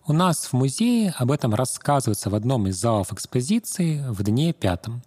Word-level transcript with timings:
У 0.05 0.12
нас 0.12 0.48
в 0.48 0.52
музее 0.53 1.13
об 1.17 1.31
этом 1.31 1.53
рассказывается 1.55 2.29
в 2.29 2.35
одном 2.35 2.67
из 2.67 2.76
залов 2.76 3.13
экспозиции 3.13 4.03
в 4.09 4.21
дне 4.23 4.52
пятом. 4.52 5.03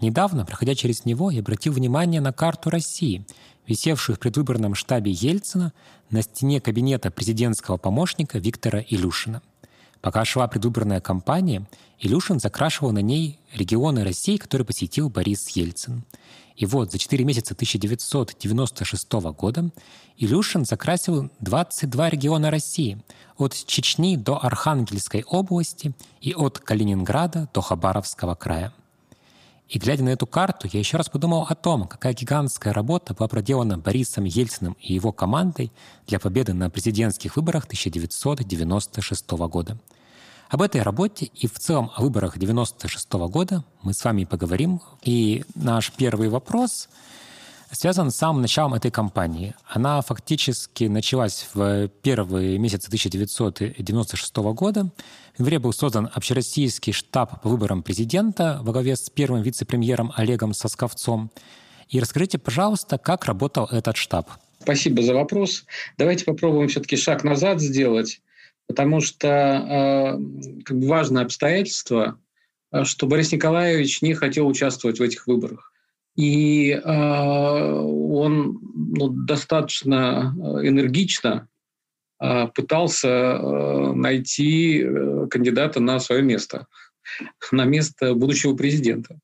Недавно, 0.00 0.46
проходя 0.46 0.74
через 0.74 1.04
него, 1.04 1.30
я 1.30 1.40
обратил 1.40 1.74
внимание 1.74 2.22
на 2.22 2.32
карту 2.32 2.70
России, 2.70 3.26
висевшую 3.66 4.16
в 4.16 4.18
предвыборном 4.18 4.74
штабе 4.74 5.12
Ельцина 5.12 5.74
на 6.08 6.22
стене 6.22 6.62
кабинета 6.62 7.10
президентского 7.10 7.76
помощника 7.76 8.38
Виктора 8.38 8.82
Илюшина. 8.88 9.42
Пока 10.00 10.24
шла 10.24 10.48
предвыборная 10.48 11.02
кампания, 11.02 11.68
Илюшин 11.98 12.40
закрашивал 12.40 12.92
на 12.92 13.02
ней 13.02 13.38
регионы 13.52 14.04
России, 14.04 14.38
которые 14.38 14.64
посетил 14.64 15.10
Борис 15.10 15.48
Ельцин– 15.50 16.04
и 16.56 16.66
вот 16.66 16.92
за 16.92 16.98
4 16.98 17.24
месяца 17.24 17.54
1996 17.54 19.12
года 19.12 19.70
Илюшин 20.16 20.64
закрасил 20.64 21.30
22 21.40 22.10
региона 22.10 22.50
России, 22.50 23.02
от 23.38 23.54
Чечни 23.66 24.16
до 24.16 24.42
Архангельской 24.44 25.24
области 25.24 25.94
и 26.20 26.34
от 26.34 26.58
Калининграда 26.58 27.48
до 27.52 27.60
Хабаровского 27.60 28.34
края. 28.34 28.72
И 29.68 29.78
глядя 29.78 30.04
на 30.04 30.10
эту 30.10 30.26
карту, 30.26 30.68
я 30.70 30.78
еще 30.78 30.98
раз 30.98 31.08
подумал 31.08 31.46
о 31.48 31.54
том, 31.54 31.88
какая 31.88 32.12
гигантская 32.12 32.74
работа 32.74 33.14
была 33.14 33.26
проделана 33.26 33.78
Борисом 33.78 34.24
Ельциным 34.24 34.76
и 34.78 34.92
его 34.92 35.12
командой 35.12 35.72
для 36.06 36.18
победы 36.18 36.52
на 36.52 36.68
президентских 36.68 37.36
выборах 37.36 37.64
1996 37.64 39.30
года– 39.30 39.78
об 40.52 40.60
этой 40.60 40.82
работе 40.82 41.30
и 41.32 41.46
в 41.46 41.58
целом 41.58 41.90
о 41.96 42.02
выборах 42.02 42.36
96 42.36 43.08
-го 43.10 43.28
года 43.28 43.64
мы 43.82 43.94
с 43.94 44.04
вами 44.04 44.24
поговорим. 44.24 44.82
И 45.02 45.44
наш 45.54 45.90
первый 45.92 46.28
вопрос 46.28 46.90
связан 47.70 48.10
с 48.10 48.16
самым 48.16 48.42
началом 48.42 48.74
этой 48.74 48.90
кампании. 48.90 49.54
Она 49.66 50.02
фактически 50.02 50.84
началась 50.84 51.48
в 51.54 51.88
первые 52.02 52.58
месяцы 52.58 52.88
1996 52.88 54.52
года. 54.52 54.90
В 55.36 55.38
январе 55.38 55.58
был 55.58 55.72
создан 55.72 56.10
общероссийский 56.12 56.92
штаб 56.92 57.40
по 57.40 57.48
выборам 57.48 57.82
президента 57.82 58.60
во 58.62 58.72
главе 58.72 58.96
с 58.96 59.08
первым 59.08 59.40
вице-премьером 59.40 60.12
Олегом 60.16 60.52
Сосковцом. 60.52 61.30
И 61.88 61.98
расскажите, 61.98 62.36
пожалуйста, 62.36 62.98
как 62.98 63.24
работал 63.24 63.64
этот 63.72 63.96
штаб? 63.96 64.28
Спасибо 64.60 65.02
за 65.02 65.14
вопрос. 65.14 65.64
Давайте 65.96 66.26
попробуем 66.26 66.68
все-таки 66.68 66.96
шаг 66.96 67.24
назад 67.24 67.62
сделать 67.62 68.20
потому 68.72 69.02
что 69.02 69.28
э, 69.28 70.62
как 70.64 70.78
бы 70.78 70.86
важное 70.86 71.24
обстоятельство, 71.24 72.18
э, 72.72 72.84
что 72.84 73.06
Борис 73.06 73.30
Николаевич 73.30 74.00
не 74.00 74.14
хотел 74.14 74.46
участвовать 74.48 74.98
в 74.98 75.02
этих 75.02 75.26
выборах. 75.26 75.70
И 76.16 76.70
э, 76.70 76.80
он 76.82 78.60
ну, 78.74 79.08
достаточно 79.08 80.34
энергично 80.62 81.48
пытался 82.54 83.40
найти 83.94 84.86
кандидата 85.28 85.80
на 85.80 85.98
свое 85.98 86.22
место, 86.22 86.66
на 87.52 87.64
место 87.64 88.14
будущего 88.14 88.54
президента. 88.54 89.18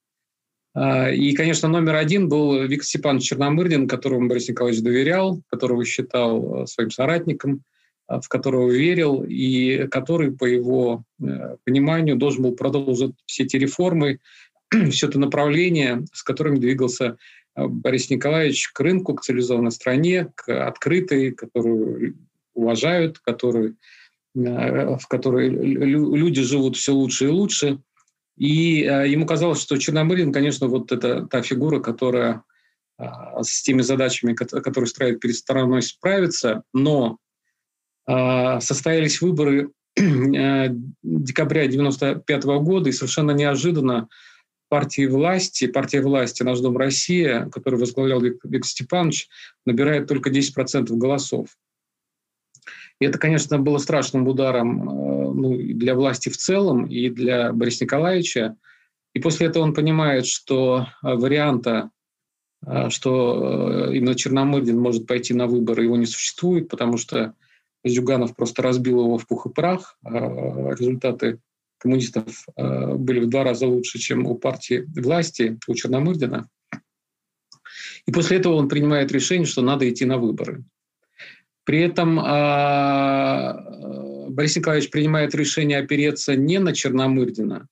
И, 0.77 1.33
конечно, 1.37 1.69
номер 1.69 1.95
один 1.95 2.29
был 2.29 2.65
Виктор 2.65 2.87
Степанович 2.87 3.29
Черномырдин, 3.29 3.87
которому 3.87 4.29
Борис 4.29 4.49
Николаевич 4.49 4.83
доверял, 4.83 5.41
которого 5.49 5.85
считал 5.85 6.67
своим 6.67 6.91
соратником– 6.91 7.63
в 8.09 8.29
которого 8.29 8.71
верил 8.71 9.23
и 9.23 9.87
который, 9.89 10.33
по 10.33 10.47
его 10.47 11.05
э, 11.21 11.57
пониманию, 11.65 12.17
должен 12.17 12.43
был 12.43 12.53
продолжить 12.53 13.15
все 13.27 13.45
эти 13.45 13.57
реформы, 13.57 14.21
все 14.91 15.09
это 15.09 15.19
направление, 15.19 16.05
с 16.13 16.23
которым 16.23 16.59
двигался 16.59 17.19
э, 17.55 17.67
Борис 17.67 18.09
Николаевич 18.09 18.71
к 18.71 18.81
рынку, 18.81 19.15
к 19.15 19.23
цивилизованной 19.23 19.73
стране, 19.73 20.33
к 20.35 20.67
открытой, 20.67 21.33
которую 21.33 22.17
уважают, 22.55 23.19
которую, 23.19 23.77
э, 24.35 24.97
в 24.97 25.07
которой 25.07 25.51
люди 25.51 26.43
живут 26.43 26.77
все 26.77 26.93
лучше 26.93 27.27
и 27.27 27.29
лучше. 27.29 27.79
И 28.39 28.83
ему 28.85 29.27
казалось, 29.27 29.61
что 29.61 29.77
Черномырдин, 29.77 30.33
конечно, 30.33 30.69
вот 30.69 30.93
это 30.93 31.27
та 31.27 31.43
фигура, 31.43 31.81
которая 31.81 32.45
с 32.97 33.63
теми 33.63 33.83
задачами, 33.83 34.35
которые 34.35 34.87
ставит 34.87 35.19
перед 35.19 35.35
стороной, 35.35 35.83
справится, 35.83 36.63
но 36.73 37.19
состоялись 38.09 39.21
выборы 39.21 39.71
э, 39.99 40.69
декабря 41.03 41.63
1995 41.63 42.45
года, 42.63 42.89
и 42.89 42.93
совершенно 42.93 43.33
неожиданно 43.33 44.09
партии 44.69 45.07
власти, 45.07 45.67
партия 45.67 46.03
власти 46.03 46.43
«Наш 46.43 46.61
дом 46.61 46.77
Россия», 46.77 47.47
которую 47.47 47.81
возглавлял 47.81 48.21
Виктор 48.21 48.65
Степанович, 48.65 49.29
набирает 49.65 50.07
только 50.07 50.31
10% 50.31 50.87
голосов. 50.97 51.49
И 53.01 53.07
это, 53.07 53.19
конечно, 53.19 53.59
было 53.59 53.79
страшным 53.79 54.27
ударом 54.29 54.89
э, 54.89 55.33
ну, 55.35 55.57
для 55.57 55.95
власти 55.95 56.29
в 56.29 56.37
целом 56.37 56.87
и 56.87 57.09
для 57.09 57.53
Бориса 57.53 57.85
Николаевича. 57.85 58.57
И 59.15 59.21
после 59.21 59.47
этого 59.47 59.63
он 59.63 59.73
понимает, 59.73 60.27
что 60.27 60.87
э, 61.03 61.15
варианта, 61.15 61.91
что 62.89 63.93
именно 63.93 64.17
Черномырдин 64.17 64.77
может 64.77 65.07
пойти 65.07 65.33
на 65.33 65.47
выборы, 65.47 65.85
его 65.85 65.97
не 65.97 66.07
существует, 66.07 66.69
потому 66.69 66.97
что 66.97 67.37
Зюганов 67.85 68.35
просто 68.35 68.63
разбил 68.63 69.01
его 69.01 69.19
в 69.19 69.27
пух 69.27 69.47
и 69.47 69.51
прах. 69.51 69.99
А, 70.05 70.11
результаты 70.75 71.41
коммунистов 71.79 72.47
а, 72.57 72.95
были 72.95 73.21
в 73.21 73.29
два 73.29 73.45
раза 73.45 73.67
лучше, 73.67 73.99
чем 73.99 74.27
у 74.27 74.35
партии 74.35 74.87
власти, 74.97 75.59
у 75.67 75.75
Черномырдина. 75.75 76.49
И 78.07 78.13
после 78.13 78.39
этого 78.39 78.55
он 78.55 78.69
принимает 78.69 79.13
решение, 79.13 79.47
что 79.47 79.63
надо 79.63 79.89
идти 79.89 80.05
на 80.05 80.19
выборы. 80.19 80.65
При 81.65 81.81
этом 81.81 82.19
а, 82.19 83.55
Борис 84.29 84.57
Николаевич 84.57 84.91
принимает 84.91 85.35
решение 85.35 85.79
опереться 85.79 86.35
не 86.35 86.59
на 86.59 86.75
Черномырдина, 86.75 87.69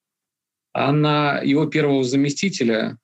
а 0.72 0.92
на 0.92 1.40
его 1.40 1.66
первого 1.66 2.04
заместителя 2.04 2.98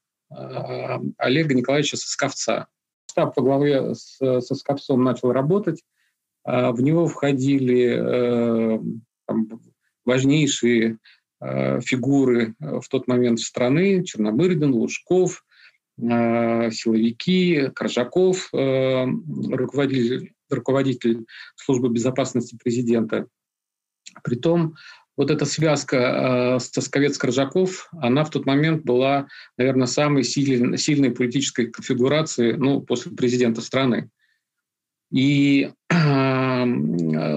Олега 1.18 1.54
Николаевича 1.54 1.96
Сосковца. 1.96 2.68
Штаб 3.10 3.34
по 3.34 3.42
главе 3.42 3.94
с 3.94 4.18
Сосковцом 4.40 5.02
начал 5.04 5.32
работать. 5.32 5.82
А 6.44 6.72
в 6.72 6.80
него 6.80 7.06
входили 7.06 7.96
э, 7.96 8.78
там, 9.26 9.48
важнейшие 10.04 10.98
э, 11.40 11.80
фигуры 11.80 12.54
э, 12.60 12.80
в 12.80 12.88
тот 12.88 13.06
момент 13.06 13.38
страны, 13.40 14.04
Черномырдин, 14.04 14.72
Лужков, 14.72 15.44
силовики, 15.98 17.68
Коржаков, 17.74 18.48
руководитель, 18.50 20.32
руководитель 20.48 21.26
службы 21.54 21.90
безопасности 21.90 22.56
президента. 22.56 23.26
Притом 24.24 24.74
вот 25.18 25.30
эта 25.30 25.44
связка 25.44 26.56
Стасковец-Коржаков, 26.58 27.90
она 27.92 28.24
в 28.24 28.30
тот 28.30 28.46
момент 28.46 28.84
была, 28.84 29.28
наверное, 29.58 29.86
самой 29.86 30.24
сильной, 30.24 30.78
сильной 30.78 31.10
политической 31.10 31.66
конфигурации 31.66 32.52
ну, 32.52 32.80
после 32.80 33.12
президента 33.12 33.60
страны. 33.60 34.08
И 35.12 35.70
э, 35.90 35.94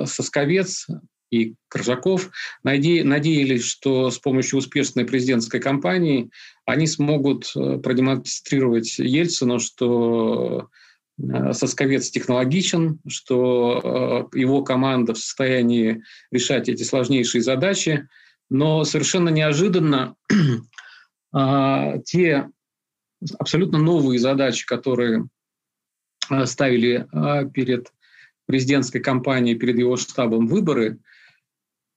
Сосковец 0.06 0.88
и 1.32 1.56
Коржаков 1.68 2.30
надеялись, 2.64 3.64
что 3.64 4.10
с 4.10 4.20
помощью 4.20 4.60
успешной 4.60 5.06
президентской 5.06 5.60
кампании 5.60 6.30
они 6.66 6.88
смогут 6.88 7.52
э, 7.56 7.78
продемонстрировать 7.80 9.00
Ельцину, 9.00 9.60
что 9.60 10.70
э, 11.20 11.54
Сосковец 11.54 12.10
технологичен, 12.10 13.00
что 13.08 14.30
его 14.34 14.64
команда 14.64 15.14
в 15.14 15.18
состоянии 15.18 16.04
решать 16.32 16.70
эти 16.70 16.84
сложнейшие 16.84 17.42
задачи, 17.42 18.08
но 18.50 18.84
совершенно 18.84 19.30
неожиданно 19.30 20.16
те 22.06 22.50
абсолютно 23.40 23.80
новые 23.80 24.20
задачи, 24.20 24.66
которые 24.66 25.28
Э, 26.30 26.46
ставили 26.46 27.08
э, 27.12 27.50
перед 27.50 27.92
президентской 28.46 29.00
кампанией, 29.00 29.58
перед 29.58 29.78
его 29.78 29.98
штабом 29.98 30.48
выборы, 30.48 31.00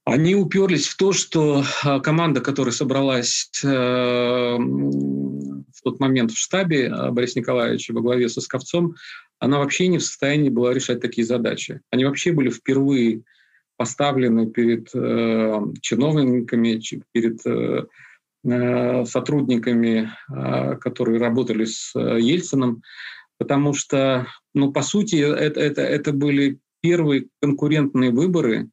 они 0.04 0.34
уперлись 0.34 0.88
в 0.88 0.96
то, 0.96 1.12
что 1.12 1.62
э, 1.84 2.00
команда, 2.00 2.40
которая 2.40 2.72
собралась 2.72 3.50
в 5.78 5.82
тот 5.84 6.00
момент 6.00 6.32
в 6.32 6.38
штабе 6.38 6.90
Бориса 7.10 7.38
Николаевича 7.38 7.92
во 7.92 8.00
главе 8.00 8.28
со 8.28 8.40
Сковцом, 8.40 8.94
она 9.38 9.58
вообще 9.58 9.88
не 9.88 9.98
в 9.98 10.02
состоянии 10.02 10.48
была 10.48 10.72
решать 10.74 11.00
такие 11.00 11.26
задачи. 11.26 11.80
Они 11.90 12.04
вообще 12.04 12.32
были 12.32 12.50
впервые 12.50 13.22
поставлены 13.76 14.50
перед 14.50 14.90
э, 14.94 15.60
чиновниками, 15.80 16.82
перед 17.12 17.46
э, 17.46 17.86
э, 18.44 19.04
сотрудниками, 19.04 20.10
э, 20.28 20.76
которые 20.76 21.20
работали 21.20 21.64
с 21.64 21.92
э, 21.94 22.18
Ельцином, 22.20 22.82
потому 23.38 23.72
что, 23.72 24.26
ну, 24.54 24.72
по 24.72 24.82
сути, 24.82 25.16
это, 25.16 25.60
это, 25.60 25.82
это 25.82 26.12
были 26.12 26.58
первые 26.80 27.26
конкурентные 27.40 28.10
выборы 28.10 28.68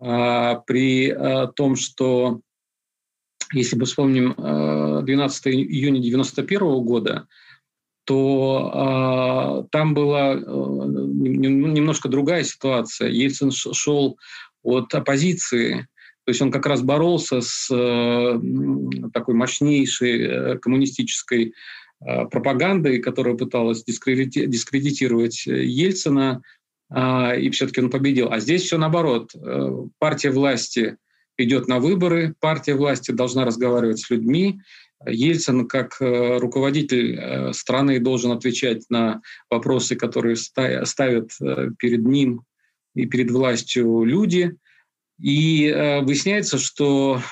э, 0.00 0.54
при 0.66 1.08
э, 1.08 1.48
том, 1.54 1.76
что, 1.76 2.40
если 3.52 3.76
мы 3.76 3.84
вспомним 3.84 4.32
э, 4.32 5.02
12 5.02 5.46
июня 5.48 5.98
1991 5.98 6.84
года, 6.84 7.26
то 8.04 9.64
э, 9.64 9.68
там 9.70 9.94
была 9.94 10.34
э, 10.34 10.38
немножко 10.38 12.08
другая 12.08 12.44
ситуация. 12.44 13.08
Ельцин 13.10 13.50
шел 13.50 14.16
от 14.62 14.94
оппозиции, 14.94 15.88
то 16.26 16.30
есть 16.30 16.42
он 16.42 16.50
как 16.50 16.66
раз 16.66 16.82
боролся 16.82 17.40
с 17.40 17.68
э, 17.72 18.40
такой 19.12 19.34
мощнейшей 19.34 20.22
э, 20.22 20.58
коммунистической 20.58 21.54
пропагандой, 22.00 22.98
которая 22.98 23.34
пыталась 23.34 23.84
дискредити 23.84 24.46
дискредитировать 24.46 25.46
Ельцина, 25.46 26.42
э, 26.94 27.40
и 27.40 27.50
все-таки 27.50 27.80
он 27.80 27.90
победил. 27.90 28.30
А 28.30 28.40
здесь 28.40 28.62
все 28.62 28.78
наоборот. 28.78 29.34
Э, 29.34 29.70
партия 29.98 30.30
власти 30.30 30.96
идет 31.38 31.68
на 31.68 31.78
выборы, 31.78 32.34
партия 32.40 32.74
власти 32.74 33.10
должна 33.10 33.44
разговаривать 33.44 34.00
с 34.00 34.10
людьми, 34.10 34.60
Ельцин 35.04 35.68
как 35.68 36.00
э, 36.00 36.38
руководитель 36.38 37.18
э, 37.18 37.52
страны 37.52 38.00
должен 38.00 38.32
отвечать 38.32 38.84
на 38.88 39.20
вопросы, 39.50 39.94
которые 39.94 40.36
ставят 40.36 41.30
э, 41.40 41.70
перед 41.78 42.04
ним 42.04 42.42
и 42.94 43.06
перед 43.06 43.30
властью 43.30 44.04
люди. 44.04 44.56
И 45.18 45.72
выясняется, 46.02 46.58
что 46.58 47.22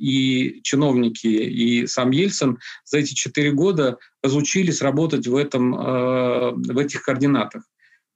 и 0.00 0.60
чиновники, 0.62 1.26
и 1.26 1.86
сам 1.86 2.10
Ельцин 2.10 2.58
за 2.84 2.98
эти 2.98 3.14
четыре 3.14 3.52
года 3.52 3.98
разучились 4.22 4.82
работать 4.82 5.26
в, 5.26 5.36
этом, 5.36 5.72
в 5.72 6.78
этих 6.78 7.02
координатах. 7.02 7.62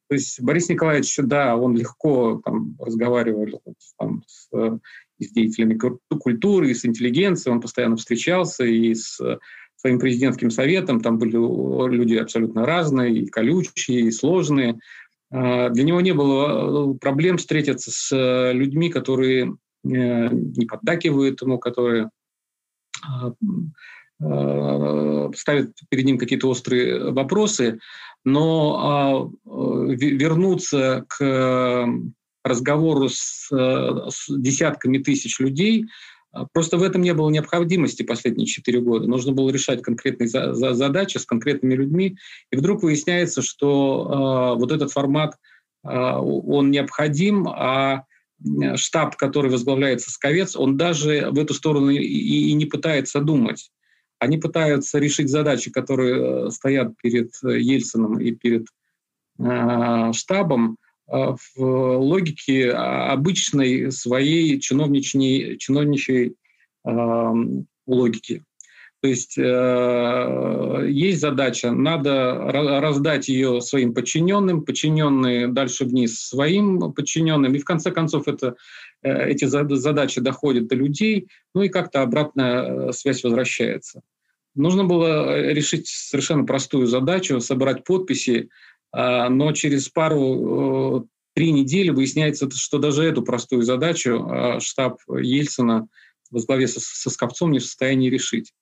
То 0.08 0.14
есть 0.14 0.40
Борис 0.40 0.68
Николаевич, 0.68 1.16
да, 1.18 1.56
он 1.56 1.76
легко 1.76 2.40
там, 2.44 2.76
разговаривал 2.78 3.62
там, 3.98 4.22
с 4.26 4.48
и 5.18 5.24
с 5.24 5.30
деятелями 5.30 5.78
культуры, 6.18 6.74
с 6.74 6.84
интеллигенцией, 6.84 7.54
он 7.54 7.60
постоянно 7.60 7.96
встречался, 7.96 8.64
и 8.64 8.94
с 8.94 9.20
своим 9.76 9.98
президентским 9.98 10.50
советом, 10.50 11.00
там 11.00 11.18
были 11.18 11.32
люди 11.94 12.14
абсолютно 12.14 12.64
разные, 12.64 13.14
и 13.14 13.26
колючие, 13.26 14.00
и 14.00 14.10
сложные. 14.10 14.78
А, 15.30 15.68
для 15.68 15.84
него 15.84 16.00
не 16.00 16.12
было 16.12 16.94
э, 16.94 16.98
проблем 16.98 17.36
встретиться 17.36 17.90
с 17.90 18.10
э, 18.10 18.52
людьми, 18.54 18.88
которые 18.88 19.44
э, 19.44 19.54
не 19.84 20.66
поддакивают 20.66 21.40
ему, 21.42 21.58
которые 21.58 22.10
а, 23.06 23.32
а, 24.22 25.30
ставят 25.34 25.72
перед 25.88 26.04
ним 26.04 26.18
какие-то 26.18 26.48
острые 26.48 27.12
вопросы, 27.12 27.78
но 28.24 29.32
вернуться 29.44 31.04
к 31.08 31.86
разговору 32.44 33.08
с, 33.08 33.50
э, 33.50 34.10
с 34.10 34.26
десятками 34.28 34.98
тысяч 34.98 35.40
людей, 35.40 35.86
а, 36.34 36.46
Просто 36.52 36.76
в 36.76 36.82
этом 36.82 37.02
не 37.02 37.14
было 37.14 37.30
необходимости 37.30 38.02
последние 38.02 38.46
четыре 38.46 38.80
года. 38.80 39.06
Нужно 39.06 39.32
было 39.32 39.50
решать 39.50 39.82
конкретные 39.82 40.28
за, 40.28 40.52
за, 40.52 40.74
задачи 40.74 41.18
с 41.18 41.24
конкретными 41.24 41.74
людьми. 41.74 42.16
И 42.50 42.56
вдруг 42.56 42.82
выясняется, 42.82 43.40
что 43.40 44.54
э, 44.56 44.58
вот 44.58 44.72
этот 44.72 44.92
формат, 44.92 45.36
э, 45.84 45.88
он 45.88 46.70
необходим, 46.70 47.48
а 47.48 48.04
штаб, 48.76 49.16
который 49.16 49.50
возглавляет 49.50 50.00
Сосковец, 50.00 50.56
он 50.56 50.76
даже 50.76 51.30
в 51.30 51.38
эту 51.38 51.54
сторону 51.54 51.90
и, 51.90 51.98
и 51.98 52.52
не 52.52 52.66
пытается 52.66 53.20
думать. 53.20 53.70
Они 54.18 54.38
пытаются 54.38 54.98
решить 54.98 55.28
задачи, 55.28 55.70
которые 55.70 56.50
стоят 56.50 56.96
перед 57.02 57.32
Ельцином 57.42 58.20
и 58.20 58.32
перед 58.32 58.66
э, 59.38 60.12
штабом, 60.12 60.78
а, 61.06 61.34
в 61.36 61.58
логике 61.58 62.70
обычной 62.70 63.92
своей 63.92 64.58
чиновничьей, 64.60 65.58
чиновничьей 65.58 66.34
э, 66.86 67.32
логики. 67.86 68.44
То 69.04 69.08
есть 69.08 69.36
э, 69.36 70.86
есть 70.88 71.20
задача, 71.20 71.72
надо 71.72 72.38
раздать 72.80 73.28
ее 73.28 73.60
своим 73.60 73.92
подчиненным, 73.92 74.64
подчиненные 74.64 75.46
дальше 75.46 75.84
вниз 75.84 76.18
своим 76.18 76.90
подчиненным, 76.90 77.54
и 77.54 77.58
в 77.58 77.66
конце 77.66 77.90
концов 77.90 78.28
это, 78.28 78.56
э, 79.02 79.28
эти 79.28 79.44
задачи 79.44 80.22
доходят 80.22 80.68
до 80.68 80.76
людей, 80.76 81.28
ну 81.54 81.60
и 81.60 81.68
как-то 81.68 82.00
обратная 82.00 82.92
связь 82.92 83.22
возвращается. 83.22 84.00
Нужно 84.54 84.84
было 84.84 85.50
решить 85.50 85.86
совершенно 85.86 86.44
простую 86.44 86.86
задачу, 86.86 87.40
собрать 87.40 87.84
подписи 87.84 88.48
но 88.90 89.52
через 89.52 89.90
пару 89.90 91.02
э, 91.02 91.04
три 91.34 91.52
недели 91.52 91.90
выясняется, 91.90 92.48
что 92.50 92.78
даже 92.78 93.04
эту 93.04 93.20
простую 93.20 93.64
задачу 93.64 94.58
штаб 94.60 95.00
Ельцина 95.10 95.88
во 96.30 96.40
со, 96.40 96.80
со 96.80 97.10
Скопцом 97.10 97.52
не 97.52 97.58
в 97.58 97.64
состоянии 97.64 98.08
решить. 98.08 98.54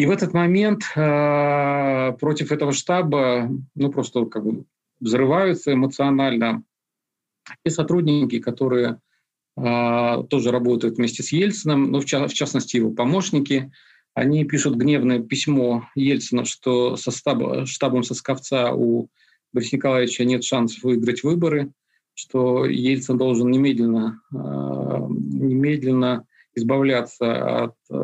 И 0.00 0.06
в 0.06 0.10
этот 0.10 0.32
момент 0.32 0.84
э, 0.96 2.12
против 2.18 2.52
этого 2.52 2.72
штаба 2.72 3.50
ну, 3.74 3.92
просто 3.92 4.24
как 4.24 4.46
бы 4.46 4.64
взрываются 4.98 5.74
эмоционально. 5.74 6.62
Те 7.62 7.70
сотрудники, 7.70 8.38
которые 8.38 8.98
э, 9.58 10.24
тоже 10.30 10.52
работают 10.52 10.96
вместе 10.96 11.22
с 11.22 11.32
Ельцином, 11.32 11.90
ну, 11.92 12.00
в, 12.00 12.06
ча- 12.06 12.28
в 12.28 12.32
частности 12.32 12.78
его 12.78 12.92
помощники, 12.92 13.72
они 14.14 14.46
пишут 14.46 14.76
гневное 14.76 15.20
письмо 15.20 15.86
Ельцина, 15.94 16.46
что 16.46 16.96
со 16.96 17.10
штаба, 17.10 17.66
штабом 17.66 18.02
Сосковца 18.02 18.72
у 18.72 19.10
Бориса 19.52 19.76
Николаевича 19.76 20.24
нет 20.24 20.44
шансов 20.44 20.82
выиграть 20.82 21.22
выборы, 21.22 21.72
что 22.14 22.64
Ельцин 22.64 23.18
должен 23.18 23.50
немедленно, 23.50 24.22
э, 24.32 24.36
немедленно 24.38 26.24
избавляться 26.60 27.64
от 27.64 27.74
э, 27.90 27.94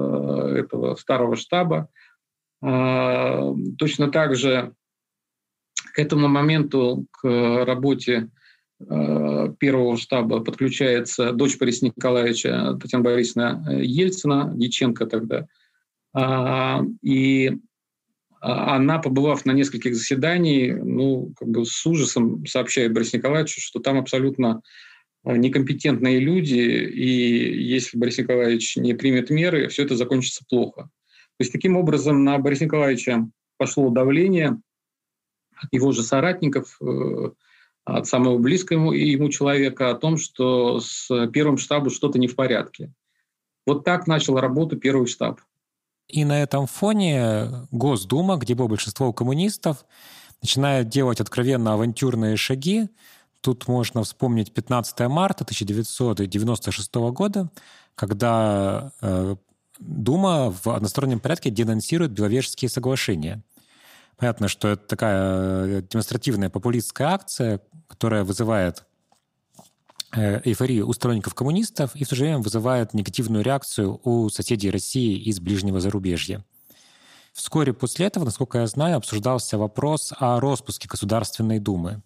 этого 0.58 0.96
старого 0.96 1.36
штаба. 1.36 1.88
Э, 2.62 3.52
точно 3.78 4.10
так 4.10 4.34
же 4.34 4.72
к 5.92 5.98
этому 5.98 6.28
моменту 6.28 7.06
к 7.10 7.64
работе 7.64 8.30
первого 8.78 9.96
штаба 9.96 10.40
подключается 10.40 11.32
дочь 11.32 11.56
Бориса 11.56 11.86
Николаевича 11.86 12.76
Татьяна 12.78 13.04
Борисовна 13.04 13.64
Ельцина, 13.80 14.52
Дьяченко 14.54 15.06
тогда. 15.06 15.46
И 17.00 17.58
а 18.46 18.76
она, 18.76 18.98
побывав 18.98 19.44
на 19.44 19.52
нескольких 19.52 19.96
заседаниях, 19.96 20.78
ну, 20.82 21.32
как 21.36 21.48
бы 21.48 21.64
с 21.64 21.84
ужасом 21.86 22.46
сообщает 22.46 22.92
Борис 22.92 23.12
Николаевичу, 23.12 23.60
что 23.60 23.80
там 23.80 23.98
абсолютно 23.98 24.60
э, 24.60 24.85
некомпетентные 25.34 26.20
люди, 26.20 26.54
и 26.54 27.62
если 27.64 27.98
Борис 27.98 28.18
Николаевич 28.18 28.76
не 28.76 28.94
примет 28.94 29.30
меры, 29.30 29.68
все 29.68 29.84
это 29.84 29.96
закончится 29.96 30.44
плохо. 30.48 30.82
То 30.82 31.40
есть 31.40 31.52
таким 31.52 31.76
образом 31.76 32.24
на 32.24 32.38
Бориса 32.38 32.64
Николаевича 32.64 33.28
пошло 33.58 33.90
давление 33.90 34.60
от 35.56 35.72
его 35.72 35.92
же 35.92 36.02
соратников, 36.02 36.78
э, 36.80 37.30
от 37.84 38.06
самого 38.06 38.38
близкого 38.38 38.92
ему 38.92 39.28
человека 39.28 39.90
о 39.90 39.94
том, 39.94 40.16
что 40.16 40.80
с 40.80 41.08
первым 41.32 41.58
штабом 41.58 41.90
что-то 41.90 42.18
не 42.18 42.28
в 42.28 42.36
порядке. 42.36 42.92
Вот 43.66 43.84
так 43.84 44.06
начал 44.06 44.38
работу 44.38 44.76
первый 44.76 45.06
штаб. 45.06 45.40
И 46.08 46.24
на 46.24 46.40
этом 46.40 46.66
фоне 46.66 47.66
Госдума, 47.72 48.36
где 48.36 48.54
было 48.54 48.68
большинство 48.68 49.12
коммунистов, 49.12 49.84
начинает 50.40 50.88
делать 50.88 51.20
откровенно 51.20 51.74
авантюрные 51.74 52.36
шаги. 52.36 52.88
Тут 53.46 53.68
можно 53.68 54.02
вспомнить 54.02 54.52
15 54.52 54.98
марта 55.08 55.44
1996 55.44 56.94
года, 57.12 57.48
когда 57.94 58.90
э, 59.00 59.36
Дума 59.78 60.50
в 60.50 60.66
одностороннем 60.66 61.20
порядке 61.20 61.50
денонсирует 61.50 62.10
Беловежские 62.10 62.68
соглашения. 62.68 63.44
Понятно, 64.16 64.48
что 64.48 64.66
это 64.66 64.84
такая 64.84 65.82
демонстративная 65.82 66.50
популистская 66.50 67.06
акция, 67.06 67.60
которая 67.86 68.24
вызывает 68.24 68.84
Э, 70.12 70.40
эйфорию 70.44 70.88
у 70.88 70.92
сторонников 70.92 71.34
коммунистов 71.34 71.94
и 71.94 72.02
в 72.02 72.08
то 72.08 72.16
же 72.16 72.24
время 72.24 72.38
вызывает 72.38 72.94
негативную 72.94 73.44
реакцию 73.44 74.00
у 74.02 74.28
соседей 74.28 74.72
России 74.72 75.20
из 75.20 75.38
ближнего 75.38 75.78
зарубежья. 75.78 76.44
Вскоре 77.32 77.72
после 77.72 78.06
этого, 78.06 78.24
насколько 78.24 78.58
я 78.58 78.66
знаю, 78.66 78.96
обсуждался 78.96 79.56
вопрос 79.56 80.12
о 80.18 80.40
распуске 80.40 80.88
Государственной 80.88 81.60
Думы. 81.60 82.02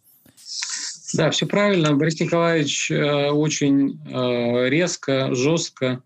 Да, 1.14 1.31
все 1.31 1.47
правильно. 1.47 1.95
Борис 1.95 2.21
Николаевич 2.21 2.90
э, 2.90 3.31
очень 3.31 4.00
э, 4.07 4.69
резко, 4.69 5.35
жестко 5.35 6.02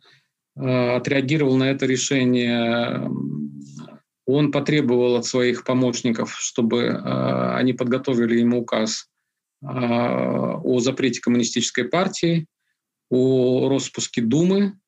отреагировал 0.56 1.56
на 1.56 1.64
это 1.64 1.84
решение. 1.84 3.10
Он 4.24 4.52
потребовал 4.52 5.16
от 5.16 5.26
своих 5.26 5.64
помощников, 5.64 6.32
чтобы 6.38 6.90
они 7.56 7.72
подготовили 7.72 8.38
ему 8.38 8.60
указ 8.60 9.10
о 9.60 10.78
запрете 10.78 11.20
коммунистической 11.20 11.86
партии, 11.86 12.46
о 13.10 13.68
распуске 13.68 14.22
Думы 14.22 14.78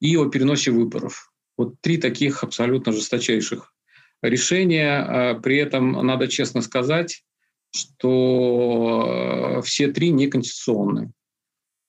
и 0.00 0.16
о 0.16 0.30
переносе 0.30 0.70
выборов. 0.70 1.32
Вот 1.56 1.74
три 1.80 1.96
таких 1.96 2.44
абсолютно 2.44 2.92
жесточайших 2.92 3.74
решения. 4.22 5.34
При 5.42 5.56
этом 5.56 6.06
надо 6.06 6.28
честно 6.28 6.60
сказать, 6.60 7.24
что 7.72 9.60
все 9.64 9.88
три 9.88 10.10
неконституционны. 10.10 11.12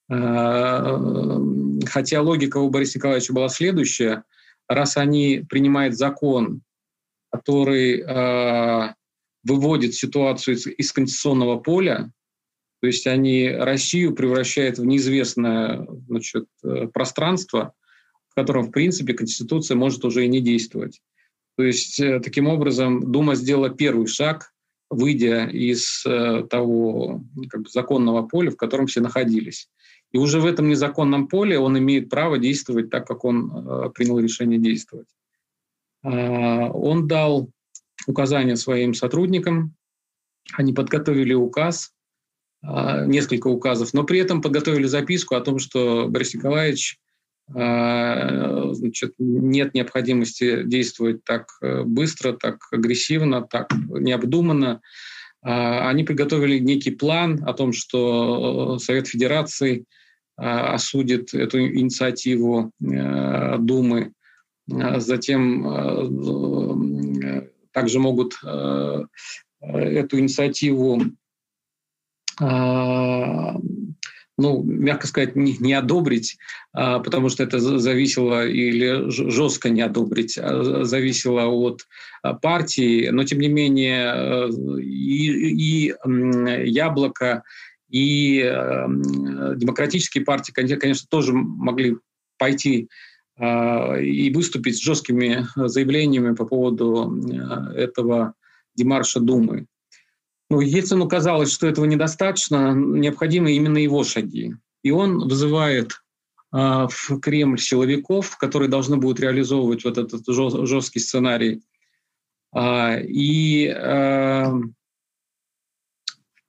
Хотя 0.08 2.20
логика 2.20 2.58
у 2.58 2.70
Бориса 2.70 2.98
Николаевича 2.98 3.32
была 3.32 3.48
следующая. 3.48 4.24
Раз 4.68 4.96
они 4.96 5.44
принимают 5.48 5.96
закон, 5.96 6.62
который 7.30 8.02
выводит 9.44 9.94
ситуацию 9.94 10.56
из, 10.56 10.92
конституционного 10.92 11.58
поля, 11.58 12.10
то 12.80 12.86
есть 12.86 13.06
они 13.06 13.48
Россию 13.48 14.14
превращают 14.14 14.78
в 14.78 14.84
неизвестное 14.84 15.86
значит, 16.08 16.46
э, 16.62 16.88
пространство, 16.88 17.72
в 18.28 18.34
котором, 18.34 18.64
в 18.64 18.72
принципе, 18.72 19.14
Конституция 19.14 19.76
может 19.76 20.04
уже 20.04 20.24
и 20.24 20.28
не 20.28 20.40
действовать. 20.40 21.00
То 21.56 21.62
есть, 21.62 21.98
э, 22.00 22.20
таким 22.20 22.46
образом, 22.46 23.10
Дума 23.10 23.36
сделала 23.36 23.70
первый 23.70 24.06
шаг, 24.06 24.52
выйдя 24.90 25.46
из 25.46 26.04
э, 26.06 26.44
того 26.48 27.22
как 27.48 27.62
бы, 27.62 27.68
законного 27.68 28.22
поля, 28.22 28.50
в 28.50 28.56
котором 28.56 28.86
все 28.86 29.00
находились. 29.00 29.68
И 30.12 30.18
уже 30.18 30.40
в 30.40 30.46
этом 30.46 30.68
незаконном 30.68 31.26
поле 31.26 31.58
он 31.58 31.76
имеет 31.78 32.08
право 32.08 32.38
действовать 32.38 32.90
так, 32.90 33.06
как 33.06 33.24
он 33.24 33.92
принял 33.94 34.18
решение 34.20 34.60
действовать. 34.60 35.08
А, 36.04 36.70
он 36.70 37.08
дал 37.08 37.50
указания 38.06 38.56
своим 38.56 38.94
сотрудникам, 38.94 39.74
они 40.52 40.72
подготовили 40.72 41.32
указ, 41.32 41.92
а, 42.62 43.06
несколько 43.06 43.48
указов, 43.48 43.94
но 43.94 44.04
при 44.04 44.18
этом 44.18 44.42
подготовили 44.42 44.86
записку 44.86 45.34
о 45.34 45.40
том, 45.40 45.58
что 45.58 46.06
Борис 46.08 46.34
Николаевич 46.34 46.98
значит, 47.48 49.14
нет 49.18 49.74
необходимости 49.74 50.62
действовать 50.64 51.24
так 51.24 51.48
э, 51.60 51.82
быстро, 51.84 52.32
так 52.32 52.58
агрессивно, 52.72 53.42
так 53.42 53.70
необдуманно. 53.88 54.80
А, 55.42 55.88
они 55.90 56.04
приготовили 56.04 56.58
некий 56.58 56.90
план 56.90 57.42
о 57.46 57.52
том, 57.52 57.72
что 57.72 58.76
э, 58.76 58.78
Совет 58.82 59.08
Федерации 59.08 59.84
осудит 60.36 61.32
эту 61.32 61.60
инициативу 61.60 62.72
э, 62.82 63.58
Думы. 63.58 64.12
Затем 64.66 65.62
также 67.74 67.98
могут 67.98 68.38
э, 68.42 69.04
эту 69.60 70.18
инициативу, 70.20 71.02
э, 72.40 73.52
ну, 74.36 74.62
мягко 74.62 75.06
сказать, 75.06 75.36
не, 75.36 75.56
не 75.58 75.74
одобрить, 75.74 76.36
э, 76.76 77.00
потому 77.02 77.28
что 77.28 77.42
это 77.42 77.58
зависело 77.58 78.46
или 78.46 79.10
жестко 79.10 79.70
не 79.70 79.82
одобрить, 79.82 80.38
а 80.38 80.84
зависело 80.84 81.46
от 81.46 81.86
партии, 82.42 83.08
но 83.10 83.24
тем 83.24 83.40
не 83.40 83.48
менее 83.48 84.48
и, 84.80 85.88
и 85.88 85.94
Яблоко, 86.70 87.42
и 87.90 88.40
демократические 89.56 90.24
партии, 90.24 90.52
конечно, 90.52 91.06
тоже 91.08 91.32
могли 91.32 91.96
пойти 92.38 92.88
а, 93.36 93.96
и 93.96 94.32
выступить 94.32 94.76
с 94.76 94.82
жесткими 94.82 95.46
заявлениями 95.56 96.34
по 96.34 96.44
поводу 96.44 97.12
э, 97.12 97.82
этого 97.82 98.34
демарша 98.76 99.20
Думы. 99.20 99.66
Ну, 100.54 100.60
Ельцину 100.60 101.08
казалось, 101.08 101.52
что 101.52 101.66
этого 101.66 101.84
недостаточно, 101.84 102.72
необходимы 102.72 103.50
именно 103.50 103.78
его 103.78 104.04
шаги. 104.04 104.54
И 104.84 104.92
он 104.92 105.26
вызывает 105.26 106.00
а, 106.52 106.86
в 106.86 107.18
Кремль 107.18 107.58
силовиков, 107.58 108.38
которые 108.38 108.68
должны 108.68 108.96
будут 108.96 109.18
реализовывать 109.18 109.82
вот 109.82 109.98
этот 109.98 110.22
жесткий 110.28 111.00
сценарий. 111.00 111.64
А, 112.54 112.96
и 113.02 113.66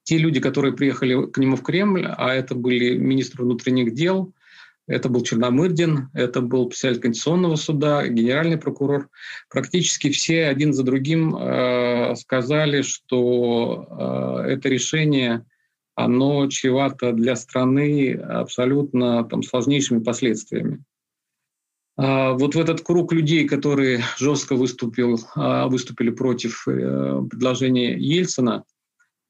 те 0.03 0.19
люди, 0.19 0.39
которые 0.39 0.75
приехали 0.75 1.25
к 1.25 1.39
нему 1.39 1.55
в 1.55 1.63
Кремль, 1.63 2.05
а 2.05 2.31
это 2.31 2.53
были 2.53 2.95
министр 2.95 3.41
внутренних 3.41 3.95
дел– 3.95 4.31
это 4.87 5.09
был 5.09 5.23
Черномырдин, 5.23 6.09
это 6.13 6.41
был 6.41 6.67
председатель 6.67 7.01
Конституционного 7.01 7.55
суда, 7.55 8.07
генеральный 8.07 8.57
прокурор. 8.57 9.09
Практически 9.49 10.11
все 10.11 10.45
один 10.45 10.73
за 10.73 10.83
другим 10.83 11.35
э, 11.35 11.39
сказали, 12.15 12.81
что 12.81 14.43
э, 14.45 14.51
это 14.51 14.69
решение 14.69 15.45
оно 15.95 16.47
чревато 16.47 17.13
для 17.13 17.35
страны 17.35 18.13
абсолютно 18.13 19.23
там, 19.23 19.43
сложнейшими 19.43 20.03
последствиями. 20.03 20.83
А 21.97 22.33
вот 22.33 22.55
в 22.55 22.59
этот 22.59 22.81
круг 22.81 23.13
людей, 23.13 23.47
которые 23.47 24.03
жестко 24.17 24.55
выступил, 24.55 25.17
а, 25.35 25.67
выступили 25.67 26.09
против 26.09 26.67
э, 26.67 27.21
предложения 27.29 27.97
Ельцина, 27.97 28.65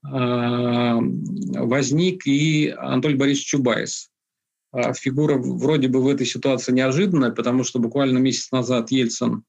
а, 0.04 0.98
возник 1.00 2.26
и 2.26 2.70
Анатолий 2.70 3.16
Борисович 3.16 3.48
Чубайс, 3.48 4.10
фигура 4.96 5.38
вроде 5.38 5.88
бы 5.88 6.02
в 6.02 6.08
этой 6.08 6.26
ситуации 6.26 6.74
неожиданная, 6.74 7.32
потому 7.32 7.64
что 7.64 7.80
буквально 7.80 8.18
месяц 8.18 8.52
назад 8.52 8.92
Ельцин 8.92 9.44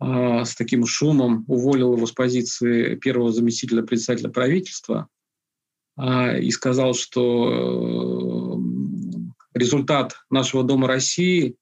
с 0.00 0.54
таким 0.54 0.86
шумом 0.86 1.44
уволил 1.48 1.94
его 1.94 2.06
с 2.06 2.12
позиции 2.12 2.94
первого 2.94 3.32
заместителя 3.32 3.82
председателя 3.82 4.30
правительства 4.30 5.08
а, 5.96 6.36
и 6.36 6.50
сказал, 6.50 6.94
что 6.94 8.60
результат 9.54 10.20
нашего 10.30 10.62
Дома 10.62 10.86
России 10.86 11.56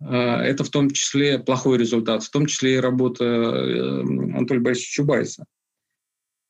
это 0.00 0.64
в 0.64 0.70
том 0.70 0.90
числе 0.90 1.38
плохой 1.38 1.78
результат, 1.78 2.22
в 2.24 2.30
том 2.30 2.46
числе 2.46 2.74
и 2.74 2.80
работа 2.80 3.24
э, 3.24 4.00
Анатолия 4.00 4.60
Борисовича 4.60 4.92
Чубайса. 4.92 5.44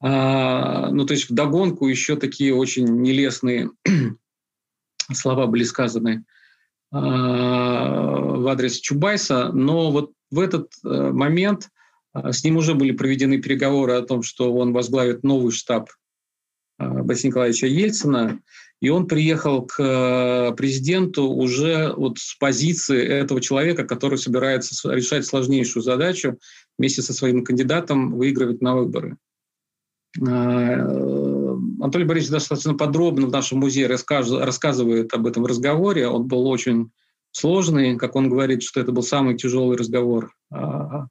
Ну, 0.01 1.07
то 1.07 1.13
есть 1.13 1.31
вдогонку 1.31 1.87
еще 1.87 2.17
такие 2.17 2.55
очень 2.55 2.85
нелестные 2.85 3.71
слова 5.13 5.47
были 5.47 5.63
сказаны 5.63 6.25
а, 6.25 6.44
в 6.91 8.49
адрес 8.49 8.79
Чубайса, 8.79 9.51
но 9.53 9.91
вот 9.91 10.13
в 10.31 10.39
этот 10.39 10.73
э, 10.85 11.11
момент 11.11 11.71
а, 12.13 12.33
с 12.33 12.45
ним 12.45 12.57
уже 12.57 12.75
были 12.75 12.93
проведены 12.93 13.41
переговоры 13.41 13.95
о 13.95 14.03
том, 14.03 14.23
что 14.23 14.53
он 14.55 14.73
возглавит 14.73 15.25
новый 15.25 15.53
штаб 15.53 15.91
Бориса 16.79 17.29
Николаевича 17.29 17.67
Ельцина, 17.67 18.41
и 18.81 18.91
он 18.91 19.07
приехал 19.07 19.65
к 19.65 19.81
э, 19.81 20.55
президенту 20.57 21.25
уже 21.25 21.95
вот 21.97 22.19
с 22.19 22.37
позиции 22.37 23.03
этого 23.03 23.41
человека, 23.41 23.85
который 23.85 24.19
собирается 24.19 24.93
решать 24.93 25.25
сложнейшую 25.25 25.83
задачу 25.83 26.39
вместе 26.77 27.01
со 27.01 27.15
своим 27.15 27.45
кандидатом 27.45 28.13
выигрывать 28.13 28.61
на 28.61 28.75
выборы. 28.75 29.17
Анатолий 31.85 32.07
Борисович 32.07 32.31
достаточно 32.31 32.73
подробно 32.73 33.27
в 33.27 33.31
нашем 33.31 33.59
музее 33.59 33.89
рассказывает 33.89 35.13
об 35.13 35.27
этом 35.27 35.45
разговоре. 35.45 36.09
Он 36.09 36.27
был 36.27 36.49
очень 36.49 36.91
сложный, 37.31 37.99
как 37.99 38.17
он 38.17 38.31
говорит, 38.31 38.63
что 38.63 38.81
это 38.81 38.91
был 38.91 39.03
самый 39.03 39.37
тяжелый 39.37 39.77
разговор 39.77 40.33
а, 40.51 41.09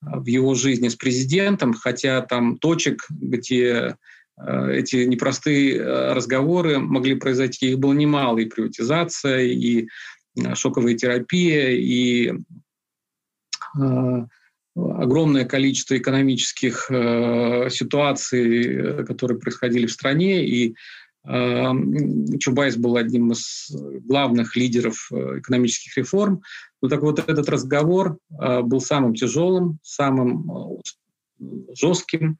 в 0.00 0.26
его 0.26 0.56
жизни 0.56 0.88
с 0.88 0.96
президентом, 0.96 1.74
хотя 1.74 2.22
там 2.22 2.58
точек, 2.58 3.06
где 3.08 3.94
а, 4.36 4.66
эти 4.70 5.04
непростые 5.04 5.80
а, 5.80 6.12
разговоры 6.12 6.80
могли 6.80 7.14
произойти, 7.14 7.70
их 7.70 7.78
было 7.78 7.92
немало, 7.92 8.38
и 8.38 8.46
приватизация, 8.46 9.42
и 9.42 9.86
шоковая 10.54 10.94
терапия, 10.94 11.70
и 11.70 12.32
огромное 14.96 15.44
количество 15.44 15.96
экономических 15.96 16.90
э, 16.90 17.68
ситуаций, 17.70 18.64
э, 18.64 19.04
которые 19.04 19.38
происходили 19.38 19.86
в 19.86 19.92
стране, 19.92 20.46
и 20.46 20.74
э, 21.26 21.72
Чубайс 22.38 22.76
был 22.76 22.96
одним 22.96 23.32
из 23.32 23.70
главных 24.06 24.56
лидеров 24.56 25.08
э, 25.12 25.38
экономических 25.38 25.96
реформ. 25.96 26.42
Ну 26.82 26.88
так 26.88 27.02
вот 27.02 27.18
этот 27.18 27.48
разговор 27.48 28.18
э, 28.30 28.62
был 28.62 28.80
самым 28.80 29.14
тяжелым, 29.14 29.78
самым 29.82 30.50
э, 30.50 31.74
жестким. 31.74 32.38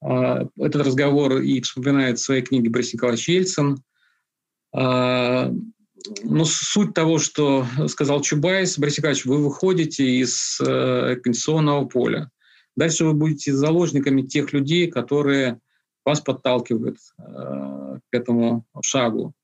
Этот 0.00 0.76
разговор 0.76 1.38
и 1.38 1.60
вспоминает 1.60 2.18
в 2.18 2.22
своей 2.22 2.42
книге 2.42 2.70
Борис 2.70 2.94
Николаевич 2.94 3.28
Ельцин. 3.28 3.78
Э, 6.06 6.10
ну, 6.24 6.44
суть 6.44 6.94
того, 6.94 7.18
что 7.18 7.66
сказал 7.88 8.20
Чубайс, 8.20 8.78
Борис 8.78 8.98
Николаевич, 8.98 9.24
вы 9.24 9.42
выходите 9.42 10.04
из 10.04 10.60
э, 10.60 11.16
конституционного 11.16 11.86
поля. 11.86 12.30
Дальше 12.76 13.04
вы 13.04 13.14
будете 13.14 13.52
заложниками 13.52 14.22
тех 14.22 14.52
людей, 14.52 14.88
которые 14.88 15.60
вас 16.04 16.20
подталкивают 16.20 16.98
э, 17.18 17.22
к 17.22 18.14
этому 18.14 18.64
шагу. 18.82 19.34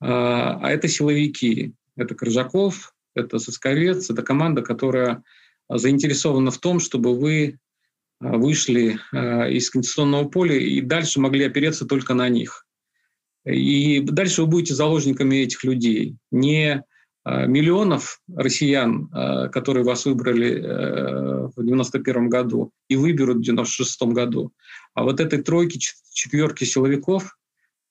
Э, 0.00 0.06
а 0.06 0.70
это 0.70 0.88
силовики, 0.88 1.74
это 1.96 2.14
Крыжаков, 2.14 2.94
это 3.14 3.38
Сосковец, 3.38 4.10
это 4.10 4.22
команда, 4.22 4.62
которая 4.62 5.22
заинтересована 5.68 6.50
в 6.50 6.58
том, 6.58 6.80
чтобы 6.80 7.18
вы 7.18 7.36
э, 7.46 7.56
вышли 8.20 8.98
э, 9.12 9.52
из 9.52 9.70
конституционного 9.70 10.28
поля 10.28 10.56
и 10.56 10.80
дальше 10.80 11.20
могли 11.20 11.44
опереться 11.44 11.86
только 11.86 12.14
на 12.14 12.28
них. 12.28 12.66
И 13.44 14.00
дальше 14.00 14.42
вы 14.42 14.48
будете 14.48 14.74
заложниками 14.74 15.36
этих 15.36 15.64
людей. 15.64 16.16
Не 16.30 16.84
миллионов 17.24 18.20
россиян, 18.34 19.08
которые 19.52 19.84
вас 19.84 20.06
выбрали 20.06 20.60
в 21.54 21.64
91 21.64 22.28
году 22.28 22.72
и 22.88 22.96
выберут 22.96 23.38
в 23.38 23.42
96 23.42 24.02
году, 24.08 24.52
а 24.94 25.04
вот 25.04 25.20
этой 25.20 25.40
тройки, 25.42 25.78
четверки 26.12 26.64
силовиков, 26.64 27.36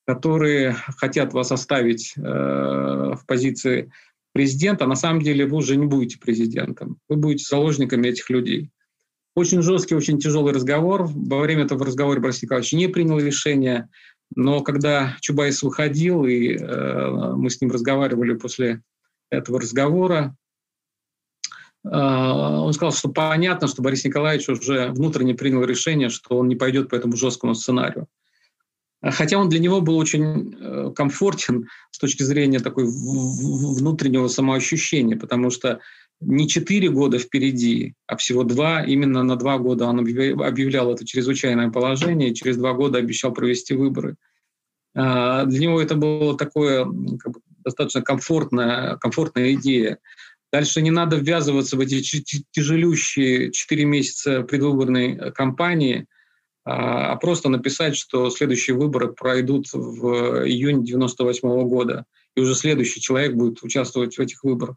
которые 0.06 0.76
хотят 0.96 1.32
вас 1.32 1.50
оставить 1.50 2.12
в 2.16 3.20
позиции 3.26 3.90
президента, 4.34 4.86
на 4.86 4.96
самом 4.96 5.22
деле 5.22 5.46
вы 5.46 5.58
уже 5.58 5.76
не 5.76 5.86
будете 5.86 6.18
президентом. 6.18 6.98
Вы 7.08 7.16
будете 7.16 7.44
заложниками 7.44 8.08
этих 8.08 8.28
людей. 8.30 8.70
Очень 9.34 9.62
жесткий, 9.62 9.94
очень 9.94 10.18
тяжелый 10.18 10.52
разговор. 10.52 11.04
Во 11.04 11.40
время 11.40 11.64
этого 11.64 11.86
разговора 11.86 12.20
Борис 12.20 12.42
Николаевич 12.42 12.72
не 12.74 12.86
принял 12.88 13.18
решение, 13.18 13.88
но 14.34 14.62
когда 14.62 15.16
Чубайс 15.20 15.62
выходил, 15.62 16.24
и 16.24 16.56
э, 16.56 17.32
мы 17.36 17.50
с 17.50 17.60
ним 17.60 17.70
разговаривали 17.70 18.34
после 18.34 18.82
этого 19.30 19.60
разговора, 19.60 20.36
э, 21.84 21.88
он 21.88 22.72
сказал, 22.72 22.92
что 22.92 23.08
понятно, 23.08 23.68
что 23.68 23.82
Борис 23.82 24.04
Николаевич 24.04 24.48
уже 24.48 24.90
внутренне 24.90 25.34
принял 25.34 25.64
решение, 25.64 26.08
что 26.08 26.38
он 26.38 26.48
не 26.48 26.56
пойдет 26.56 26.88
по 26.88 26.94
этому 26.94 27.16
жесткому 27.16 27.54
сценарию. 27.54 28.08
Хотя 29.02 29.36
он 29.36 29.48
для 29.48 29.58
него 29.58 29.80
был 29.80 29.96
очень 29.98 30.54
э, 30.54 30.92
комфортен 30.94 31.68
с 31.90 31.98
точки 31.98 32.22
зрения 32.22 32.60
такой 32.60 32.84
внутреннего 32.84 34.28
самоощущения, 34.28 35.16
потому 35.16 35.50
что 35.50 35.80
не 36.24 36.48
четыре 36.48 36.88
года 36.88 37.18
впереди, 37.18 37.94
а 38.06 38.16
всего 38.16 38.44
два. 38.44 38.84
Именно 38.84 39.22
на 39.22 39.36
два 39.36 39.58
года 39.58 39.86
он 39.86 40.00
объявлял 40.00 40.92
это 40.92 41.06
чрезвычайное 41.06 41.70
положение, 41.70 42.30
и 42.30 42.34
через 42.34 42.56
два 42.56 42.72
года 42.72 42.98
обещал 42.98 43.32
провести 43.32 43.74
выборы. 43.74 44.16
А, 44.94 45.44
для 45.44 45.60
него 45.60 45.80
это 45.80 45.94
было 45.94 46.36
такое 46.36 46.84
как 46.84 47.32
бы, 47.32 47.40
достаточно 47.64 48.02
комфортная, 48.02 48.96
комфортная 48.96 49.54
идея. 49.54 49.98
Дальше 50.52 50.82
не 50.82 50.90
надо 50.90 51.16
ввязываться 51.16 51.76
в 51.76 51.80
эти 51.80 52.02
тяжелющие 52.50 53.50
четыре 53.52 53.84
месяца 53.84 54.42
предвыборной 54.42 55.16
э, 55.16 55.30
кампании– 55.32 56.06
а, 56.64 57.12
а 57.12 57.16
просто 57.16 57.48
написать, 57.48 57.96
что 57.96 58.30
следующие 58.30 58.76
выборы 58.76 59.12
пройдут 59.12 59.72
в 59.72 60.46
июне 60.46 60.84
98 60.84 61.68
года, 61.68 62.04
и 62.36 62.40
уже 62.40 62.54
следующий 62.54 63.00
человек 63.00 63.34
будет 63.34 63.62
участвовать 63.62 64.16
в 64.16 64.20
этих 64.20 64.44
выборах. 64.44 64.76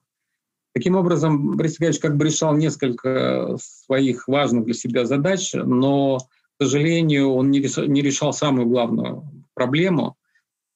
Таким 0.76 0.98
образом, 0.98 1.56
Борис 1.56 1.76
Николаевич 1.76 2.02
как 2.02 2.18
бы 2.18 2.26
решал 2.26 2.54
несколько 2.58 3.56
своих 3.62 4.28
важных 4.28 4.66
для 4.66 4.74
себя 4.74 5.06
задач, 5.06 5.54
но, 5.54 6.18
к 6.20 6.64
сожалению, 6.64 7.30
он 7.30 7.50
не 7.50 7.62
решал, 7.62 7.86
не 7.86 8.02
решал 8.02 8.34
самую 8.34 8.68
главную 8.68 9.24
проблему. 9.54 10.18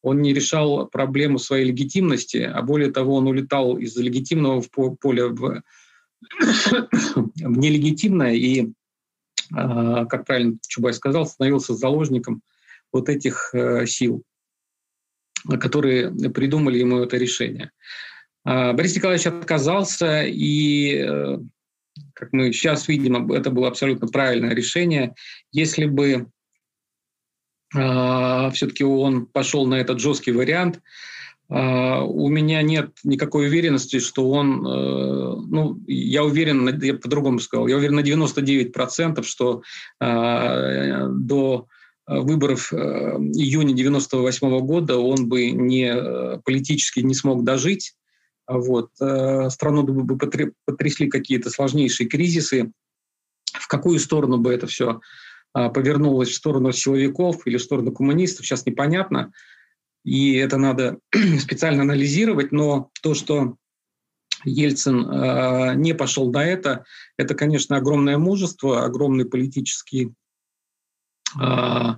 Он 0.01 0.21
не 0.21 0.33
решал 0.33 0.87
проблему 0.87 1.37
своей 1.37 1.65
легитимности, 1.65 2.37
а 2.37 2.61
более 2.61 2.93
того, 2.93 3.15
он 3.15 3.27
улетал 3.27 3.77
из 3.77 3.97
легитимного 3.97 4.63
поля 5.01 5.27
в, 5.27 5.61
в 6.39 7.57
нелегитимное, 7.57 8.35
и 8.35 8.71
а, 9.53 10.05
как 10.05 10.25
правильно 10.25 10.59
Чубай 10.65 10.93
сказал, 10.93 11.25
становился 11.25 11.73
заложником 11.73 12.41
вот 12.93 13.09
этих 13.09 13.49
э, 13.53 13.85
сил, 13.85 14.23
которые 15.59 16.09
придумали 16.29 16.77
ему 16.77 16.99
это 16.99 17.17
решение. 17.17 17.71
А, 18.49 18.73
Борис 18.73 18.95
Николаевич 18.95 19.27
отказался, 19.27 20.23
и, 20.23 20.95
э, 20.95 21.37
как 22.13 22.33
мы 22.33 22.51
сейчас 22.51 22.87
видим, 22.87 23.31
это 23.31 23.51
было 23.51 23.67
абсолютно 23.67 24.07
правильное 24.07 24.55
решение. 24.55 25.13
Если 25.51 25.85
бы 25.85 26.25
а, 27.75 28.49
все-таки 28.49 28.83
он 28.83 29.27
пошел 29.27 29.67
на 29.67 29.75
этот 29.75 29.99
жесткий 29.99 30.31
вариант, 30.31 30.81
Uh, 31.51 32.03
у 32.03 32.29
меня 32.29 32.61
нет 32.61 32.91
никакой 33.03 33.47
уверенности, 33.47 33.97
что 33.97 34.29
он, 34.29 34.63
uh, 34.67 35.41
ну, 35.49 35.79
я 35.87 36.23
уверен, 36.23 36.79
я 36.79 36.93
по-другому 36.93 37.39
сказал, 37.39 37.65
я 37.65 37.77
уверен 37.77 37.95
на 37.95 38.01
99%, 38.01 39.23
что 39.23 39.63
до 39.99 41.65
выборов 42.05 42.71
июня 42.71 43.73
98 43.73 44.59
года 44.59 44.99
он 44.99 45.27
бы 45.27 45.49
не 45.49 46.39
политически 46.45 46.99
не 46.99 47.15
смог 47.15 47.43
дожить. 47.43 47.95
Вот. 48.49 48.89
Страну 48.95 49.83
бы 49.83 50.17
потрясли 50.65 51.07
какие-то 51.07 51.49
сложнейшие 51.49 52.07
кризисы. 52.09 52.71
В 53.53 53.67
какую 53.67 53.99
сторону 53.99 54.37
бы 54.37 54.51
это 54.51 54.67
все 54.67 54.99
повернулось, 55.53 56.29
в 56.29 56.35
сторону 56.35 56.71
силовиков 56.71 57.45
или 57.45 57.57
в 57.57 57.63
сторону 57.63 57.91
коммунистов, 57.91 58.45
сейчас 58.45 58.65
непонятно 58.65 59.31
и 60.03 60.35
это 60.35 60.57
надо 60.57 60.99
специально 61.39 61.83
анализировать, 61.83 62.51
но 62.51 62.89
то, 63.01 63.13
что 63.13 63.55
Ельцин 64.45 65.07
э, 65.09 65.75
не 65.75 65.93
пошел 65.93 66.31
на 66.31 66.45
это, 66.45 66.85
это, 67.17 67.35
конечно, 67.35 67.77
огромное 67.77 68.17
мужество, 68.17 68.85
огромный 68.85 69.25
политический 69.25 70.13
э, 71.39 71.95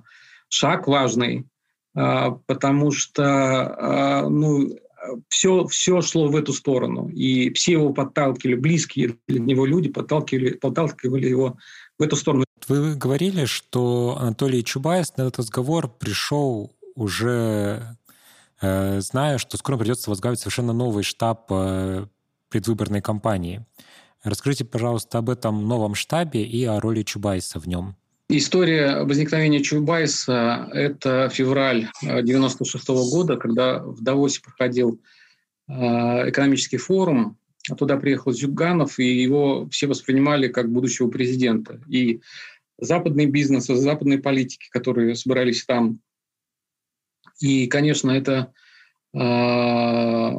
шаг 0.50 0.88
важный, 0.88 1.48
э, 1.96 2.32
потому 2.48 2.92
что 2.92 3.24
э, 3.24 4.30
ну, 4.30 4.76
все, 5.30 5.66
все 5.68 6.02
шло 6.02 6.28
в 6.28 6.36
эту 6.36 6.54
сторону, 6.54 7.10
и 7.10 7.52
все 7.54 7.74
его 7.74 7.94
подталкивали, 7.94 8.56
близкие 8.56 9.18
для 9.28 9.40
него 9.40 9.66
люди 9.66 9.90
подталкивали, 9.90 10.52
подталкивали 10.52 11.28
его 11.28 11.58
в 11.98 12.04
эту 12.04 12.16
сторону. 12.16 12.46
Вы 12.68 12.96
говорили, 12.96 13.46
что 13.46 14.18
Анатолий 14.20 14.64
Чубайс 14.64 15.16
на 15.18 15.24
этот 15.24 15.40
разговор 15.40 15.90
пришел 15.90 16.72
уже 16.96 17.98
э, 18.62 19.02
зная, 19.02 19.38
что 19.38 19.58
скоро 19.58 19.78
придется 19.78 20.10
возглавить 20.10 20.40
совершенно 20.40 20.74
новый 20.74 21.04
штаб 21.04 21.48
э, 21.50 22.06
предвыборной 22.50 23.02
кампании. 23.02 23.66
Расскажите, 24.24 24.66
пожалуйста, 24.66 25.18
об 25.18 25.30
этом 25.30 25.68
новом 25.68 25.96
штабе 25.96 26.44
и 26.44 26.64
о 26.66 26.80
роли 26.80 27.02
Чубайса 27.02 27.60
в 27.60 27.68
нем. 27.68 27.96
История 28.34 29.04
возникновения 29.04 29.62
Чубайса– 29.62 30.70
это 30.74 31.28
февраль 31.28 31.90
96 32.02 32.90
-го 32.90 33.10
года, 33.12 33.36
когда 33.36 33.80
в 33.80 34.02
Давосе 34.02 34.40
проходил 34.42 35.02
экономический 35.68 36.78
форум. 36.78 37.38
Туда 37.78 37.98
приехал 37.98 38.32
Зюганов, 38.32 39.00
и 39.00 39.22
его 39.22 39.68
все 39.70 39.88
воспринимали 39.88 40.48
как 40.48 40.72
будущего 40.72 41.10
президента. 41.10 41.82
И 41.90 42.22
западный 42.80 43.26
бизнес, 43.26 43.66
западные 43.66 44.20
политики, 44.20 44.70
которые 44.72 45.16
собирались 45.16 45.66
там, 45.66 46.00
и, 47.42 47.68
конечно, 47.68 48.12
это 48.12 48.54
э, 49.14 50.32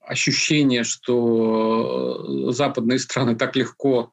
ощущение, 0.00 0.82
что 0.82 2.50
западные 2.50 2.98
страны 2.98 3.36
так 3.36 3.54
легко, 3.54 4.12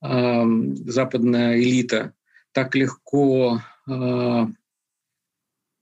западная 0.00 1.60
элита 1.60 2.12
так 2.52 2.74
легко 2.74 3.60
э, 3.88 4.46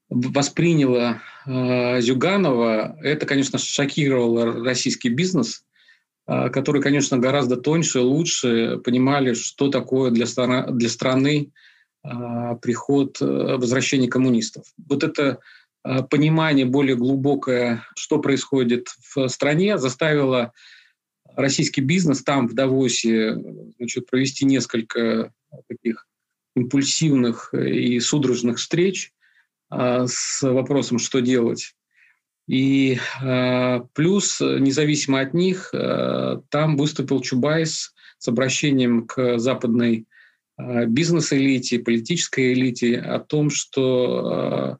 восприняла 0.08 1.22
э, 1.46 2.00
Зюганова, 2.00 2.98
это, 3.02 3.26
конечно, 3.26 3.58
шокировало 3.58 4.64
российский 4.64 5.08
бизнес, 5.08 5.64
э, 6.26 6.48
который, 6.48 6.80
конечно, 6.82 7.18
гораздо 7.18 7.56
тоньше, 7.56 8.00
лучше 8.00 8.78
понимали, 8.78 9.34
что 9.34 9.68
такое 9.68 10.10
для, 10.10 10.26
страна, 10.26 10.66
для 10.68 10.88
страны 10.88 11.52
а, 12.08 12.54
приход, 12.56 13.20
э, 13.20 13.24
возвращение 13.24 14.08
коммунистов. 14.08 14.64
Вот 14.88 15.02
это 15.02 15.40
а, 15.82 16.02
понимание 16.02 16.64
более 16.64 16.94
глубокое, 16.94 17.84
что 17.96 18.18
происходит 18.18 18.88
в 19.14 19.26
стране, 19.28 19.76
заставило 19.76 20.52
российский 21.36 21.80
бизнес 21.80 22.22
там, 22.22 22.48
в 22.48 22.54
Давосе, 22.54 23.36
значит, 23.78 24.06
провести 24.06 24.44
несколько 24.44 25.32
таких 25.68 26.06
импульсивных 26.54 27.54
и 27.54 28.00
судорожных 28.00 28.58
встреч 28.58 29.12
а, 29.68 30.06
с 30.06 30.42
вопросом, 30.42 30.98
что 30.98 31.20
делать. 31.20 31.74
И 32.48 32.98
плюс, 33.94 34.40
независимо 34.40 35.18
от 35.18 35.34
них, 35.34 35.72
там 35.72 36.76
выступил 36.76 37.20
Чубайс 37.20 37.92
с 38.18 38.28
обращением 38.28 39.04
к 39.04 39.38
западной 39.38 40.06
Э, 40.58 40.86
бизнес-элите, 40.86 41.78
политической 41.78 42.54
элите 42.54 42.98
о 42.98 43.18
том, 43.20 43.50
что 43.50 44.78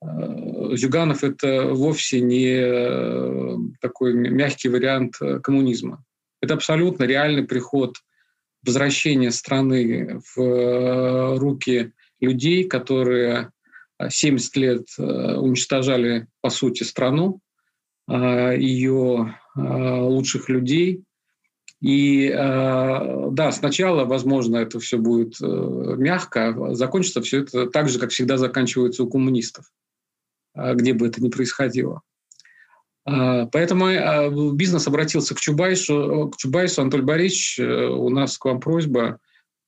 э, 0.00 0.06
э, 0.06 0.47
Зюганов— 0.76 1.24
это 1.24 1.68
вовсе 1.72 2.20
не 2.20 3.76
такой 3.80 4.12
мягкий 4.14 4.68
вариант 4.68 5.14
коммунизма. 5.42 6.04
Это 6.40 6.54
абсолютно 6.54 7.04
реальный 7.04 7.44
приход, 7.44 7.96
возвращение 8.64 9.30
страны 9.30 10.20
в 10.34 11.38
руки 11.38 11.92
людей, 12.20 12.64
которые 12.64 13.50
70 14.08 14.56
лет 14.56 14.86
уничтожали, 14.98 16.26
по 16.40 16.50
сути, 16.50 16.82
страну, 16.84 17.40
ее 18.08 19.34
лучших 19.56 20.48
людей, 20.48 21.02
И 21.80 22.28
да, 22.30 23.52
сначала, 23.52 24.04
возможно, 24.04 24.56
это 24.56 24.80
все 24.80 24.98
будет 24.98 25.36
мягко, 25.40 26.48
а 26.48 26.74
закончится 26.74 27.22
все 27.22 27.42
это 27.42 27.66
так 27.66 27.88
же, 27.88 28.00
как 28.00 28.10
всегда 28.10 28.36
заканчивается 28.36 29.04
у 29.04 29.10
коммунистов, 29.10 29.66
где 30.74 30.92
бы 30.92 31.06
это 31.08 31.22
ни 31.22 31.28
происходило. 31.28 32.02
Поэтому 33.04 34.52
бизнес 34.52 34.86
обратился 34.86 35.34
к 35.34 35.40
Чубайсу. 35.40 36.30
К 36.32 36.36
Чубайсу, 36.36 36.82
Анатолий 36.82 37.04
Борисович, 37.04 37.58
у 37.60 38.10
нас 38.10 38.36
к 38.36 38.44
вам 38.44 38.60
просьба. 38.60 39.18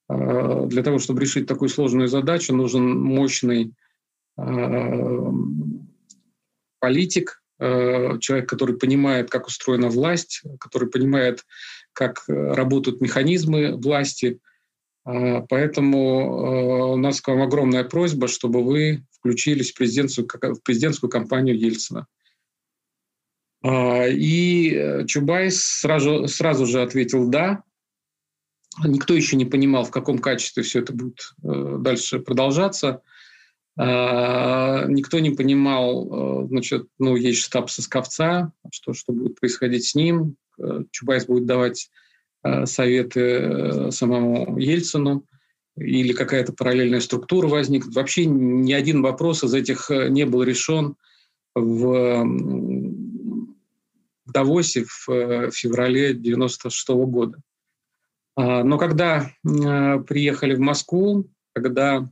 Для 0.09 0.83
того, 0.83 0.99
чтобы 0.99 1.23
решить 1.23 1.47
такую 1.47 1.71
сложную 1.71 2.09
задачу, 2.09 2.55
нужен 2.55 2.99
мощный 2.99 3.73
политик, 6.81 7.43
э, 7.61 8.19
человек, 8.19 8.49
который 8.49 8.77
понимает, 8.77 9.31
как 9.31 9.47
устроена 9.47 9.89
власть, 9.89 10.43
который 10.59 10.89
понимает, 10.89 11.45
как 11.93 12.25
э, 12.27 12.33
работают 12.33 13.01
механизмы 13.01 13.77
власти. 13.77 14.41
А, 15.11 15.41
поэтому 15.49 15.99
э, 15.99 16.93
у 16.93 16.97
нас 16.97 17.21
к 17.21 17.29
вам 17.29 17.43
огромная 17.43 17.85
просьба, 17.85 18.29
чтобы 18.29 18.63
вы 18.63 19.05
включились 19.19 19.73
в 19.73 19.75
президентскую, 19.77 20.29
в 20.29 20.63
президентскую 20.63 21.11
кампанию 21.11 21.59
Ельцина. 21.59 22.07
А, 23.63 24.07
и 24.07 25.05
Чубайс 25.07 25.61
сразу, 25.61 26.29
сразу 26.29 26.67
же 26.67 26.83
ответил 26.83 27.29
«да». 27.29 27.63
Никто 28.85 29.15
еще 29.15 29.37
не 29.37 29.45
понимал, 29.45 29.85
в 29.85 29.91
каком 29.91 30.19
качестве 30.19 30.63
все 30.63 30.79
это 30.79 30.93
будет 30.93 31.33
дальше 31.43 32.21
продолжаться. 32.21 33.03
А, 33.77 34.85
никто 34.87 35.19
не 35.19 35.31
понимал, 35.31 36.45
э, 36.45 36.49
значит, 36.49 36.87
ну, 36.99 37.17
есть 37.17 37.41
штаб 37.41 37.71
Сосковца, 37.71 38.53
что, 38.71 38.93
что 38.93 39.13
будет 39.13 39.41
происходить 39.41 39.87
с 39.87 39.95
ним. 39.95 40.37
Э, 40.59 40.85
Чубайс 40.91 41.27
будет 41.27 41.47
давать 41.47 41.89
э, 41.89 42.10
советы 42.65 43.91
самому 43.91 44.59
Ельцину 44.59 45.27
или 45.77 46.13
какая-то 46.13 46.53
параллельная 46.53 47.01
структура 47.01 47.49
возникнет. 47.49 47.95
Вообще 47.95 48.25
ни 48.27 48.73
один 48.73 49.03
вопрос 49.03 49.45
из 49.45 49.55
этих 49.55 49.91
не 49.91 50.25
был 50.25 50.43
решен 50.43 50.97
в, 51.55 52.25
Давосе 54.27 54.85
в 54.85 55.51
феврале 55.51 56.15
96 56.15 56.89
года. 56.89 57.39
А, 58.37 58.63
но 58.65 58.79
когда 58.79 59.31
приехали 59.43 60.55
в 60.55 60.61
Москву, 60.61 61.29
когда 61.53 62.09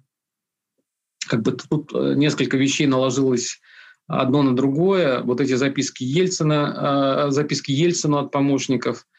как 1.28 1.42
бы 1.42 1.52
тут 1.52 1.92
э, 1.94 2.14
несколько 2.14 2.56
вещей 2.56 2.86
наложилось 2.86 3.60
одно 4.06 4.42
на 4.42 4.56
другое. 4.56 5.20
Вот 5.22 5.40
эти 5.40 5.54
записки 5.54 6.02
Ельцина, 6.02 7.26
э, 7.28 7.30
записки 7.30 7.70
Ельцина 7.70 8.20
от 8.20 8.32
помощников, 8.32 9.00
э, 9.00 9.17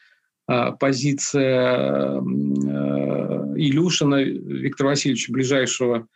позиция 0.78 2.20
Илюшина 3.56 4.22
Виктора 4.22 4.90
Васильевича, 4.90 5.32
ближайшего 5.32 6.06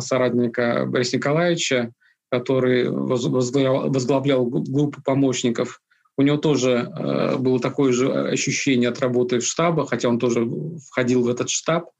соратника 0.00 0.84
Бориса 0.86 1.16
Николаевича, 1.16 1.92
который 2.30 2.88
возглавлял 2.90 4.46
группу 4.46 5.00
помощников. 5.02 5.80
У 6.18 6.22
него 6.22 6.36
тоже 6.38 6.90
было 7.38 7.60
такое 7.60 7.92
же 7.92 8.10
ощущение 8.12 8.88
от 8.88 9.00
работы 9.00 9.38
в 9.38 9.44
штаба, 9.44 9.86
хотя 9.86 10.08
он 10.08 10.18
тоже 10.18 10.48
входил 10.88 11.22
в 11.22 11.28
этот 11.28 11.50
штаб. 11.50 11.90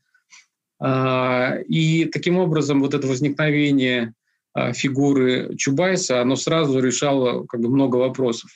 И 0.84 2.08
таким 2.12 2.38
образом 2.38 2.80
вот 2.80 2.94
это 2.94 3.06
возникновение 3.06 4.12
фигуры 4.72 5.54
Чубайса, 5.56 6.20
оно 6.22 6.36
сразу 6.36 6.80
решало 6.80 7.46
как 7.46 7.60
бы 7.60 7.68
много 7.68 7.96
вопросов. 7.96 8.50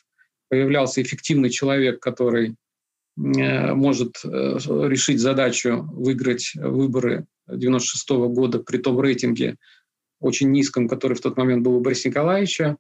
Появлялся 0.49 1.03
эффективный 1.03 1.51
человек, 1.51 2.01
который 2.01 2.49
э, 2.49 2.55
может 3.17 4.17
э, 4.25 4.59
решить 4.89 5.21
задачу 5.21 5.87
выиграть 5.93 6.53
выборы 6.55 7.27
96 7.49 8.11
-го 8.11 8.29
года 8.29 8.61
при 8.61 8.79
том 8.79 9.01
рейтинге 9.01 9.57
очень 10.21 10.51
низком, 10.51 10.89
который 10.89 11.15
в 11.15 11.21
тот 11.21 11.37
момент 11.37 11.63
был 11.63 11.77
у 11.77 11.81
Бориса 11.81 12.09
Николаевича. 12.09 12.77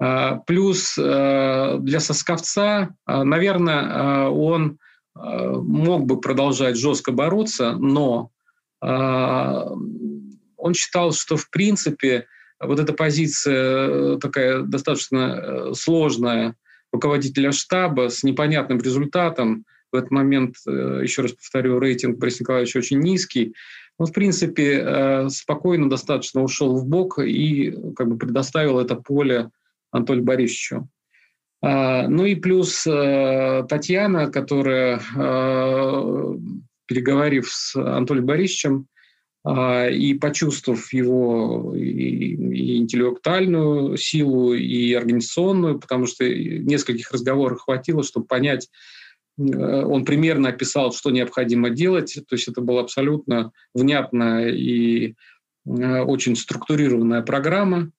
А, 0.00 0.36
плюс 0.46 0.96
э, 0.98 1.78
для 1.80 2.00
Сосковца, 2.00 2.94
наверное, 3.06 4.28
он 4.28 4.78
мог 5.14 6.06
бы 6.06 6.20
продолжать 6.20 6.76
жестко 6.76 7.12
бороться, 7.12 7.76
но 7.78 8.32
он 8.80 10.74
считал, 10.74 11.12
что 11.12 11.36
в 11.36 11.50
принципе 11.50 12.26
вот 12.58 12.78
эта 12.80 12.92
позиция 12.92 13.88
э, 13.88 14.18
такая 14.20 14.62
достаточно 14.62 15.16
э, 15.16 15.74
сложная 15.74 16.56
руководителя 16.94 17.52
штаба 17.52 18.08
с 18.08 18.22
непонятным 18.22 18.78
результатом, 18.78 19.64
в 19.92 19.96
этот 19.96 20.10
момент, 20.10 20.56
э, 20.66 21.00
еще 21.02 21.22
раз 21.22 21.32
повторю, 21.32 21.78
рейтинг 21.78 22.18
Бориса 22.18 22.42
Николаевича 22.42 22.78
очень 22.78 23.00
низкий, 23.00 23.54
он, 23.96 24.06
в 24.06 24.12
принципе, 24.12 25.28
спокойно 25.28 25.88
достаточно 25.88 26.42
ушел 26.42 26.76
в 26.76 26.84
бок 26.84 27.20
и 27.20 27.72
как 27.94 28.08
бы 28.08 28.18
предоставил 28.18 28.80
это 28.80 28.96
поле 28.96 29.50
Анатолию 29.92 30.24
Борисовичу. 30.24 30.88
А, 31.62 32.08
ну 32.08 32.24
и 32.24 32.34
плюс 32.34 32.82
Татьяна, 32.82 34.32
которая 34.32 34.98
переговорив 36.86 37.48
с 37.52 37.76
Анатолием 37.76 38.26
Борисовичем 38.26 38.88
и 39.46 40.14
почувствовав 40.14 40.90
его 40.92 41.74
и, 41.76 42.78
интеллектуальную 42.78 43.96
силу, 43.98 44.54
и 44.54 44.94
организационную, 44.94 45.78
потому 45.78 46.06
что 46.06 46.24
нескольких 46.26 47.10
разговоров 47.12 47.60
хватило, 47.60 48.02
чтобы 48.02 48.26
понять, 48.26 48.70
э, 49.36 49.42
он 49.42 50.06
примерно 50.06 50.48
описал, 50.48 50.92
что 50.92 51.10
необходимо 51.10 51.68
делать, 51.68 52.18
то 52.26 52.36
есть 52.36 52.48
это 52.48 52.62
была 52.62 52.80
абсолютно 52.80 53.52
внятная 53.74 54.48
и 54.48 55.14
э, 55.66 56.00
очень 56.00 56.36
структурированная 56.36 57.20
программа, 57.20 57.90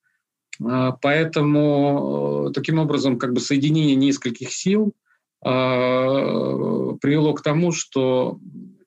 а, 0.63 0.91
Поэтому 1.01 2.47
э, 2.47 2.53
таким 2.53 2.79
образом 2.79 3.19
как 3.19 3.34
бы 3.34 3.39
соединение 3.39 3.95
нескольких 3.95 4.51
сил 4.51 4.93
а, 5.43 6.93
привело 7.01 7.34
к 7.34 7.41
тому, 7.41 7.71
что 7.71 8.39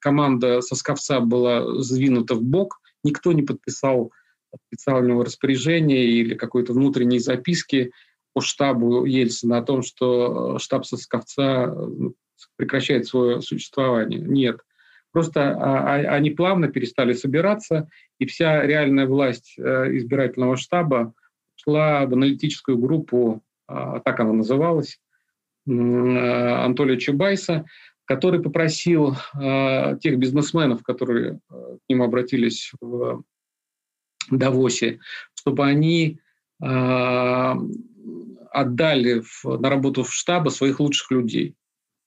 команда 0.09 0.63
Сосковца 0.63 1.21
была 1.21 1.83
сдвинута 1.83 2.35
в 2.35 2.43
бок, 2.43 2.81
никто 3.05 3.33
не 3.33 3.43
подписал 3.43 4.11
специального 4.67 5.23
распоряжения 5.23 6.05
или 6.07 6.35
какой-то 6.35 6.73
внутренней 6.73 7.19
записки 7.19 7.93
по 8.33 8.41
штабу 8.41 9.05
Ельцина 9.05 9.59
о 9.59 9.63
том, 9.63 9.83
что 9.83 10.57
э, 10.57 10.59
штаб 10.61 10.87
Сосковца 10.87 11.67
ну, 11.67 12.15
прекращает 12.57 13.07
свое 13.07 13.43
существование. 13.43 14.19
Нет. 14.19 14.61
Просто 15.13 15.51
а, 15.51 15.97
а, 15.97 16.15
они 16.15 16.31
плавно 16.31 16.69
перестали 16.69 17.13
собираться, 17.13 17.91
и 18.19 18.25
вся 18.25 18.65
реальная 18.65 19.07
власть 19.07 19.57
э, 19.59 19.97
избирательного 19.99 20.57
штаба 20.57 21.13
шла 21.55 22.07
в 22.07 22.15
аналитическую 22.15 22.79
группу, 22.79 23.43
а, 23.67 24.01
так 24.01 24.21
она 24.21 24.33
называлась, 24.33 24.99
э, 25.67 25.71
Анатолия 25.71 26.97
Чубайса, 26.97 27.67
который 28.09 28.41
попросил 28.41 29.17
э, 29.39 29.99
тех 30.01 30.19
бизнесменов, 30.19 30.83
которые 30.83 31.41
э, 31.51 31.77
к 31.77 31.91
нему 31.91 32.05
обратились 32.05 32.73
в 32.81 33.23
Давосе, 34.31 35.01
чтобы 35.35 35.67
они 35.67 36.19
э, 36.63 37.55
отдали 38.51 39.21
в, 39.21 39.45
на 39.61 39.69
работу 39.69 40.05
в 40.05 40.13
штаба 40.13 40.49
своих 40.49 40.81
лучших 40.81 41.11
людей. 41.11 41.55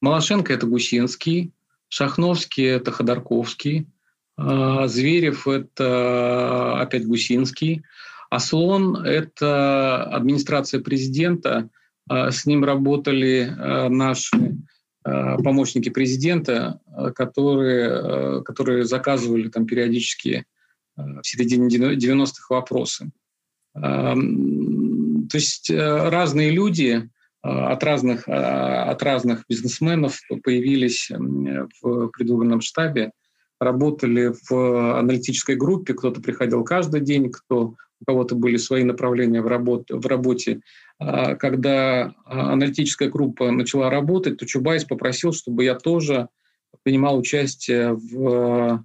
Малашенко– 0.02 0.52
это 0.56 0.66
Гусинский, 0.66 1.54
Шахновский– 1.88 2.66
это 2.66 2.92
Ходорковский, 2.92 3.88
э, 4.40 4.88
Зверев– 4.88 5.48
это 5.48 6.82
опять 6.82 7.06
Гусинский, 7.06 7.84
а 8.32 8.40
Слон– 8.40 8.96
это 9.06 10.04
администрация 10.06 10.80
президента. 10.80 11.70
Э, 12.10 12.32
с 12.32 12.48
ним 12.48 12.66
работали 12.66 13.54
э, 13.56 13.90
наши 13.90 14.58
помощники 15.04 15.90
президента, 15.90 16.80
э, 16.86 17.12
которые, 17.12 17.90
э, 17.90 18.42
которые 18.44 18.86
заказывали 18.86 19.50
там 19.50 19.66
периодически 19.66 20.46
в 20.96 21.22
середине 21.24 21.68
90-х 21.96 22.54
вопросы. 22.54 23.12
Эм, 23.76 25.28
то 25.32 25.38
есть 25.38 25.72
разные 25.72 26.52
люди 26.52 27.10
от 27.42 27.84
разных, 27.84 28.28
от 28.28 29.02
разных 29.02 29.46
бизнесменов 29.50 30.20
появились 30.44 31.10
в 31.10 32.10
предвыборном 32.10 32.60
штабе, 32.60 33.14
работали 33.60 34.34
в 34.50 35.00
аналитической 35.00 35.56
группе, 35.56 35.94
кто-то 35.94 36.22
приходил 36.22 36.64
каждый 36.66 37.00
день, 37.00 37.32
кто 37.32 37.76
у 38.02 38.06
кого-то 38.06 38.36
были 38.36 38.58
свои 38.58 38.84
направления 38.84 39.42
в, 39.42 39.48
работ, 39.48 39.86
в 39.90 40.06
работе. 40.08 40.62
А, 41.00 41.36
когда 41.36 42.14
а, 42.26 42.54
аналитическая 42.54 43.10
группа 43.10 43.52
начала 43.52 43.90
работать, 43.90 44.38
то 44.38 44.46
Чубайс 44.46 44.84
попросил, 44.86 45.34
чтобы 45.34 45.64
я 45.64 45.76
тоже 45.76 46.28
принимал 46.84 47.18
участие 47.18 47.94
в 47.94 48.84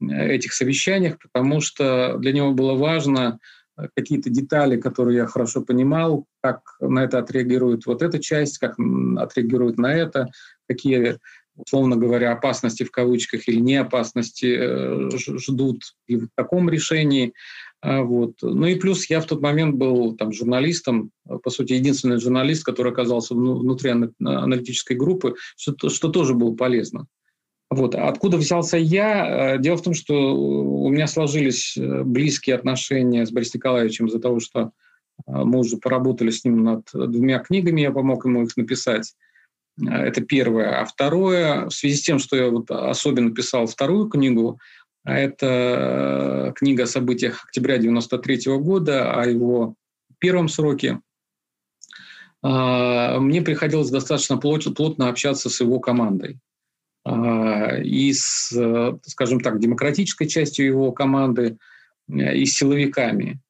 э, 0.00 0.34
этих 0.34 0.52
совещаниях, 0.52 1.18
потому 1.18 1.60
что 1.60 2.16
для 2.18 2.32
него 2.32 2.52
было 2.52 2.74
важно 2.74 3.38
э, 3.76 3.88
какие-то 3.94 4.30
детали, 4.30 4.80
которые 4.80 5.18
я 5.18 5.26
хорошо 5.26 5.62
понимал, 5.62 6.26
как 6.42 6.62
на 6.80 7.04
это 7.04 7.18
отреагирует 7.18 7.86
вот 7.86 8.02
эта 8.02 8.18
часть, 8.18 8.58
как 8.58 8.76
отреагирует 9.18 9.78
на 9.78 9.94
это, 9.94 10.28
какие 10.66 11.18
условно 11.56 11.96
говоря, 11.96 12.32
опасности 12.32 12.82
в 12.82 12.90
кавычках 12.90 13.48
или 13.48 13.58
не 13.60 13.76
опасности 13.76 14.56
э, 14.58 15.10
ждут 15.16 15.82
и 16.06 16.16
в 16.16 16.28
таком 16.34 16.68
решении. 16.68 17.32
А, 17.80 18.02
вот. 18.02 18.34
Ну 18.42 18.66
и 18.66 18.76
плюс 18.76 19.08
я 19.10 19.20
в 19.20 19.26
тот 19.26 19.40
момент 19.40 19.76
был 19.76 20.16
там, 20.16 20.32
журналистом, 20.32 21.10
по 21.42 21.50
сути, 21.50 21.74
единственный 21.74 22.18
журналист, 22.18 22.64
который 22.64 22.92
оказался 22.92 23.34
внутри 23.34 23.90
аналитической 23.90 24.96
группы, 24.96 25.34
что, 25.56 25.88
что 25.88 26.08
тоже 26.08 26.34
было 26.34 26.54
полезно. 26.54 27.06
Вот. 27.70 27.94
Откуда 27.94 28.36
взялся 28.36 28.76
я? 28.76 29.54
Э, 29.54 29.58
дело 29.58 29.76
в 29.76 29.82
том, 29.82 29.94
что 29.94 30.36
у 30.36 30.88
меня 30.88 31.06
сложились 31.06 31.76
э, 31.76 32.02
близкие 32.04 32.56
отношения 32.56 33.26
с 33.26 33.32
Борисом 33.32 33.58
Николаевичем 33.58 34.06
из-за 34.06 34.20
того, 34.20 34.40
что 34.40 34.70
мы 35.26 35.60
уже 35.60 35.78
поработали 35.78 36.30
с 36.30 36.44
ним 36.44 36.62
над 36.62 36.90
двумя 36.92 37.38
книгами, 37.38 37.80
я 37.80 37.90
помог 37.90 38.26
ему 38.26 38.42
их 38.42 38.54
написать. 38.58 39.14
Это 39.82 40.20
первое. 40.20 40.80
А 40.80 40.84
второе, 40.84 41.66
в 41.66 41.70
связи 41.70 41.96
с 41.96 42.02
тем, 42.02 42.18
что 42.18 42.36
я 42.36 42.50
вот 42.50 42.70
особенно 42.70 43.30
писал 43.32 43.66
вторую 43.66 44.08
книгу, 44.10 44.58
а 44.85 44.85
это 45.14 46.52
книга 46.56 46.84
о 46.84 46.86
событиях 46.86 47.44
октября 47.44 47.78
93 47.78 48.56
года, 48.58 49.12
о 49.12 49.26
его 49.26 49.76
первом 50.18 50.48
сроке, 50.48 51.00
а, 52.42 53.18
мне 53.18 53.42
приходилось 53.42 53.90
достаточно 53.90 54.36
плотно 54.36 55.08
общаться 55.08 55.48
с 55.48 55.60
его 55.60 55.80
командой. 55.80 56.38
А, 57.04 57.76
и 57.78 58.12
с, 58.12 58.52
скажем 59.02 59.40
так, 59.40 59.60
демократической 59.60 60.26
частью 60.26 60.66
его 60.66 60.92
команды, 60.92 61.56
и 62.08 62.46
с 62.46 62.54
силовиками. 62.54 63.40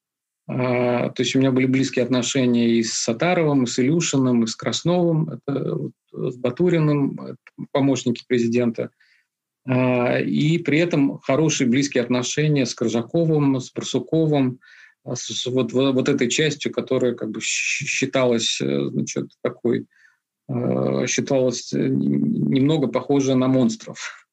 То 0.47 1.15
есть 1.19 1.37
у 1.37 1.41
меня 1.41 1.51
были 1.51 1.67
близкие 1.67 2.05
отношения 2.05 2.71
и 2.71 2.83
с 2.83 2.95
Сатаровым, 2.95 3.65
и 3.65 3.67
с 3.67 3.79
Илюшиным, 3.79 4.45
и 4.45 4.47
с 4.47 4.57
Красновым. 4.57 5.29
Это 5.29 5.79
с 6.13 6.37
Батуриным, 6.37 7.37
помощники 7.73 8.25
президента, 8.27 8.85
а, 8.85 9.06
и 9.69 10.59
при 10.65 10.79
этом 10.79 11.19
хорошие 11.19 11.69
близкие 11.69 12.05
отношения 12.05 12.67
с 12.67 12.75
Коржаковым, 12.75 13.61
с 13.61 13.73
Барсуковым, 13.73 14.61
а, 15.07 15.15
с 15.15 15.47
вот, 15.47 15.73
вот 15.73 16.09
этой 16.09 16.29
частью, 16.29 16.73
которая 16.73 17.15
как 17.15 17.31
бы 17.31 17.41
считалась 17.41 18.61
э, 18.61 18.89
значит, 18.91 19.31
такой, 19.41 19.87
а, 20.49 21.07
считалась 21.07 21.73
э, 21.73 21.79
немного 21.79 22.89
похожа 22.89 23.37
на 23.37 23.47
монстров. 23.47 24.27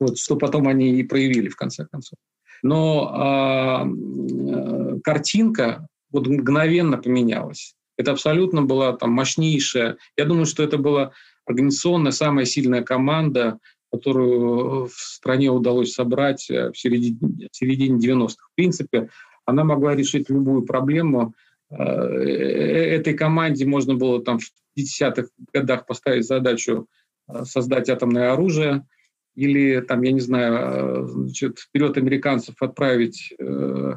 Вот, 0.00 0.18
что 0.18 0.36
потом 0.36 0.68
они 0.68 0.98
и 0.98 1.04
проявили 1.04 1.48
в 1.48 1.56
конце 1.56 1.86
концов. 1.86 2.18
Но 2.62 3.10
а, 3.12 3.86
э, 3.86 5.00
картинка 5.04 5.86
вот 6.10 6.26
мгновенно 6.26 6.98
поменялась. 6.98 7.74
Это 7.96 8.12
абсолютно 8.12 8.62
была 8.62 8.96
там 8.96 9.10
мощнейшая. 9.12 9.98
Я 10.16 10.24
думаю, 10.24 10.46
что 10.46 10.64
это 10.64 10.78
была 10.78 11.12
организационная 11.46 12.12
самая 12.12 12.44
сильная 12.44 12.82
команда, 12.82 13.58
которую 13.90 14.86
в 14.86 14.92
стране 14.92 15.50
удалось 15.50 15.92
собрать 15.92 16.50
э, 16.50 16.70
в 16.72 16.78
середине, 16.78 17.48
в 17.50 17.56
середине 17.56 17.98
90-х. 17.98 18.48
В 18.52 18.54
принципе, 18.54 19.08
она 19.44 19.64
могла 19.64 19.94
решить 19.94 20.28
любую 20.28 20.62
проблему. 20.62 21.34
Э, 21.70 21.76
э, 21.76 22.96
этой 22.96 23.14
команде 23.14 23.66
можно 23.66 23.94
было 23.94 24.22
там 24.22 24.38
в 24.38 24.50
50-х 24.78 25.28
годах 25.52 25.86
поставить 25.86 26.26
задачу 26.26 26.86
создать 27.44 27.90
атомное 27.90 28.32
оружие 28.32 28.86
или 29.34 29.80
там, 29.80 30.02
я 30.02 30.12
не 30.12 30.20
знаю, 30.20 31.06
значит, 31.08 31.58
вперед 31.58 31.96
американцев 31.98 32.54
отправить 32.60 33.34
Э, 33.38 33.94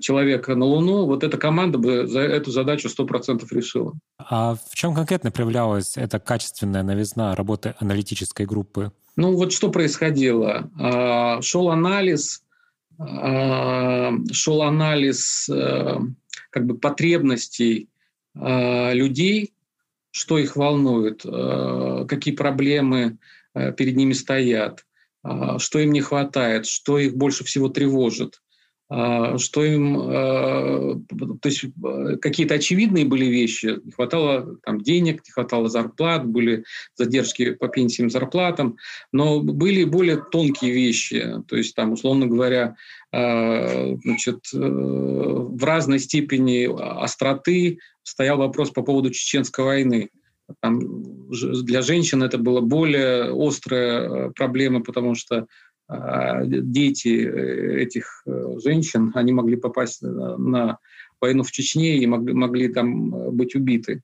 человека 0.00 0.54
на 0.54 0.64
Луну, 0.66 1.06
вот 1.06 1.24
эта 1.24 1.38
команда 1.38 1.78
бы 1.78 2.06
за 2.06 2.20
эту 2.20 2.50
задачу 2.50 2.88
100% 2.88 3.46
решила. 3.50 3.94
А 4.18 4.54
в 4.54 4.74
чем 4.74 4.94
конкретно 4.94 5.30
проявлялась 5.30 5.96
эта 5.96 6.18
качественная 6.18 6.82
новизна 6.82 7.34
работы 7.34 7.74
аналитической 7.78 8.46
группы? 8.46 8.92
Ну 9.16 9.34
вот 9.36 9.52
что 9.52 9.70
происходило? 9.70 10.70
А, 10.78 11.42
шел 11.42 11.70
анализ, 11.70 12.42
а, 12.98 14.12
шел 14.32 14.62
анализ 14.62 15.48
э, 15.48 15.98
как 16.50 16.66
бы 16.66 16.78
потребностей 16.78 17.88
а, 18.34 18.92
людей, 18.92 19.52
что 20.10 20.38
их 20.38 20.56
волнует, 20.56 21.22
какие 21.22 22.34
проблемы 22.34 23.18
э, 23.54 23.72
перед 23.72 23.96
ними 23.96 24.12
стоят, 24.12 24.84
что 25.58 25.78
им 25.78 25.92
не 25.92 26.00
хватает, 26.00 26.66
что 26.66 26.98
их 26.98 27.14
больше 27.14 27.44
всего 27.44 27.68
тревожит. 27.68 28.40
А, 28.92 29.38
что 29.38 29.64
им, 29.64 29.96
а, 30.00 31.00
то 31.40 31.48
есть 31.48 31.64
э, 31.64 32.16
какие-то 32.20 32.54
очевидные 32.54 33.04
были 33.04 33.24
вещи, 33.26 33.78
не 33.84 33.92
хватало 33.92 34.56
там 34.64 34.80
денег, 34.80 35.22
не 35.24 35.30
хватало 35.30 35.68
зарплат, 35.68 36.26
были 36.26 36.64
задержки 36.96 37.52
по 37.52 37.68
пенсиям, 37.68 38.10
зарплатам, 38.10 38.78
но 39.12 39.40
были 39.40 39.84
более 39.84 40.16
тонкие 40.16 40.72
вещи, 40.72 41.24
то 41.46 41.54
есть 41.54 41.76
там, 41.76 41.92
условно 41.92 42.26
говоря, 42.26 42.74
а, 43.12 43.94
значит, 44.02 44.40
э, 44.52 44.58
в 44.58 45.64
разной 45.64 46.00
степени 46.00 46.68
остроты 47.00 47.78
стоял 48.02 48.38
вопрос 48.38 48.72
по 48.72 48.82
поводу 48.82 49.10
чеченской 49.10 49.64
войны. 49.64 50.10
Там 50.60 50.80
для 51.30 51.82
женщин 51.82 52.24
это 52.24 52.38
была 52.38 52.60
более 52.60 53.30
острая 53.32 54.00
э, 54.00 54.30
проблема, 54.32 54.82
потому 54.82 55.14
что 55.14 55.46
дети 56.46 57.26
э, 57.26 57.82
этих 57.82 58.22
э, 58.26 58.58
женщин, 58.62 59.10
они 59.14 59.32
могли 59.32 59.56
попасть 59.56 60.02
на 60.02 60.78
войну 61.20 61.42
в 61.42 61.50
Чечне 61.50 61.98
и 61.98 62.06
могли, 62.06 62.32
могли 62.32 62.68
там 62.68 63.14
э, 63.14 63.30
быть 63.30 63.54
убиты. 63.54 64.02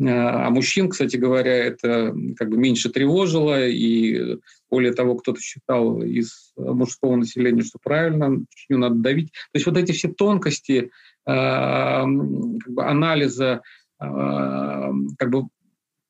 А, 0.00 0.46
а 0.46 0.50
мужчин, 0.50 0.88
кстати 0.88 1.16
говоря, 1.16 1.52
это 1.52 2.14
как 2.36 2.50
бы 2.50 2.56
меньше 2.56 2.88
тревожило, 2.90 3.66
и 3.66 4.38
более 4.70 4.92
того, 4.92 5.14
кто-то 5.16 5.40
считал 5.40 6.02
из 6.02 6.52
мужского 6.56 7.16
населения, 7.16 7.62
что 7.62 7.78
правильно, 7.82 8.44
Чечню 8.50 8.78
надо 8.78 8.96
давить. 8.96 9.32
То 9.32 9.56
есть 9.56 9.66
вот 9.66 9.76
эти 9.76 9.92
все 9.92 10.08
тонкости 10.08 10.90
как 11.24 12.06
бы 12.06 12.84
анализа 12.84 13.60
как 13.98 15.30
бы 15.30 15.48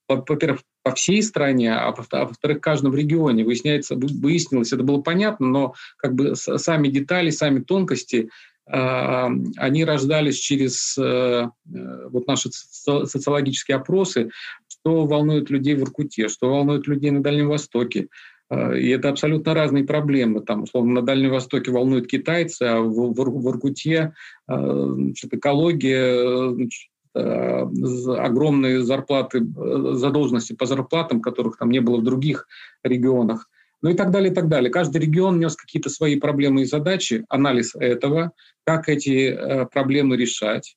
во-первых, 0.09 0.63
по 0.89 0.95
всей 0.95 1.23
стране, 1.23 1.75
а, 1.75 1.89
а 1.89 2.25
во-вторых, 2.25 2.59
в 2.59 2.61
каждом 2.63 2.95
регионе. 2.95 3.45
Выясняется, 3.45 3.95
выяснилось, 3.95 4.73
это 4.73 4.83
было 4.83 5.03
понятно, 5.03 5.47
но 5.47 5.75
как 5.99 6.15
бы 6.15 6.35
сами 6.35 6.89
детали, 6.89 7.29
сами 7.29 7.61
тонкости, 7.61 8.31
а, 8.67 9.31
они 9.57 9.85
рождались 9.85 10.39
через 10.39 10.97
э, 10.99 11.03
э, 11.03 12.09
вот 12.09 12.27
наши 12.27 12.51
социологические 12.51 13.77
опросы, 13.77 14.31
что 14.67 15.05
волнует 15.05 15.51
людей 15.51 15.75
в 15.75 15.83
Иркуте, 15.83 16.29
что 16.29 16.51
волнует 16.51 16.87
людей 16.87 17.11
на 17.11 17.23
Дальнем 17.23 17.49
Востоке. 17.49 18.09
А, 18.49 18.73
и 18.73 18.89
это 18.89 19.11
абсолютно 19.11 19.53
разные 19.53 19.85
проблемы. 19.85 20.41
Там, 20.41 20.63
условно, 20.63 21.01
на 21.01 21.03
Дальнем 21.03 21.31
Востоке 21.31 21.71
волнуют 21.71 22.07
китайцы, 22.07 22.63
а 22.63 22.81
в, 22.81 23.13
в, 23.13 23.15
в 23.15 23.49
Иркуте 23.51 24.15
значит, 24.47 25.35
экология, 25.35 26.51
значит, 26.55 26.89
Э, 26.89 26.98
огромные 27.15 28.83
зарплаты, 28.83 29.39
э, 29.39 29.93
задолженности 29.95 30.53
по 30.53 30.67
зарплатам, 30.67 31.21
которых 31.21 31.57
там 31.57 31.71
не 31.71 31.81
было 31.81 31.99
в 31.99 32.05
других 32.05 32.47
регионах. 32.83 33.49
Ну 33.81 33.91
и 33.91 33.95
так 33.95 34.11
далее, 34.11 34.33
и 34.33 34.35
так 34.35 34.49
далее. 34.49 34.71
Каждый 34.71 35.01
регион 35.01 35.39
нес 35.39 35.55
какие-то 35.55 35.89
свои 35.89 36.19
проблемы 36.19 36.63
и 36.63 36.67
задачи, 36.67 37.25
анализ 37.29 37.75
этого, 37.75 38.33
как 38.65 38.89
эти 38.89 39.29
э, 39.29 39.67
проблемы 39.67 40.17
решать, 40.17 40.77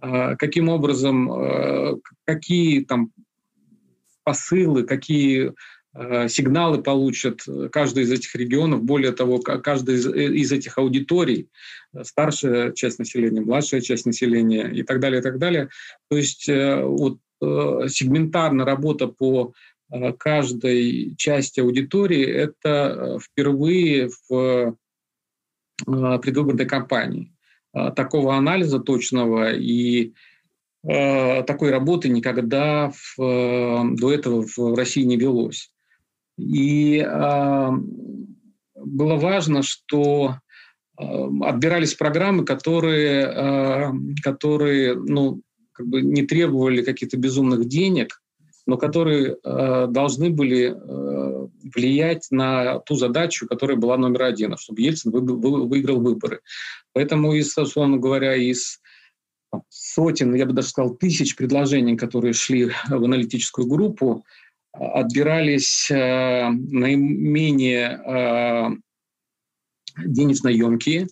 каким 0.00 0.68
образом, 0.68 2.00
какие 2.24 2.84
там 2.84 3.12
посылы, 4.24 4.82
какие 4.82 5.52
Э, 5.52 5.52
сигналы 5.94 6.82
получат 6.82 7.42
каждый 7.70 8.04
из 8.04 8.12
этих 8.12 8.34
регионов. 8.34 8.82
Более 8.82 9.12
того, 9.12 9.40
каждый 9.40 9.96
из, 9.96 10.06
э, 10.06 10.32
из 10.32 10.50
этих 10.50 10.78
аудиторий, 10.78 11.50
э, 11.92 12.02
старшая 12.04 12.72
часть 12.72 12.98
населения, 12.98 13.42
младшая 13.42 13.82
часть 13.82 14.06
населения 14.06 14.68
и 14.68 14.82
так 14.84 15.00
далее, 15.00 15.20
и 15.20 15.22
так 15.22 15.38
далее. 15.38 15.68
То 16.08 16.16
есть 16.16 16.48
вот 16.48 17.18
сегментарная 17.40 18.64
работа 18.64 19.08
по 19.08 19.52
каждой 20.18 21.14
части 21.16 21.58
аудитории– 21.58 22.24
это 22.24 23.18
впервые 23.20 24.10
в 24.28 24.76
предвыборной 25.84 26.66
кампании. 26.66 27.32
Такого 27.72 28.36
анализа 28.36 28.78
точного 28.78 29.52
и 29.52 30.12
такой 30.84 31.70
работы 31.70 32.08
никогда 32.08 32.92
в, 32.94 33.16
до 33.96 34.12
этого 34.12 34.46
в 34.46 34.74
России 34.76 35.02
не 35.02 35.16
велось. 35.16 35.72
И 36.38 36.98
э, 36.98 37.70
было 38.76 39.16
важно, 39.16 39.62
что 39.62 40.36
э, 40.98 41.04
отбирались 41.42 41.94
программы, 41.94 42.44
которые, 42.44 43.22
э, 43.24 43.92
которые 44.22 44.94
ну, 44.94 45.42
как 45.72 45.86
бы 45.86 46.02
не 46.02 46.22
требовали 46.22 46.82
каких-то 46.82 47.16
безумных 47.16 47.66
денег, 47.66 48.22
но 48.66 48.76
которые 48.76 49.36
э, 49.42 49.86
должны 49.88 50.30
были 50.30 50.74
э, 50.74 51.48
влиять 51.74 52.28
на 52.30 52.78
ту 52.80 52.94
задачу, 52.94 53.46
которая 53.46 53.76
была 53.76 53.96
номер 53.96 54.22
один, 54.22 54.56
чтобы 54.56 54.82
Ельцин 54.82 55.10
вы, 55.10 55.20
вы, 55.20 55.66
выиграл 55.66 56.00
выборы. 56.00 56.40
Поэтому, 56.92 57.34
из, 57.34 57.56
условно 57.58 57.96
говоря, 57.96 58.36
из 58.36 58.80
сотен, 59.68 60.34
я 60.34 60.46
бы 60.46 60.52
даже 60.52 60.68
сказал, 60.68 60.94
тысяч 60.94 61.36
предложений, 61.36 61.96
которые 61.96 62.32
шли 62.32 62.70
в 62.88 63.04
аналитическую 63.04 63.66
группу, 63.66 64.24
отбирались 64.72 65.90
э, 65.90 66.48
наименее 66.48 68.00
э, 68.04 68.68
денежно 70.04 70.48
емкие. 70.48 71.08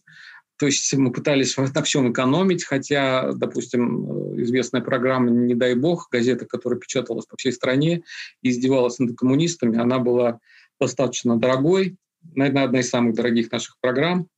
То 0.58 0.66
есть 0.66 0.92
мы 0.94 1.10
пытались 1.10 1.56
на 1.56 1.82
всем 1.82 2.12
экономить, 2.12 2.64
хотя, 2.64 3.32
допустим, 3.32 4.42
известная 4.42 4.82
программа 4.82 5.30
«Не 5.30 5.54
дай 5.54 5.74
бог», 5.74 6.08
газета, 6.10 6.44
которая 6.44 6.78
печаталась 6.78 7.24
по 7.24 7.36
всей 7.38 7.52
стране, 7.52 8.02
издевалась 8.42 8.98
над 8.98 9.16
коммунистами, 9.16 9.78
она 9.78 9.98
была 9.98 10.38
достаточно 10.78 11.38
дорогой, 11.38 11.96
наверное, 12.34 12.64
одна 12.64 12.80
из 12.80 12.90
самых 12.90 13.14
дорогих 13.14 13.50
наших 13.50 13.76
программ 13.80 14.28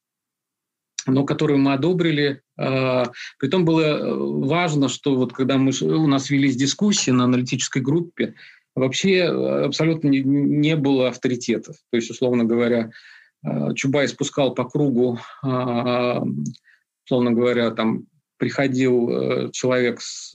но 1.06 1.24
которую 1.24 1.58
мы 1.58 1.72
одобрили. 1.72 2.42
Притом 2.56 3.64
было 3.64 3.80
э, 3.80 4.14
важно, 4.14 4.88
что 4.88 5.16
вот 5.16 5.32
когда 5.32 5.58
мы, 5.58 5.72
у 5.80 6.06
нас 6.06 6.30
велись 6.30 6.56
дискуссии 6.56 7.10
на 7.10 7.24
аналитической 7.24 7.82
группе, 7.82 8.34
вообще 8.74 9.18
э, 9.18 9.64
абсолютно 9.64 10.08
не, 10.08 10.20
не 10.20 10.76
было 10.76 11.08
авторитетов. 11.08 11.76
То 11.90 11.96
есть, 11.96 12.10
условно 12.10 12.44
говоря, 12.44 12.90
э, 13.44 13.74
Чубай 13.74 14.08
спускал 14.08 14.54
по 14.54 14.64
кругу, 14.64 15.18
а, 15.42 16.22
условно 17.04 17.32
говоря, 17.32 17.70
там 17.70 18.06
приходил 18.38 19.50
человек 19.52 20.00
с 20.00 20.32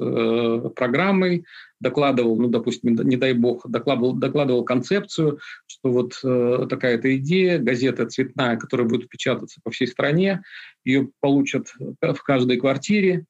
программой, 0.77 1.43
докладывал, 1.79 2.39
ну, 2.39 2.47
допустим, 2.47 2.95
не 2.95 3.17
дай 3.17 3.33
бог, 3.33 3.69
докладывал, 3.69 4.13
докладывал 4.13 4.63
концепцию, 4.63 5.39
что 5.67 5.91
вот 5.91 6.19
э, 6.23 6.67
такая-то 6.69 7.15
идея, 7.17 7.59
газета 7.59 8.07
цветная, 8.07 8.57
которая 8.57 8.87
будет 8.87 9.09
печататься 9.09 9.59
по 9.63 9.71
всей 9.71 9.87
стране, 9.87 10.41
ее 10.83 11.09
получат 11.19 11.67
в 12.01 12.23
каждой 12.23 12.57
квартире, 12.57 13.25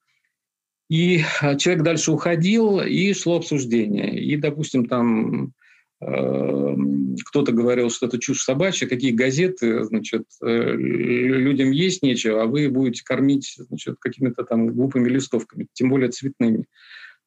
и 0.90 1.24
э, 1.42 1.58
человек 1.58 1.84
дальше 1.84 2.12
уходил, 2.12 2.80
и 2.80 3.14
шло 3.14 3.38
обсуждение. 3.38 4.20
И, 4.20 4.38
допустим, 4.38 4.86
там 4.86 5.54
э, 6.02 6.76
кто-то 7.26 7.52
говорил, 7.52 7.90
что 7.90 8.06
это 8.06 8.20
чушь 8.20 8.44
собачья, 8.44 8.88
какие 8.88 9.12
газеты, 9.12 9.84
значит, 9.84 10.24
э, 10.42 10.74
людям 10.76 11.72
есть 11.72 12.04
нечего, 12.04 12.44
а 12.44 12.46
вы 12.46 12.70
будете 12.70 13.04
кормить 13.04 13.56
значит, 13.58 13.98
какими-то 14.00 14.44
там 14.44 14.68
глупыми 14.68 15.10
листовками, 15.10 15.68
тем 15.74 15.90
более 15.90 16.10
цветными. 16.10 16.66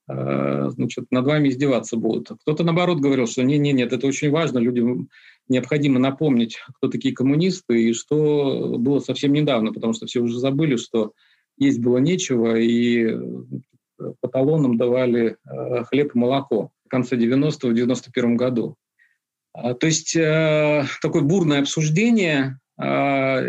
Э, 0.08 0.70
значит, 0.70 1.06
над 1.10 1.26
вами 1.26 1.48
издеваться 1.50 1.96
будут. 1.96 2.30
Кто-то, 2.40 2.64
наоборот, 2.64 3.00
говорил, 3.00 3.26
что 3.26 3.42
не-не, 3.42 3.72
нет, 3.72 3.92
это 3.92 4.06
очень 4.06 4.30
важно, 4.30 4.58
людям 4.58 5.08
необходимо 5.48 5.98
напомнить, 5.98 6.58
кто 6.76 6.88
такие 6.88 7.14
коммунисты 7.14 7.90
и 7.90 7.92
что 7.92 8.76
было 8.78 9.00
совсем 9.00 9.32
недавно, 9.32 9.72
потому 9.72 9.92
что 9.92 10.06
все 10.06 10.20
уже 10.20 10.38
забыли, 10.38 10.76
что 10.76 11.12
есть 11.60 11.78
было 11.80 11.98
нечего, 11.98 12.56
и 12.56 13.04
э, 13.04 14.12
по 14.20 14.28
талонам 14.28 14.76
давали 14.76 15.36
э, 15.44 15.84
хлеб 15.84 16.14
и 16.14 16.18
молоко 16.18 16.72
в 16.84 16.88
конце 16.88 17.16
90-го, 17.16 17.68
в 17.68 17.74
91 17.74 18.36
году. 18.36 18.74
А, 19.52 19.74
то 19.74 19.86
есть 19.86 20.12
такое 21.02 21.22
бурное 21.22 21.60
обсуждение 21.60 22.58
а, 22.76 23.42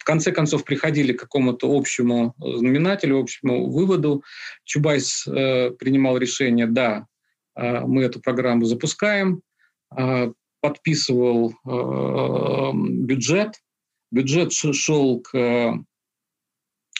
в 0.00 0.04
конце 0.04 0.32
концов 0.32 0.64
приходили 0.64 1.12
к 1.12 1.20
какому-то 1.20 1.70
общему 1.70 2.34
знаменателю, 2.38 3.20
общему 3.20 3.70
выводу. 3.70 4.22
Чубайс 4.64 5.26
э, 5.26 5.70
принимал 5.70 6.18
решение, 6.18 6.66
да, 6.66 7.06
э, 7.56 7.80
мы 7.80 8.02
эту 8.04 8.20
программу 8.20 8.64
запускаем, 8.64 9.42
э, 9.96 10.32
подписывал 10.60 11.52
э, 11.64 12.72
бюджет. 12.74 13.54
Бюджет 14.10 14.52
шел 14.52 15.20
к 15.20 15.36
э, 15.36 15.72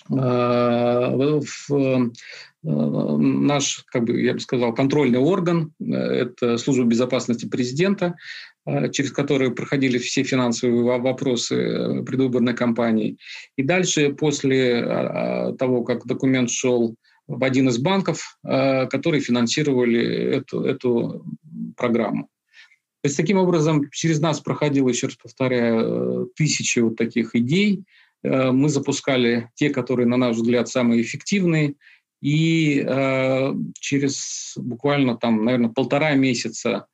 в 0.08 1.72
э, 1.72 2.10
наш, 2.62 3.84
как 3.86 4.04
бы 4.04 4.20
я 4.20 4.34
бы 4.34 4.40
сказал, 4.40 4.74
контрольный 4.74 5.18
орган, 5.18 5.72
это 5.80 6.58
служба 6.58 6.84
безопасности 6.84 7.46
президента, 7.46 8.16
Э, 8.68 8.90
через 8.90 9.12
которые 9.12 9.50
проходили 9.50 9.98
все 9.98 10.22
финансовые 10.22 10.82
вопросы 10.82 11.54
э, 11.54 12.02
предвыборной 12.02 12.54
кампании. 12.54 13.16
И 13.56 13.62
дальше, 13.62 14.10
после 14.12 15.54
того, 15.58 15.84
как 15.84 16.06
документ 16.06 16.50
шел 16.50 16.94
в 17.26 17.44
один 17.44 17.68
из 17.68 17.78
банков, 17.78 18.38
э, 18.44 18.86
которые 18.88 19.22
финансировали 19.22 20.04
эту, 20.36 20.64
эту 20.64 21.24
программу. 21.76 22.28
То 23.00 23.06
есть 23.06 23.16
таким 23.16 23.38
образом 23.38 23.88
через 23.90 24.20
нас 24.20 24.40
проходило, 24.40 24.88
еще 24.88 25.06
раз 25.06 25.16
повторяю, 25.16 26.30
тысячи 26.36 26.80
вот 26.80 26.96
таких 26.96 27.34
идей. 27.34 27.84
Мы 28.22 28.68
запускали 28.68 29.50
те, 29.54 29.70
которые, 29.70 30.06
на 30.06 30.16
наш 30.16 30.36
взгляд, 30.36 30.68
самые 30.68 31.02
эффективные. 31.02 31.74
И 32.20 32.84
через 33.78 34.54
буквально 34.56 35.16
там, 35.16 35.44
наверное, 35.44 35.70
полтора 35.70 36.14
месяца 36.14 36.86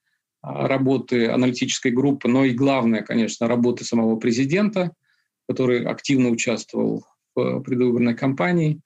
работы 0.42 1.28
аналитической 1.28 1.90
группы, 1.90 2.28
но 2.28 2.44
и 2.44 2.52
главное, 2.52 3.02
конечно, 3.02 3.48
работы 3.48 3.84
самого 3.84 4.16
президента, 4.16 4.92
который 5.48 5.84
активно 5.84 6.28
участвовал 6.28 7.06
в 7.34 7.60
предвыборной 7.60 8.14
кампании. 8.14 8.80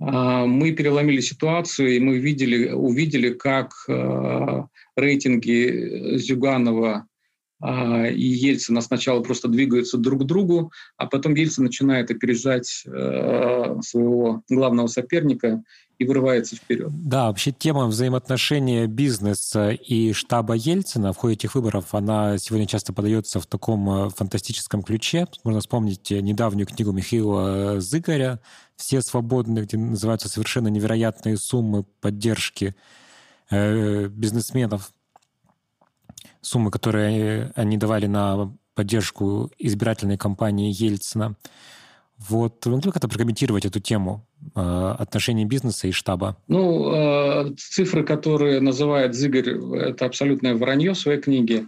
А, 0.00 0.46
мы 0.46 0.72
переломили 0.72 1.20
ситуацию, 1.20 1.96
и 1.96 2.00
мы 2.00 2.18
видели, 2.18 2.70
увидели, 2.70 3.30
как 3.30 3.72
а, 3.88 4.66
рейтинги 4.96 6.16
Зюганова 6.16 7.06
и 7.64 8.20
Ельцина 8.20 8.80
сначала 8.80 9.20
просто 9.20 9.48
двигаются 9.48 9.96
друг 9.96 10.22
к 10.22 10.24
другу, 10.24 10.72
а 10.96 11.06
потом 11.06 11.34
Ельцин 11.34 11.64
начинает 11.64 12.10
опережать 12.10 12.66
своего 12.66 14.42
главного 14.48 14.86
соперника 14.86 15.62
и 15.98 16.04
вырывается 16.04 16.56
вперед. 16.56 16.90
Да, 17.04 17.28
вообще 17.28 17.52
тема 17.52 17.86
взаимоотношения 17.86 18.86
бизнеса 18.86 19.70
и 19.70 20.12
штаба 20.12 20.54
Ельцина 20.54 21.12
в 21.12 21.16
ходе 21.16 21.34
этих 21.34 21.54
выборов, 21.54 21.94
она 21.94 22.38
сегодня 22.38 22.66
часто 22.66 22.92
подается 22.92 23.40
в 23.40 23.46
таком 23.46 23.88
э, 24.06 24.10
фантастическом 24.10 24.82
ключе. 24.82 25.26
Можно 25.44 25.60
вспомнить 25.60 26.10
э, 26.10 26.20
недавнюю 26.20 26.66
книгу 26.66 26.92
Михаила 26.92 27.80
Зыгоря 27.80 28.40
«Все 28.76 29.02
свободны», 29.02 29.60
где 29.60 29.76
называются 29.76 30.28
совершенно 30.28 30.68
невероятные 30.68 31.36
суммы 31.36 31.84
поддержки 32.00 32.74
э, 33.50 34.08
бизнесменов, 34.08 34.90
суммы, 36.44 36.70
которые 36.70 37.52
они 37.54 37.76
давали 37.76 38.06
на 38.06 38.54
поддержку 38.74 39.50
избирательной 39.58 40.18
кампании 40.18 40.72
Ельцина. 40.72 41.36
Вот 42.18 42.64
вы 42.66 42.72
могли 42.72 42.92
как-то 42.92 43.08
прокомментировать 43.08 43.64
эту 43.64 43.80
тему 43.80 44.26
э, 44.54 44.60
отношений 44.98 45.44
бизнеса 45.44 45.88
и 45.88 45.92
штаба? 45.92 46.36
Ну, 46.46 46.92
э, 46.92 47.54
цифры, 47.56 48.04
которые 48.04 48.60
называет 48.60 49.14
Зыгорь, 49.14 49.76
это 49.76 50.06
абсолютное 50.06 50.54
вранье 50.54 50.92
в 50.92 50.98
своей 50.98 51.20
книге. 51.20 51.66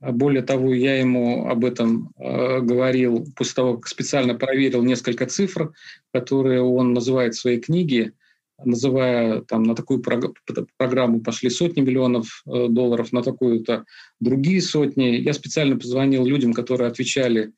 Более 0.00 0.42
того, 0.42 0.74
я 0.74 0.98
ему 0.98 1.48
об 1.48 1.64
этом 1.64 2.12
э, 2.18 2.60
говорил 2.60 3.26
после 3.36 3.54
того, 3.54 3.76
как 3.76 3.86
специально 3.86 4.34
проверил 4.34 4.82
несколько 4.82 5.26
цифр, 5.26 5.72
которые 6.12 6.62
он 6.62 6.92
называет 6.92 7.34
в 7.34 7.40
своей 7.40 7.60
книге, 7.60 8.12
называя 8.62 9.40
там 9.42 9.62
на 9.62 9.74
такую 9.74 10.00
прог- 10.00 10.36
программу 10.76 11.20
пошли 11.20 11.50
сотни 11.50 11.80
миллионов 11.80 12.42
э, 12.46 12.68
долларов, 12.68 13.12
на 13.12 13.22
такую-то 13.22 13.84
другие 14.20 14.62
сотни. 14.62 15.16
Я 15.16 15.32
специально 15.32 15.76
позвонил 15.76 16.24
людям, 16.24 16.52
которые 16.52 16.88
отвечали 16.88 17.52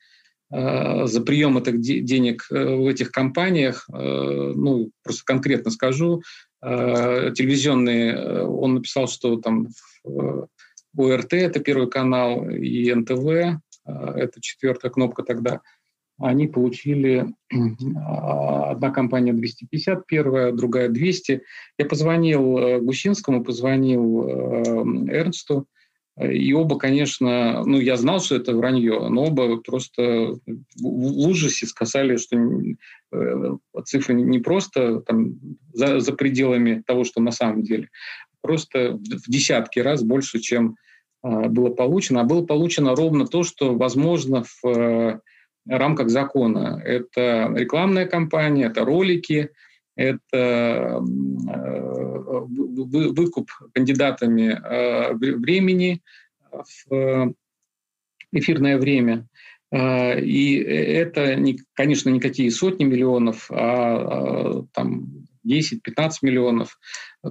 Э, 0.52 1.06
за 1.06 1.20
прием 1.22 1.59
этих 1.59 1.80
денег 1.80 2.46
э, 2.50 2.76
в 2.76 2.87
этих 2.87 3.11
компаниях, 3.11 3.88
э, 3.92 3.96
ну, 3.96 4.90
просто 5.02 5.22
конкретно 5.24 5.70
скажу, 5.70 6.22
телевизионные, 6.62 8.44
он 8.44 8.74
написал, 8.74 9.06
что 9.06 9.37
там 9.37 9.68
ОРТ– 10.96 11.32
это 11.35 11.61
первый 11.61 11.88
канал, 11.88 12.48
и 12.48 12.92
НТВ– 12.92 13.61
это 13.85 14.40
четвертая 14.40 14.90
кнопка 14.90 15.22
тогда, 15.22 15.61
они 16.18 16.46
получили 16.48 17.26
одна 17.50 18.90
компания 18.90 19.33
250, 19.33 20.07
первая, 20.07 20.52
другая 20.52 20.88
200. 20.88 21.43
Я 21.78 21.86
позвонил 21.86 22.80
Гусинскому, 22.82 23.45
позвонил 23.45 25.09
Эрнсту, 25.09 25.66
и 26.18 26.55
оба, 26.55 26.78
конечно, 26.78 27.62
ну, 27.66 27.78
я 27.78 27.99
знал, 27.99 28.20
что 28.20 28.36
это 28.36 28.57
вранье, 28.57 29.07
но 29.11 29.24
оба 29.24 29.59
просто 29.59 30.34
в 30.80 31.28
ужасе 31.28 31.66
сказали, 31.66 32.16
что 32.16 32.38
э, 33.12 33.57
цифры 33.84 34.14
не 34.14 34.38
просто 34.38 35.01
там, 35.01 35.34
за, 35.74 36.01
за 36.01 36.14
пределами 36.14 36.82
того, 36.86 37.05
что 37.05 37.20
на 37.20 37.32
самом 37.32 37.62
деле, 37.62 37.90
просто 38.40 38.93
в 38.93 39.30
десятки 39.30 39.78
раз 39.78 40.03
больше, 40.03 40.38
чем 40.38 40.76
а, 41.22 41.49
было 41.49 41.68
получено. 41.68 42.22
А 42.22 42.24
было 42.24 42.45
получено 42.47 42.95
ровно 42.95 43.26
то, 43.26 43.43
что 43.43 43.74
возможно 43.74 44.45
в 44.45 44.66
э, 44.66 45.20
рамках 45.68 46.10
закона. 46.10 46.80
Это 46.84 47.52
рекламная 47.54 48.06
кампания, 48.06 48.66
это 48.66 48.84
ролики, 48.84 49.50
это 49.96 50.36
э, 50.36 50.98
выкуп 53.12 53.50
кандидатами 53.72 54.50
э, 54.52 55.14
времени 55.14 56.02
в 56.50 57.34
эфирное 58.32 58.78
время. 58.78 59.26
И 59.72 60.62
это, 60.64 61.36
конечно, 61.74 62.08
никакие 62.08 62.52
сотни 62.52 62.84
миллионов, 62.84 63.50
а 63.50 64.62
там 64.72 65.26
10-15 65.46 66.10
миллионов. 66.22 66.78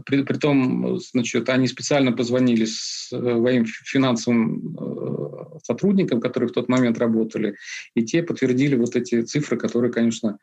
При, 0.06 0.24
при 0.24 0.38
том, 0.38 1.00
значит, 1.00 1.50
они 1.50 1.68
специально 1.68 2.12
позвонили 2.12 2.66
своим 2.66 3.66
финансовым 3.66 5.60
сотрудникам, 5.64 6.20
которые 6.20 6.50
в 6.50 6.54
тот 6.54 6.68
момент 6.70 6.98
работали, 6.98 7.56
и 7.96 8.04
те 8.04 8.24
подтвердили 8.24 8.76
вот 8.76 8.96
эти 8.96 9.22
цифры, 9.22 9.58
которые, 9.58 9.92
конечно, 9.92 10.38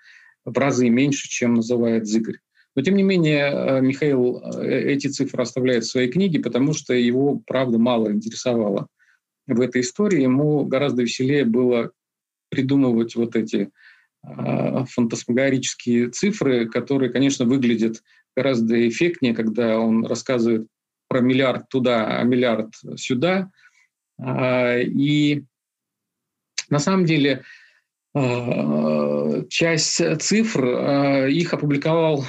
в 0.45 0.57
разы 0.57 0.89
меньше, 0.89 1.29
чем 1.29 1.55
называет 1.55 2.07
Зыгорь. 2.07 2.39
Но, 2.75 2.83
тем 2.83 2.97
не 2.97 3.03
менее, 3.03 3.51
э, 3.53 3.81
Михаил 3.81 4.39
э, 4.39 4.93
эти 4.93 5.09
цифры 5.09 5.43
оставляет 5.43 5.85
в 5.85 5.91
своей 5.91 6.11
книге, 6.11 6.41
потому 6.41 6.73
что 6.73 6.95
его, 6.95 7.41
правда, 7.47 7.79
мало 7.79 8.11
интересовало 8.11 8.87
в 9.47 9.61
этой 9.61 9.83
истории. 9.83 10.23
Ему 10.23 10.65
гораздо 10.65 11.03
веселее 11.03 11.45
было 11.45 11.91
придумывать 12.49 13.15
вот 13.15 13.37
эти 13.37 13.71
э, 14.27 14.85
фантасмагорические 14.89 16.09
цифры, 16.11 16.67
которые, 16.67 17.13
конечно, 17.13 17.45
выглядят 17.45 18.03
гораздо 18.37 18.89
эффектнее, 18.89 19.35
когда 19.35 19.78
он 19.78 20.07
рассказывает 20.07 20.66
про 21.09 21.20
миллиард 21.20 21.68
туда, 21.68 22.18
а 22.18 22.22
миллиард 22.22 22.74
сюда. 22.97 23.51
И 24.18 25.45
на 26.70 26.78
самом 26.78 27.05
деле 27.05 27.45
Э, 28.14 29.43
часть 29.49 30.03
цифр, 30.20 30.64
э, 30.64 31.30
их 31.30 31.55
опубликовал 31.55 32.24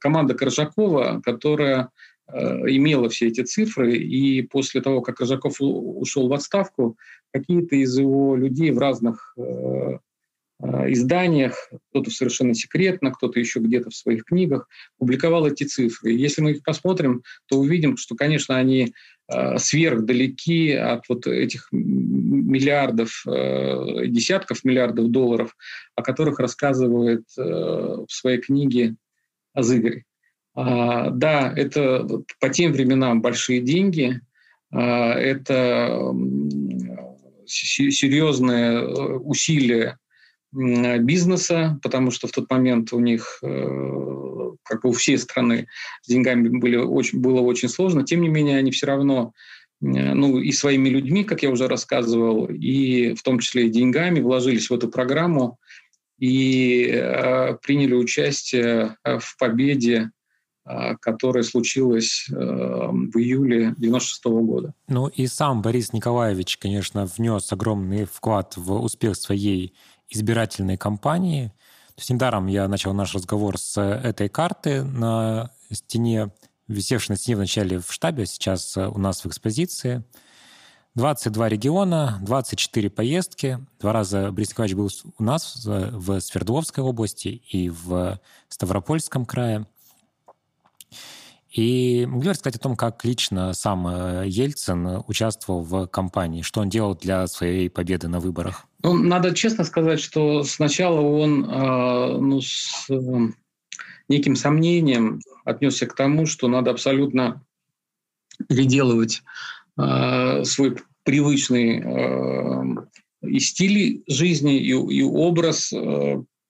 команда 0.00 0.34
Коржакова, 0.34 1.20
которая 1.24 1.90
имела 2.28 3.08
все 3.08 3.28
эти 3.28 3.42
цифры, 3.42 3.96
и 3.96 4.42
после 4.42 4.80
того, 4.80 5.00
как 5.00 5.16
Коржаков 5.16 5.56
ушел 5.60 6.28
в 6.28 6.32
отставку, 6.32 6.98
какие-то 7.32 7.76
из 7.76 7.96
его 7.96 8.34
людей 8.34 8.72
в 8.72 8.78
разных 8.78 9.36
изданиях, 10.62 11.70
кто-то 11.90 12.10
совершенно 12.10 12.54
секретно, 12.54 13.12
кто-то 13.12 13.38
еще 13.38 13.60
где-то 13.60 13.90
в 13.90 13.94
своих 13.94 14.24
книгах 14.24 14.68
публиковал 14.98 15.46
эти 15.46 15.64
цифры. 15.64 16.12
Если 16.12 16.40
мы 16.40 16.52
их 16.52 16.62
посмотрим, 16.62 17.22
то 17.46 17.58
увидим, 17.58 17.96
что, 17.96 18.14
конечно, 18.14 18.56
они 18.56 18.94
э, 19.28 19.58
сверхдалеки 19.58 20.72
от 20.72 21.08
вот 21.08 21.26
этих 21.26 21.68
миллиардов, 21.72 23.22
э, 23.26 24.06
десятков 24.06 24.64
миллиардов 24.64 25.10
долларов, 25.10 25.54
о 25.94 26.02
которых 26.02 26.38
рассказывает 26.38 27.24
в 27.36 28.06
своей 28.08 28.38
книге 28.38 28.96
Азыгорь. 29.52 30.04
А, 30.56 31.10
да, 31.10 31.52
это 31.54 32.06
по 32.40 32.48
тем 32.48 32.72
временам 32.72 33.20
большие 33.20 33.60
деньги, 33.60 34.20
а, 34.72 35.12
это 35.12 36.14
серьезные 37.46 38.88
усилия 39.18 39.98
бизнеса, 40.56 41.78
потому 41.82 42.10
что 42.10 42.28
в 42.28 42.32
тот 42.32 42.50
момент 42.50 42.92
у 42.92 43.00
них, 43.00 43.38
э, 43.42 44.50
как 44.62 44.84
у 44.84 44.92
всей 44.92 45.18
страны, 45.18 45.68
с 46.02 46.08
деньгами 46.08 46.48
были 46.48 46.76
очень, 46.76 47.20
было 47.20 47.40
очень 47.40 47.68
сложно. 47.68 48.04
Тем 48.04 48.22
не 48.22 48.28
менее, 48.28 48.58
они 48.58 48.70
все 48.70 48.86
равно 48.86 49.32
э, 49.82 49.86
ну, 49.86 50.38
и 50.38 50.52
своими 50.52 50.88
людьми, 50.88 51.24
как 51.24 51.42
я 51.42 51.50
уже 51.50 51.68
рассказывал, 51.68 52.46
и 52.46 53.14
в 53.14 53.22
том 53.22 53.38
числе 53.38 53.66
и 53.66 53.70
деньгами 53.70 54.20
вложились 54.20 54.70
в 54.70 54.74
эту 54.74 54.88
программу 54.88 55.58
и 56.18 56.90
э, 56.90 57.56
приняли 57.62 57.94
участие 57.94 58.96
в 59.04 59.36
победе 59.38 60.10
которая 61.00 61.44
случилась 61.44 62.26
в 62.28 63.18
июле 63.18 63.76
96 63.78 64.24
года. 64.24 64.74
Ну 64.88 65.06
и 65.06 65.28
сам 65.28 65.62
Борис 65.62 65.92
Николаевич, 65.92 66.58
конечно, 66.58 67.06
внес 67.06 67.52
огромный 67.52 68.04
вклад 68.04 68.56
в 68.56 68.72
успех 68.82 69.14
своей 69.14 69.74
избирательной 70.08 70.76
кампании. 70.76 71.48
То 71.94 72.00
есть 72.00 72.10
недаром 72.10 72.46
я 72.46 72.68
начал 72.68 72.92
наш 72.92 73.14
разговор 73.14 73.58
с 73.58 73.80
этой 73.80 74.28
карты 74.28 74.82
на 74.84 75.50
стене, 75.72 76.30
висевшей 76.68 77.12
на 77.12 77.16
стене 77.16 77.36
вначале 77.36 77.78
в 77.80 77.92
штабе, 77.92 78.24
а 78.24 78.26
сейчас 78.26 78.76
у 78.76 78.98
нас 78.98 79.24
в 79.24 79.28
экспозиции. 79.28 80.04
22 80.94 81.48
региона, 81.50 82.18
24 82.22 82.88
поездки. 82.88 83.58
Два 83.80 83.92
раза 83.92 84.32
Борис 84.32 84.50
Николаевич 84.50 84.76
был 84.76 84.90
у 85.18 85.22
нас 85.22 85.64
в 85.64 86.20
Свердловской 86.20 86.82
области 86.82 87.28
и 87.28 87.68
в 87.68 88.18
Ставропольском 88.48 89.26
крае. 89.26 89.66
И 91.56 92.04
могли 92.04 92.30
рассказать 92.30 92.56
о 92.56 92.62
том, 92.62 92.76
как 92.76 93.02
лично 93.06 93.54
сам 93.54 93.88
э, 93.88 94.24
Ельцин 94.26 95.02
участвовал 95.06 95.62
в 95.62 95.86
кампании, 95.86 96.42
что 96.42 96.60
он 96.60 96.68
делал 96.68 96.94
для 96.94 97.26
своей 97.28 97.70
победы 97.70 98.08
на 98.08 98.20
выборах? 98.20 98.66
Ну, 98.82 98.92
надо 98.92 99.34
честно 99.34 99.64
сказать, 99.64 99.98
что 99.98 100.44
сначала 100.44 101.00
он 101.00 101.46
э, 101.46 102.18
ну, 102.18 102.42
с 102.42 102.84
э, 102.90 103.28
неким 104.10 104.36
сомнением 104.36 105.22
отнесся 105.46 105.86
к 105.86 105.94
тому, 105.94 106.26
что 106.26 106.46
надо 106.46 106.72
абсолютно 106.72 107.42
переделывать 108.48 109.22
свой 109.76 110.76
привычный 111.04 112.80
и 113.22 113.38
стиль 113.40 114.02
жизни, 114.06 114.58
и, 114.58 114.70
и 114.70 115.02
образ 115.02 115.72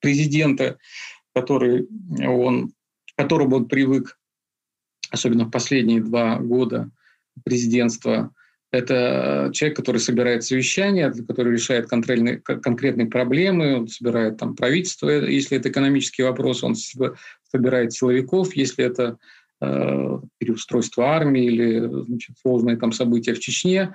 президента, 0.00 0.78
который 1.34 1.88
он, 2.24 2.68
к 2.68 3.16
которому 3.16 3.56
он 3.56 3.66
привык 3.66 4.16
особенно 5.10 5.44
в 5.44 5.50
последние 5.50 6.00
два 6.00 6.38
года 6.38 6.90
президентства, 7.44 8.32
это 8.72 9.50
человек, 9.52 9.76
который 9.76 9.98
собирает 9.98 10.44
совещания, 10.44 11.12
который 11.26 11.52
решает 11.52 11.88
конкретные, 11.88 13.06
проблемы, 13.06 13.76
он 13.76 13.88
собирает 13.88 14.38
там 14.38 14.56
правительство, 14.56 15.08
если 15.08 15.56
это 15.56 15.68
экономический 15.70 16.22
вопрос, 16.22 16.64
он 16.64 16.74
собирает 17.50 17.92
силовиков, 17.92 18.54
если 18.56 18.84
это 18.84 19.18
э, 19.60 20.18
переустройство 20.38 21.04
армии 21.04 21.44
или 21.44 21.86
значит, 22.06 22.36
сложные 22.40 22.76
там 22.76 22.92
события 22.92 23.34
в 23.34 23.40
Чечне. 23.40 23.94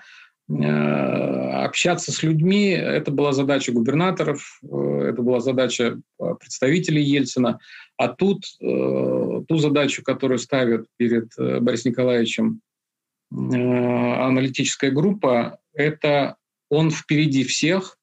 Э, 0.49 1.63
общаться 1.63 2.11
с 2.11 2.23
людьми– 2.23 2.69
это 2.69 3.11
была 3.11 3.31
задача 3.31 3.71
губернаторов, 3.71 4.59
э, 4.63 5.09
это 5.09 5.21
была 5.21 5.39
задача 5.39 5.99
представителей 6.39 7.03
Ельцина. 7.03 7.59
А 7.97 8.07
тут 8.07 8.45
э, 8.59 9.41
ту 9.47 9.57
задачу, 9.57 10.03
которую 10.03 10.39
ставит 10.39 10.87
перед 10.97 11.31
э, 11.37 11.59
Борисом 11.59 11.91
Николаевичем 11.91 12.61
э, 13.31 13.35
аналитическая 13.35 14.89
группа, 14.89 15.59
это 15.73 16.35
он 16.69 16.89
впереди 16.89 17.43
всех, 17.43 17.97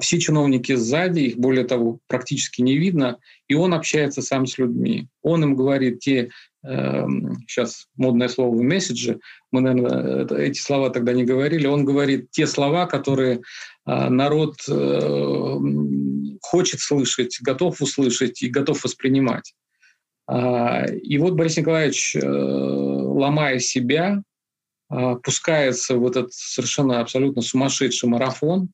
все 0.00 0.18
чиновники 0.18 0.74
сзади, 0.74 1.20
их 1.20 1.38
более 1.38 1.64
того 1.64 2.00
практически 2.06 2.60
не 2.60 2.76
видно, 2.76 3.18
и 3.48 3.54
он 3.54 3.74
общается 3.74 4.22
сам 4.22 4.46
с 4.46 4.58
людьми. 4.58 5.08
Он 5.22 5.42
им 5.42 5.56
говорит 5.56 6.00
те, 6.00 6.30
э, 6.62 7.06
сейчас 7.48 7.86
модное 7.96 8.28
слово 8.28 8.54
в 8.54 8.60
месседже, 8.60 9.20
мы, 9.50 9.60
наверное, 9.62 10.26
эти 10.38 10.60
слова 10.60 10.90
тогда 10.90 11.12
не 11.12 11.24
говорили, 11.24 11.66
он 11.66 11.84
говорит 11.84 12.30
те 12.30 12.46
слова, 12.46 12.86
которые 12.86 13.40
э, 13.86 14.08
народ 14.08 14.56
э, 14.68 15.58
хочет 16.42 16.80
слышать, 16.80 17.38
готов 17.40 17.80
услышать 17.80 18.42
и 18.42 18.48
готов 18.48 18.84
воспринимать. 18.84 19.54
А, 20.26 20.84
и 20.84 21.18
вот 21.18 21.34
Борис 21.34 21.56
Николаевич, 21.56 22.14
э, 22.14 22.20
ломая 22.24 23.58
себя, 23.58 24.22
а, 24.88 25.16
пускается 25.16 25.96
в 25.96 26.06
этот 26.06 26.32
совершенно 26.32 27.00
абсолютно 27.00 27.42
сумасшедший 27.42 28.08
марафон. 28.08 28.70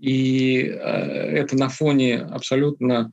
И 0.00 0.62
э, 0.64 0.72
это 0.72 1.56
на 1.56 1.68
фоне 1.68 2.18
абсолютно 2.18 3.12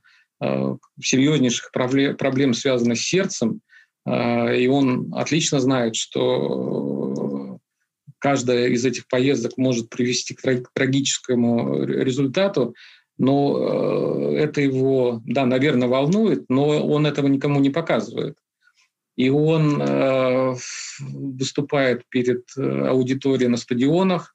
серьезнейших 1.02 1.70
проблем, 1.70 2.54
связанных 2.54 2.96
с 2.98 3.02
сердцем. 3.02 3.60
И 4.06 4.68
он 4.72 5.12
отлично 5.14 5.60
знает, 5.60 5.96
что 5.96 7.58
каждая 8.18 8.68
из 8.68 8.84
этих 8.86 9.06
поездок 9.06 9.58
может 9.58 9.90
привести 9.90 10.34
к 10.34 10.40
трагическому 10.72 11.84
результату, 11.84 12.74
но 13.20 14.32
э, 14.32 14.36
это 14.38 14.62
его, 14.62 15.20
да, 15.26 15.44
наверное, 15.44 15.88
волнует, 15.88 16.46
но 16.48 16.68
он 16.68 17.06
этого 17.06 17.26
никому 17.26 17.60
не 17.60 17.68
показывает. 17.68 18.38
И 19.16 19.28
он 19.28 19.80
э, 19.82 20.54
выступает 21.00 22.04
перед 22.08 22.44
э, 22.56 22.86
аудиторией 22.88 23.50
на 23.50 23.58
стадионах, 23.58 24.34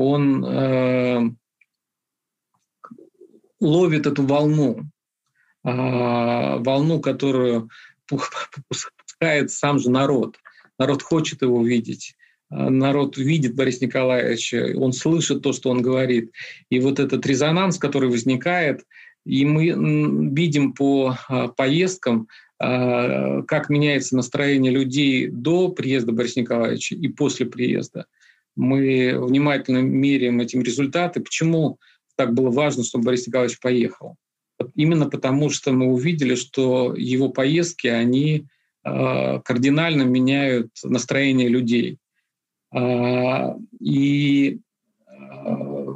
он 0.00 0.44
э, 0.44 1.30
ловит 3.60 4.06
эту 4.06 4.24
волну, 4.24 4.84
э, 5.64 5.70
волну, 6.58 7.00
которую 7.00 7.68
пускает 8.06 9.50
сам 9.50 9.78
же 9.78 9.90
народ. 9.90 10.36
Народ 10.78 11.02
хочет 11.02 11.42
его 11.42 11.64
видеть. 11.64 12.16
Э, 12.50 12.68
народ 12.68 13.16
видит 13.16 13.54
Бориса 13.54 13.84
Николаевича, 13.84 14.72
он 14.76 14.92
слышит 14.92 15.42
то, 15.42 15.52
что 15.52 15.70
он 15.70 15.82
говорит. 15.82 16.32
И 16.70 16.80
вот 16.80 16.98
этот 16.98 17.24
резонанс, 17.26 17.78
который 17.78 18.08
возникает, 18.08 18.84
и 19.26 19.44
мы 19.44 20.30
видим 20.34 20.72
по 20.72 21.14
э, 21.28 21.48
поездкам, 21.56 22.28
э, 22.58 23.42
как 23.42 23.68
меняется 23.68 24.16
настроение 24.16 24.72
людей 24.72 25.28
до 25.28 25.68
приезда 25.68 26.12
Бориса 26.12 26.40
Николаевича 26.40 26.94
и 26.94 27.08
после 27.08 27.46
приезда. 27.46 28.06
Мы 28.60 29.18
внимательно 29.18 29.78
меряем 29.78 30.40
этим 30.40 30.62
результаты. 30.62 31.20
Почему 31.20 31.78
так 32.16 32.34
было 32.34 32.50
важно, 32.50 32.84
чтобы 32.84 33.04
Борис 33.04 33.26
Николаевич 33.26 33.58
поехал? 33.58 34.16
Именно 34.74 35.08
потому, 35.08 35.48
что 35.48 35.72
мы 35.72 35.86
увидели, 35.86 36.34
что 36.34 36.94
его 36.94 37.30
поездки, 37.30 37.86
они 37.86 38.46
э, 38.84 39.40
кардинально 39.42 40.02
меняют 40.02 40.68
настроение 40.84 41.48
людей. 41.48 41.96
Э, 42.74 43.54
и, 43.80 44.60
э, 45.08 45.86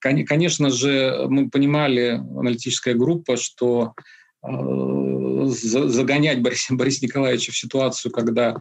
конечно 0.00 0.70
же, 0.70 1.26
мы 1.28 1.48
понимали, 1.48 2.20
аналитическая 2.36 2.94
группа, 2.94 3.36
что 3.36 3.94
загонять 5.50 6.40
Бориса, 6.42 6.74
Бориса 6.74 7.04
Николаевича 7.04 7.50
в 7.50 7.56
ситуацию, 7.56 8.12
когда 8.12 8.56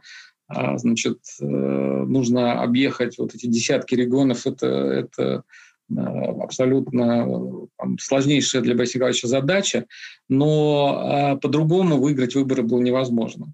значит, 0.49 1.19
нужно 1.39 2.61
объехать 2.61 3.17
вот 3.17 3.35
эти 3.35 3.47
десятки 3.47 3.95
регионов, 3.95 4.47
это, 4.47 4.65
это 4.67 5.43
Э, 5.89 6.01
абсолютно 6.41 7.67
там, 7.77 7.97
сложнейшая 7.99 8.61
для 8.61 8.75
Бориса 8.75 9.27
задача, 9.27 9.85
но 10.27 11.35
э, 11.35 11.39
по-другому 11.39 11.97
выиграть 11.97 12.35
выборы 12.35 12.63
было 12.63 12.81
невозможно. 12.81 13.53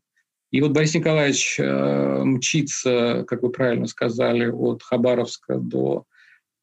И 0.51 0.61
вот 0.61 0.71
Борис 0.71 0.93
Николаевич 0.95 1.57
э, 1.59 2.23
мчится, 2.23 3.23
как 3.27 3.43
вы 3.43 3.49
правильно 3.49 3.87
сказали, 3.87 4.49
от 4.49 4.81
Хабаровска 4.81 5.57
до 5.57 6.05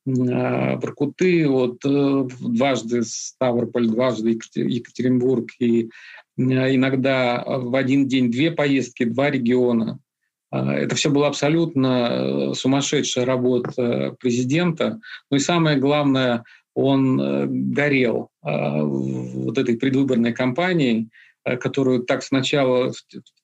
э, 0.06 0.10
Воркуты, 0.10 1.48
от 1.48 1.84
э, 1.84 2.28
дважды 2.40 3.02
Ставрополь, 3.04 3.88
дважды 3.88 4.38
Екатеринбург, 4.54 5.50
и 5.60 5.84
э, 5.84 5.90
иногда 6.36 7.44
в 7.46 7.76
один 7.76 8.08
день 8.08 8.30
две 8.30 8.50
поездки, 8.50 9.04
два 9.04 9.30
региона– 9.30 10.00
а, 10.09 10.09
это 10.50 10.96
все 10.96 11.10
было 11.10 11.28
абсолютно 11.28 12.08
э, 12.10 12.54
сумасшедшая 12.54 13.24
работа 13.24 14.16
президента. 14.18 15.00
Ну 15.30 15.36
и 15.36 15.40
самое 15.40 15.78
главное, 15.78 16.44
он 16.74 17.20
э, 17.20 17.46
горел 17.46 18.30
а, 18.42 18.82
вот 18.82 19.58
этой 19.58 19.76
предвыборной 19.76 20.32
кампанией, 20.32 21.08
э, 21.44 21.56
которую 21.56 22.02
так 22.02 22.24
сначала 22.24 22.92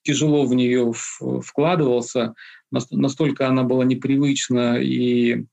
тяжело 0.02 0.46
в 0.46 0.54
нее 0.54 0.92
вкладывался, 0.92 2.34
настолько 2.70 3.46
она 3.46 3.62
была 3.62 3.84
непривычна 3.84 4.78
и 4.80 5.44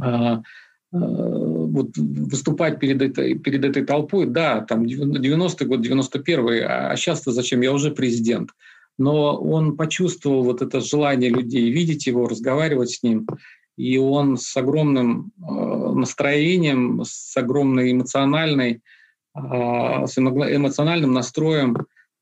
а, 0.00 0.42
вот 0.90 1.96
выступать 1.96 2.78
перед 2.78 3.02
этой, 3.02 3.36
перед 3.36 3.64
этой 3.64 3.84
толпой, 3.84 4.26
да, 4.26 4.60
там 4.60 4.84
90-й 4.84 5.66
год, 5.66 5.80
91-й, 5.80 6.64
а 6.64 6.94
сейчас-то 6.96 7.32
зачем, 7.32 7.62
я 7.62 7.72
уже 7.72 7.90
президент 7.90 8.50
но 8.98 9.36
он 9.36 9.76
почувствовал 9.76 10.44
вот 10.44 10.62
это 10.62 10.80
желание 10.80 11.30
людей 11.30 11.70
видеть 11.70 12.06
его, 12.06 12.28
разговаривать 12.28 12.90
с 12.90 13.02
ним, 13.02 13.26
и 13.76 13.98
он 13.98 14.36
с 14.36 14.56
огромным 14.56 15.32
э, 15.36 15.42
настроением, 15.94 17.02
с 17.04 17.36
огромной 17.36 17.92
эмоциональной, 17.92 18.82
э, 19.36 19.38
с 20.06 20.16
эмоциональным 20.18 21.12
настроем 21.12 21.76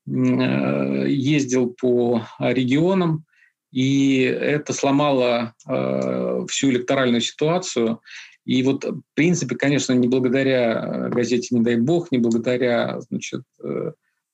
э, 0.07 1.09
ездил 1.09 1.75
по 1.79 2.23
регионам, 2.39 3.25
и 3.71 4.21
это 4.21 4.75
сломало 4.75 5.55
всю 5.65 6.69
электоральную 6.69 7.23
ситуацию. 7.23 8.01
И 8.45 8.63
вот, 8.63 8.85
в 8.85 9.01
принципе, 9.15 9.57
конечно, 9.57 9.95
не 9.95 10.09
благодаря 10.09 11.09
газете 11.09 11.55
«Не 11.55 11.63
дай 11.63 11.77
бог», 11.77 12.13
не 12.13 12.19
благодаря 12.19 13.01
значит, 13.01 13.45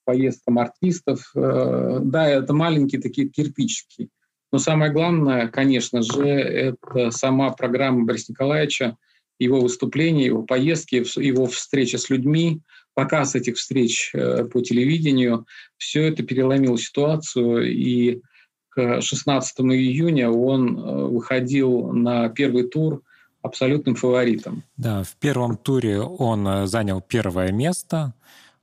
поездкам 0.09 0.59
артистов. 0.59 1.30
Э, 1.34 2.00
да, 2.02 2.26
это 2.26 2.54
маленькие 2.54 2.98
такие 2.98 3.28
кирпичики. 3.28 4.09
Но 4.50 4.59
самое 4.59 4.90
главное, 4.90 5.48
конечно 5.48 6.00
же, 6.00 6.26
это 6.26 7.11
сама 7.11 7.50
программа 7.50 8.06
Бориса 8.06 8.32
Николаевича, 8.32 8.96
его 9.38 9.61
выступления, 9.61 10.24
его 10.24 10.44
поездки, 10.44 11.04
его 11.20 11.44
встречи 11.44 11.96
с 11.96 12.09
людьми, 12.09 12.62
показ 12.94 13.34
этих 13.34 13.56
встреч 13.56 14.12
э, 14.14 14.46
по 14.46 14.62
телевидению. 14.62 15.44
Все 15.76 16.09
это 16.09 16.22
переломило 16.22 16.78
ситуацию, 16.78 17.70
и 17.70 18.22
к 18.70 19.02
16 19.02 19.61
июня 19.61 20.30
он 20.30 20.78
э, 20.78 21.04
выходил 21.04 21.92
на 21.92 22.30
первый 22.30 22.66
тур 22.66 23.02
абсолютным 23.42 23.94
фаворитом. 23.94 24.64
Да, 24.78 25.02
в 25.02 25.14
первом 25.16 25.59
туре 25.59 26.00
он 26.00 26.66
занял 26.66 27.02
первое 27.02 27.52
место, 27.52 28.14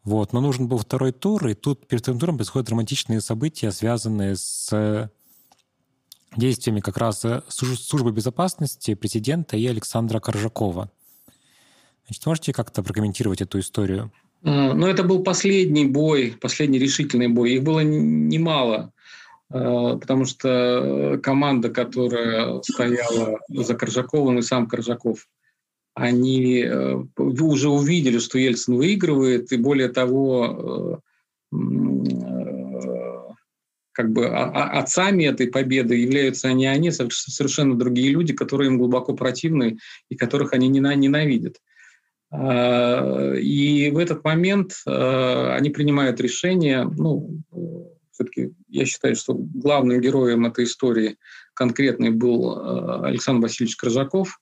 вот. 0.06 0.32
Но 0.32 0.40
нужен 0.40 0.68
был 0.68 0.78
второй 0.78 1.12
тур, 1.12 1.48
и 1.48 1.56
тут 1.56 1.88
перед 1.88 2.04
вторым 2.04 2.20
туром 2.20 2.38
происходят 2.38 2.68
драматичные 2.68 3.20
события, 3.20 3.72
связанные 3.72 4.36
с 4.38 5.12
действиями 6.38 6.80
как 6.80 6.98
раз 6.98 7.26
службы 7.50 8.12
безопасности 8.12 8.94
президента 8.94 9.58
и 9.58 9.66
Александра 9.68 10.20
Коржакова. 10.20 10.92
Значит, 12.06 12.26
можете 12.26 12.54
как-то 12.54 12.84
прокомментировать 12.84 13.42
эту 13.42 13.60
историю? 13.60 14.12
Ну, 14.44 14.86
это 14.86 15.04
был 15.04 15.24
последний 15.24 15.86
бой, 15.86 16.38
последний 16.40 16.78
решительный 16.78 17.28
бой. 17.28 17.54
Их 17.54 17.64
было 17.64 17.80
немало, 17.80 18.92
э, 19.50 19.98
потому 20.00 20.26
что 20.26 21.20
команда, 21.24 21.70
которая 21.70 22.62
стояла 22.62 23.40
за 23.50 23.74
Коржаковым, 23.74 24.38
и 24.38 24.44
сам 24.44 24.68
Коржаков 24.68 25.28
они 25.96 26.62
э, 26.62 27.04
уже 27.18 27.70
увидели, 27.70 28.20
что 28.20 28.38
Ельцин 28.38 28.76
выигрывает, 28.76 29.52
и 29.54 29.58
более 29.58 29.88
того, 29.88 31.02
э, 31.54 31.58
э, 31.58 32.14
как 33.94 34.12
бы 34.12 34.28
отцами 34.28 35.24
этой 35.24 35.48
победы 35.48 35.96
являются 35.96 36.52
не 36.52 36.66
они, 36.66 36.92
совершенно 36.92 37.76
другие 37.78 38.10
люди, 38.10 38.34
которые 38.34 38.70
им 38.70 38.78
глубоко 38.78 39.14
противны 39.14 39.78
и 40.10 40.18
которых 40.18 40.52
они 40.52 40.68
ненавидят. 40.68 41.62
А, 42.30 43.32
и 43.36 43.90
в 43.92 43.98
этот 43.98 44.22
момент 44.26 44.74
они 44.86 45.70
принимают 45.70 46.20
решение, 46.20 46.84
ну, 46.84 47.40
все-таки 48.12 48.52
я 48.68 48.86
считаю, 48.86 49.16
что 49.16 49.34
главным 49.34 50.02
героем 50.02 50.46
этой 50.46 50.66
истории 50.66 51.16
конкретный 51.54 52.10
был 52.10 53.02
Александр 53.06 53.44
Васильевич 53.44 53.78
Крыжаков, 53.78 54.42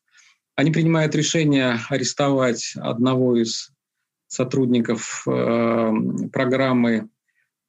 они 0.55 0.71
принимают 0.71 1.15
решение 1.15 1.79
арестовать 1.89 2.73
одного 2.75 3.37
из 3.37 3.71
сотрудников 4.27 5.23
э, 5.27 5.91
программы 6.31 7.09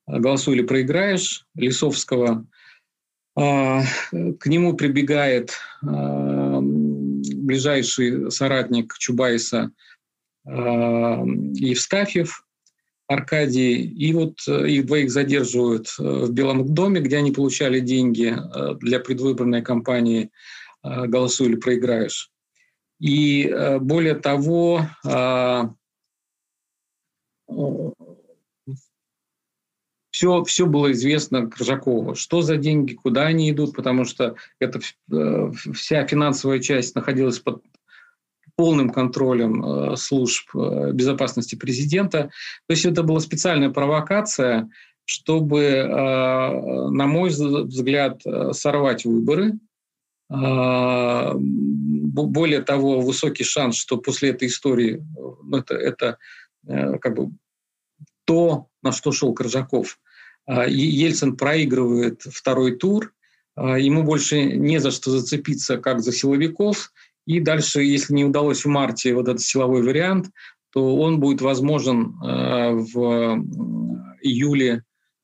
«Голосуй 0.07 0.57
или 0.57 0.63
проиграешь» 0.63 1.47
Лисовского. 1.55 2.47
Э, 3.37 3.81
к 4.39 4.47
нему 4.47 4.75
прибегает 4.75 5.53
э, 5.83 6.61
ближайший 7.45 8.31
соратник 8.31 8.95
Чубайса 8.99 9.71
э, 10.47 10.51
Евстафьев, 10.51 12.45
Аркадий. 13.07 13.83
И 13.83 14.13
вот 14.13 14.37
э, 14.49 14.69
их 14.69 14.87
двоих 14.87 15.11
задерживают 15.11 15.89
э, 15.99 16.03
в 16.03 16.33
Белом 16.33 16.75
доме, 16.75 17.01
где 17.01 17.19
они 17.19 17.33
получали 17.33 17.81
деньги 17.81 18.37
для 18.81 19.01
предвыборной 19.01 19.63
кампании 19.63 20.31
«Голосуй 20.83 21.49
или 21.49 21.57
проиграешь». 21.57 22.31
И 23.01 23.47
э, 23.47 23.79
более 23.79 24.15
того, 24.15 24.87
все, 25.03 25.69
а, 30.27 30.45
все 30.45 30.67
было 30.67 30.93
известно 30.93 31.51
Крыжакову, 31.51 32.15
что 32.15 32.43
за 32.43 32.57
деньги, 32.57 32.95
куда 32.95 33.27
они 33.27 33.51
идут, 33.51 33.75
потому 33.75 34.05
что 34.05 34.37
эта 34.61 34.81
э, 35.13 35.53
вся 35.75 36.07
финансовая 36.07 36.61
часть 36.61 36.95
находилась 36.95 37.41
под 37.41 37.63
полным 38.57 38.91
контролем 38.91 39.65
э, 39.65 39.97
служб 39.97 40.55
безопасности 40.55 41.57
президента. 41.57 42.31
То 42.69 42.73
есть 42.73 42.85
это 42.85 43.03
была 43.03 43.19
специальная 43.21 43.71
провокация, 43.71 44.71
чтобы, 45.07 45.87
на 45.87 47.07
мой 47.07 47.29
взгляд, 47.29 48.23
сорвать 48.53 49.05
выборы, 49.05 49.59
более 52.15 52.63
того, 52.63 53.01
высокий 53.01 53.45
шанс, 53.45 53.77
что 53.77 53.99
после 53.99 54.31
этой 54.31 54.49
истории 54.49 55.05
ну, 55.43 55.59
это, 55.59 55.75
это 55.75 56.19
э, 56.67 56.99
как 56.99 57.15
бы 57.15 57.31
то, 58.25 58.69
на 58.83 58.93
что 58.93 59.13
шел 59.13 59.35
Коржаков. 59.35 59.99
А, 60.47 60.67
Ельцин 60.67 61.37
проигрывает 61.37 62.23
второй 62.23 62.77
тур, 62.77 63.13
а, 63.55 63.79
ему 63.79 64.03
больше 64.03 64.45
не 64.45 64.79
за 64.79 64.91
что 64.91 65.11
зацепиться, 65.11 65.77
как 65.79 66.01
за 66.01 66.13
силовиков, 66.13 66.93
и 67.27 67.41
дальше, 67.41 67.83
если 67.83 68.15
не 68.15 68.25
удалось 68.25 68.65
в 68.65 68.69
марте 68.69 69.15
вот 69.15 69.29
этот 69.29 69.41
силовой 69.41 69.83
вариант, 69.83 70.31
то 70.71 70.97
он 70.97 71.21
будет 71.21 71.41
возможен 71.41 72.19
в 72.19 73.39
июле 74.21 74.83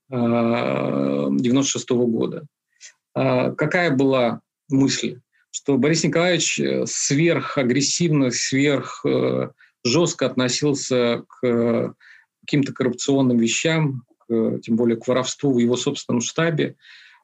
1996 0.08 1.90
года. 1.90 2.46
Какая 3.12 3.90
была 3.90 4.40
мысли, 4.70 5.20
что 5.50 5.76
Борис 5.76 6.04
Николаевич 6.04 6.60
э, 6.60 6.84
сверхагрессивно, 6.86 8.30
сверх 8.30 9.04
э, 9.04 9.50
жестко 9.84 10.26
относился 10.26 11.24
к 11.28 11.94
каким-то 12.40 12.72
коррупционным 12.72 13.38
вещам, 13.38 14.04
к, 14.18 14.60
тем 14.60 14.76
более 14.76 14.96
к 14.96 15.08
воровству 15.08 15.52
в 15.52 15.58
его 15.58 15.76
собственном 15.76 16.20
штабе. 16.20 16.76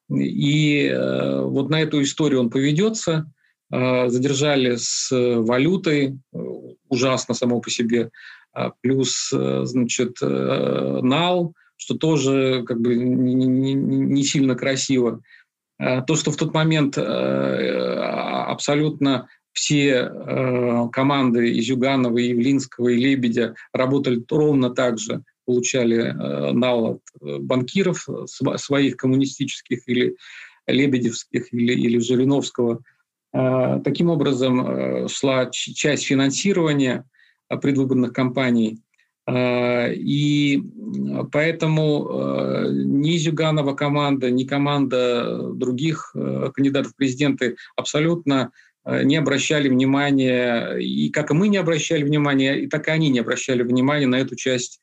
И 0.09 0.89
вот 0.89 1.69
на 1.69 1.81
эту 1.81 2.01
историю 2.01 2.39
он 2.39 2.49
поведется. 2.49 3.29
Задержали 3.69 4.77
с 4.77 5.09
валютой, 5.11 6.17
ужасно 6.87 7.33
само 7.33 7.59
по 7.59 7.69
себе, 7.69 8.11
плюс, 8.81 9.29
значит, 9.29 10.15
нал, 10.21 11.53
что 11.75 11.95
тоже 11.95 12.63
как 12.65 12.79
бы 12.81 12.95
не, 12.95 13.33
не, 13.35 13.73
не 13.73 14.23
сильно 14.23 14.55
красиво. 14.55 15.21
То, 15.79 16.15
что 16.15 16.31
в 16.31 16.37
тот 16.37 16.55
момент 16.55 16.97
абсолютно 16.97 19.27
все 19.57 19.89
э, 19.89 20.89
команды 20.91 21.49
и 21.49 21.61
Зюганова, 21.61 22.19
и 22.19 22.27
Явлинского, 22.27 22.89
и 22.89 22.95
Лебедя 22.95 23.55
работали 23.73 24.23
ровно 24.29 24.69
так 24.69 24.99
же, 24.99 25.23
получали 25.45 25.97
э, 25.97 26.51
нал 26.51 26.85
от 26.85 27.01
э, 27.19 27.39
банкиров 27.39 28.07
своих 28.27 28.97
коммунистических 28.97 29.89
или 29.89 30.15
лебедевских 30.67 31.51
или, 31.51 31.73
или 31.73 31.97
Жириновского. 31.97 32.83
Э, 33.33 33.81
таким 33.83 34.11
образом 34.11 34.67
э, 34.67 35.07
шла 35.07 35.49
часть 35.49 36.05
финансирования 36.05 37.05
э, 37.49 37.57
предвыборных 37.57 38.13
кампаний. 38.13 38.79
Э, 39.27 39.93
и 39.93 40.63
поэтому 41.31 42.09
э, 42.09 42.69
ни 42.71 43.17
Зюганова 43.17 43.73
команда, 43.73 44.31
ни 44.31 44.45
команда 44.45 45.51
других 45.53 46.15
кандидатов 46.53 46.93
в 46.93 46.95
президенты 46.95 47.57
абсолютно 47.75 48.51
Э, 48.87 49.03
не 49.03 49.17
обращали 49.17 49.67
внимания, 49.67 50.77
и 50.77 51.09
как 51.09 51.31
и 51.31 51.33
мы 51.33 51.49
не 51.49 51.57
обращали 51.57 52.03
внимания, 52.03 52.55
и 52.55 52.67
так 52.67 52.87
и 52.87 52.91
они 52.91 53.09
не 53.09 53.19
обращали 53.19 53.61
внимания 53.61 54.07
на 54.07 54.15
эту 54.15 54.37
часть 54.37 54.79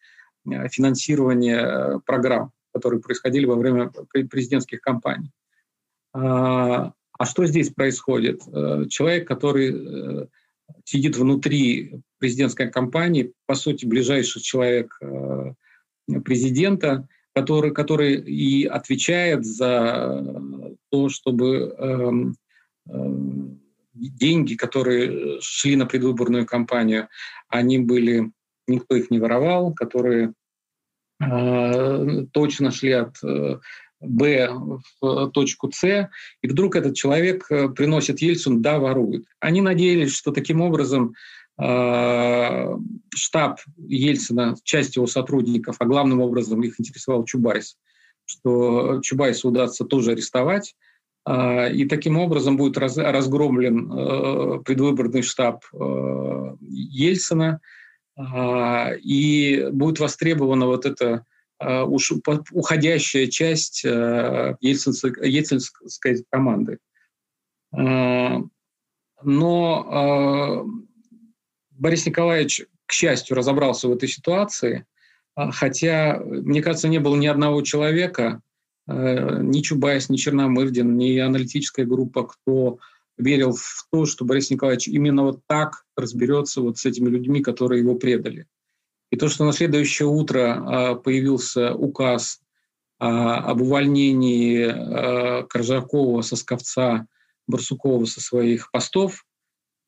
э, 0.46 0.68
финансирования 0.68 1.60
э, 1.60 2.00
программ, 2.04 2.52
которые 2.74 3.00
происходили 3.00 3.46
во 3.46 3.56
время 3.56 3.90
президентских 4.30 4.80
кампаний. 4.80 5.30
А 6.12 7.24
что 7.24 7.46
здесь 7.46 7.70
происходит? 7.70 8.42
Человек, 8.88 9.26
который 9.26 10.28
сидит 10.84 11.16
внутри 11.16 12.00
президентской 12.18 12.70
кампании, 12.70 13.32
по 13.46 13.54
сути, 13.54 13.84
ближайший 13.86 14.40
человек 14.40 14.98
президента, 16.24 17.08
который, 17.34 17.72
который 17.72 18.14
и 18.14 18.64
отвечает 18.64 19.44
за 19.44 20.24
то, 20.90 21.08
чтобы 21.08 21.74
эм, 21.78 22.36
эм, 22.88 23.60
деньги, 23.92 24.54
которые 24.54 25.40
шли 25.40 25.76
на 25.76 25.86
предвыборную 25.86 26.46
кампанию, 26.46 27.08
они 27.48 27.78
были, 27.78 28.30
никто 28.68 28.94
их 28.94 29.10
не 29.10 29.18
воровал, 29.18 29.72
которые 29.74 30.32
э, 31.20 32.26
точно 32.32 32.70
шли 32.70 32.92
от 32.92 33.16
э, 33.24 33.58
Б 34.04 34.50
в 35.00 35.30
точку 35.30 35.70
С, 35.72 36.10
и 36.42 36.48
вдруг 36.48 36.76
этот 36.76 36.94
человек 36.94 37.46
э, 37.50 37.68
приносит 37.68 38.20
Ельцину, 38.20 38.60
да, 38.60 38.78
ворует. 38.78 39.24
Они 39.40 39.60
надеялись, 39.60 40.14
что 40.14 40.30
таким 40.30 40.60
образом 40.60 41.14
э, 41.60 42.76
штаб 43.14 43.60
Ельцина, 43.76 44.56
часть 44.64 44.96
его 44.96 45.06
сотрудников, 45.06 45.76
а 45.78 45.84
главным 45.84 46.20
образом 46.20 46.62
их 46.62 46.78
интересовал 46.80 47.24
Чубайс, 47.24 47.76
что 48.24 49.00
Чубайса 49.02 49.48
удастся 49.48 49.84
тоже 49.84 50.12
арестовать, 50.12 50.74
а, 51.26 51.68
и 51.68 51.86
таким 51.86 52.18
образом 52.18 52.56
будет 52.56 52.76
разгромлен 52.76 53.90
э, 53.90 54.60
предвыборный 54.64 55.22
штаб 55.22 55.64
э, 55.72 56.56
Ельцина, 56.60 57.60
а, 58.16 58.92
и 59.02 59.68
будет 59.72 60.00
востребована 60.00 60.66
вот 60.66 60.84
эта 60.84 61.24
уходящая 61.86 63.26
часть 63.28 63.84
э, 63.84 64.56
ельцинской, 64.60 65.30
ельцинской 65.30 66.24
команды. 66.30 66.78
Но 69.26 70.64
Борис 71.70 72.06
Николаевич, 72.06 72.66
к 72.86 72.92
счастью, 72.92 73.36
разобрался 73.36 73.88
в 73.88 73.92
этой 73.92 74.08
ситуации, 74.08 74.86
хотя, 75.34 76.20
мне 76.24 76.62
кажется, 76.62 76.88
не 76.88 76.98
было 77.00 77.16
ни 77.16 77.26
одного 77.26 77.62
человека, 77.62 78.42
Э, 78.86 79.40
ни 79.42 79.60
Чубайс, 79.60 80.08
ни 80.08 80.16
Черномырдин, 80.16 80.96
ни 80.96 81.18
аналитическая 81.18 81.84
группа, 81.84 82.26
кто 82.26 82.78
верил 83.16 83.52
в 83.52 83.86
то, 83.90 84.06
что 84.06 84.24
Борис 84.24 84.50
Николаевич 84.50 84.88
именно 84.88 85.22
вот 85.22 85.40
так 85.46 85.84
разберется 85.96 86.60
вот 86.60 86.78
с 86.78 86.84
этими 86.84 87.08
людьми, 87.08 87.40
которые 87.40 87.80
его 87.80 87.94
предали. 87.94 88.46
И 89.14 89.16
то, 89.16 89.28
что 89.28 89.44
на 89.44 89.52
следующее 89.52 90.08
утро 90.08 90.56
а, 90.56 90.94
появился 90.96 91.72
указ 91.72 92.40
а, 92.98 93.36
об 93.36 93.62
увольнении 93.62 94.66
а, 94.66 95.44
Коржакова, 95.44 96.22
Сосковца, 96.22 97.06
Барсукова 97.46 98.06
со 98.06 98.20
своих 98.20 98.72
постов, 98.72 99.24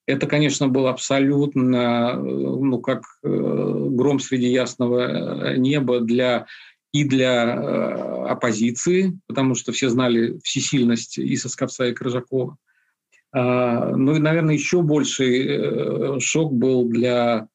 это, 0.07 0.29
конечно, 0.29 0.69
было 0.69 0.91
абсолютно, 0.91 2.15
ну, 2.15 2.79
как 2.79 3.03
э, 3.25 3.29
гром 3.29 4.21
среди 4.21 4.47
ясного 4.47 5.01
э, 5.01 5.57
неба 5.57 5.99
для 5.99 6.47
и 6.93 7.03
для 7.03 7.47
э, 7.47 8.29
оппозиции, 8.29 9.19
потому 9.27 9.57
что 9.57 9.73
все 9.73 9.89
знали 9.89 10.39
всесильность 10.45 11.19
и 11.19 11.35
Сосковца, 11.35 11.87
и 11.87 11.93
Крыжакова. 11.93 12.57
Ну 13.33 14.15
и, 14.15 14.19
наверное, 14.21 14.55
еще 14.55 14.83
больший 14.83 16.21
шок 16.21 16.55
был 16.55 16.89
для 16.89 17.49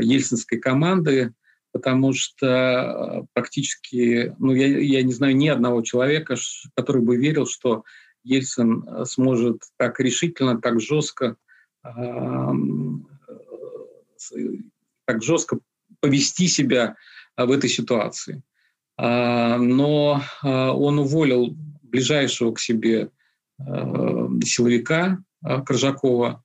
ельцинской 0.00 0.58
команды, 0.58 1.32
потому 1.72 2.12
что 2.12 2.46
э, 2.46 3.26
практически, 3.32 4.34
ну 4.38 4.52
я, 4.52 4.66
я 4.66 5.02
не 5.02 5.12
знаю 5.12 5.36
ни 5.36 5.48
одного 5.48 5.82
человека, 5.82 6.36
который 6.74 7.02
бы 7.02 7.16
верил, 7.16 7.46
что 7.46 7.84
Ельцин 8.24 8.84
э, 8.86 9.04
сможет 9.04 9.62
так 9.76 10.00
решительно, 10.00 10.60
так 10.60 10.80
жестко, 10.80 11.36
э, 11.84 11.90
так 15.04 15.22
жестко 15.22 15.58
повести 16.00 16.48
себя 16.48 16.96
в 17.36 17.50
этой 17.50 17.70
ситуации. 17.70 18.42
А, 18.96 19.56
но 19.58 20.20
он 20.42 20.98
уволил 20.98 21.56
ближайшего 21.82 22.52
к 22.52 22.58
себе 22.58 23.10
силовика 23.58 25.22
Коржакова. 25.40 26.42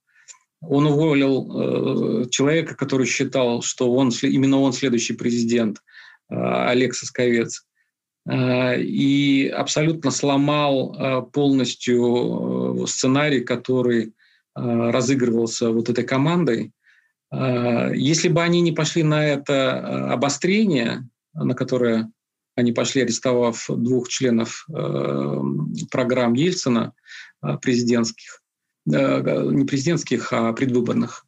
Он 0.68 0.88
уволил 0.88 2.30
человека, 2.30 2.76
который 2.76 3.06
считал, 3.06 3.62
что 3.62 3.92
он, 3.92 4.12
именно 4.22 4.60
он 4.60 4.74
следующий 4.74 5.14
президент, 5.14 5.82
Олег 6.30 6.96
Сосковец. 6.96 7.66
И 8.32 9.54
абсолютно 9.54 10.12
сломал 10.12 11.30
полностью 11.34 12.86
сценарий, 12.88 13.42
который 13.42 14.14
разыгрывался 14.56 15.72
вот 15.72 15.90
этой 15.90 16.06
командой. 16.06 16.72
Если 17.34 18.30
бы 18.30 18.42
они 18.42 18.62
не 18.62 18.72
пошли 18.72 19.04
на 19.04 19.26
это 19.26 20.14
обострение, 20.14 21.10
на 21.34 21.56
которое 21.56 22.10
они 22.56 22.72
пошли, 22.72 23.02
арестовав 23.02 23.66
двух 23.70 24.10
членов 24.10 24.66
э, 24.70 25.42
программ 25.90 26.34
Ельцина 26.34 26.94
э, 27.42 27.58
президентских, 27.62 28.42
э, 28.42 28.43
не 28.86 29.66
президентских, 29.66 30.34
а 30.34 30.54
предвыборных. 30.54 31.26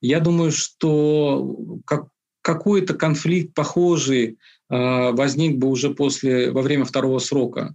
Я 0.00 0.20
думаю, 0.20 0.52
что 0.52 1.78
как, 1.84 2.06
какой-то 2.42 2.94
конфликт 2.94 3.54
похожий 3.54 4.38
возник 4.68 5.58
бы 5.58 5.68
уже 5.68 5.90
после, 5.90 6.50
во 6.50 6.62
время 6.62 6.84
второго 6.84 7.18
срока 7.18 7.74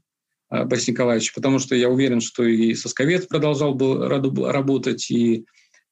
Бориса 0.49 0.91
Николаевича, 0.91 1.33
потому 1.35 1.59
что 1.59 1.75
я 1.75 1.89
уверен, 1.89 2.21
что 2.21 2.43
и 2.43 2.73
Сосковец 2.73 3.27
продолжал 3.27 3.75
бы 3.75 4.07
работать, 4.07 5.11
и 5.11 5.45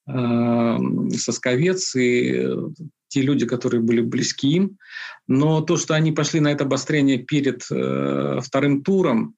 Сосковец, 0.05 1.95
и 1.95 2.49
те 3.07 3.21
люди, 3.21 3.45
которые 3.45 3.81
были 3.81 4.01
близки 4.01 4.49
им. 4.49 4.77
Но 5.27 5.61
то, 5.61 5.77
что 5.77 5.93
они 5.93 6.11
пошли 6.11 6.39
на 6.39 6.51
это 6.51 6.63
обострение 6.65 7.17
перед 7.17 7.65
э, 7.71 8.39
вторым 8.41 8.83
туром, 8.83 9.35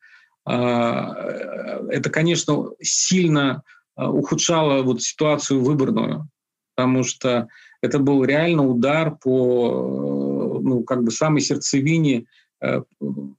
э, 0.47 0.51
это, 0.51 2.09
конечно, 2.09 2.71
сильно 2.81 3.63
э, 3.63 3.78
ухудшало 4.07 4.83
вот 4.83 5.01
ситуацию 5.01 5.61
выборную, 5.61 6.29
потому 6.75 7.03
что 7.03 7.47
это 7.81 7.99
был 7.99 8.23
реально 8.23 8.67
удар 8.67 9.15
по 9.15 10.59
э, 10.59 10.59
ну, 10.61 10.83
как 10.83 11.03
бы 11.03 11.11
самой 11.11 11.41
сердцевине 11.41 12.25
э, 12.61 12.81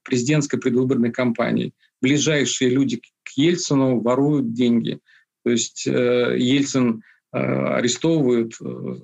президентской 0.03 0.59
предвыборной 0.59 1.13
кампании. 1.13 1.73
Ближайшие 2.01 2.71
люди 2.71 3.01
к 3.23 3.31
Ельцину 3.37 4.01
воруют 4.01 4.53
деньги. 4.53 5.01
То 5.45 5.51
есть 5.51 5.87
э, 5.87 6.37
Ельцин 6.39 7.03
э, 7.33 7.39
арестовывают 7.39 8.55
э, 8.61 8.97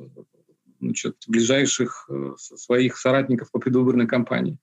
значит, 0.81 1.17
ближайших 1.27 2.09
э, 2.09 2.33
своих 2.39 2.97
соратников 2.97 3.51
по 3.51 3.59
предвыборной 3.59 4.07
кампании. 4.07 4.59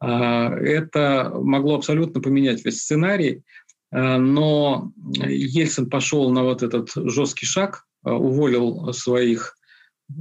А, 0.00 0.54
это 0.54 1.32
могло 1.34 1.74
абсолютно 1.74 2.20
поменять 2.20 2.64
весь 2.64 2.82
сценарий, 2.82 3.42
но 3.90 4.92
Ельцин 5.14 5.88
пошел 5.88 6.30
на 6.30 6.42
вот 6.42 6.62
этот 6.62 6.90
жесткий 6.94 7.46
шаг, 7.46 7.86
а, 8.02 8.14
уволил 8.14 8.92
своих 8.92 9.56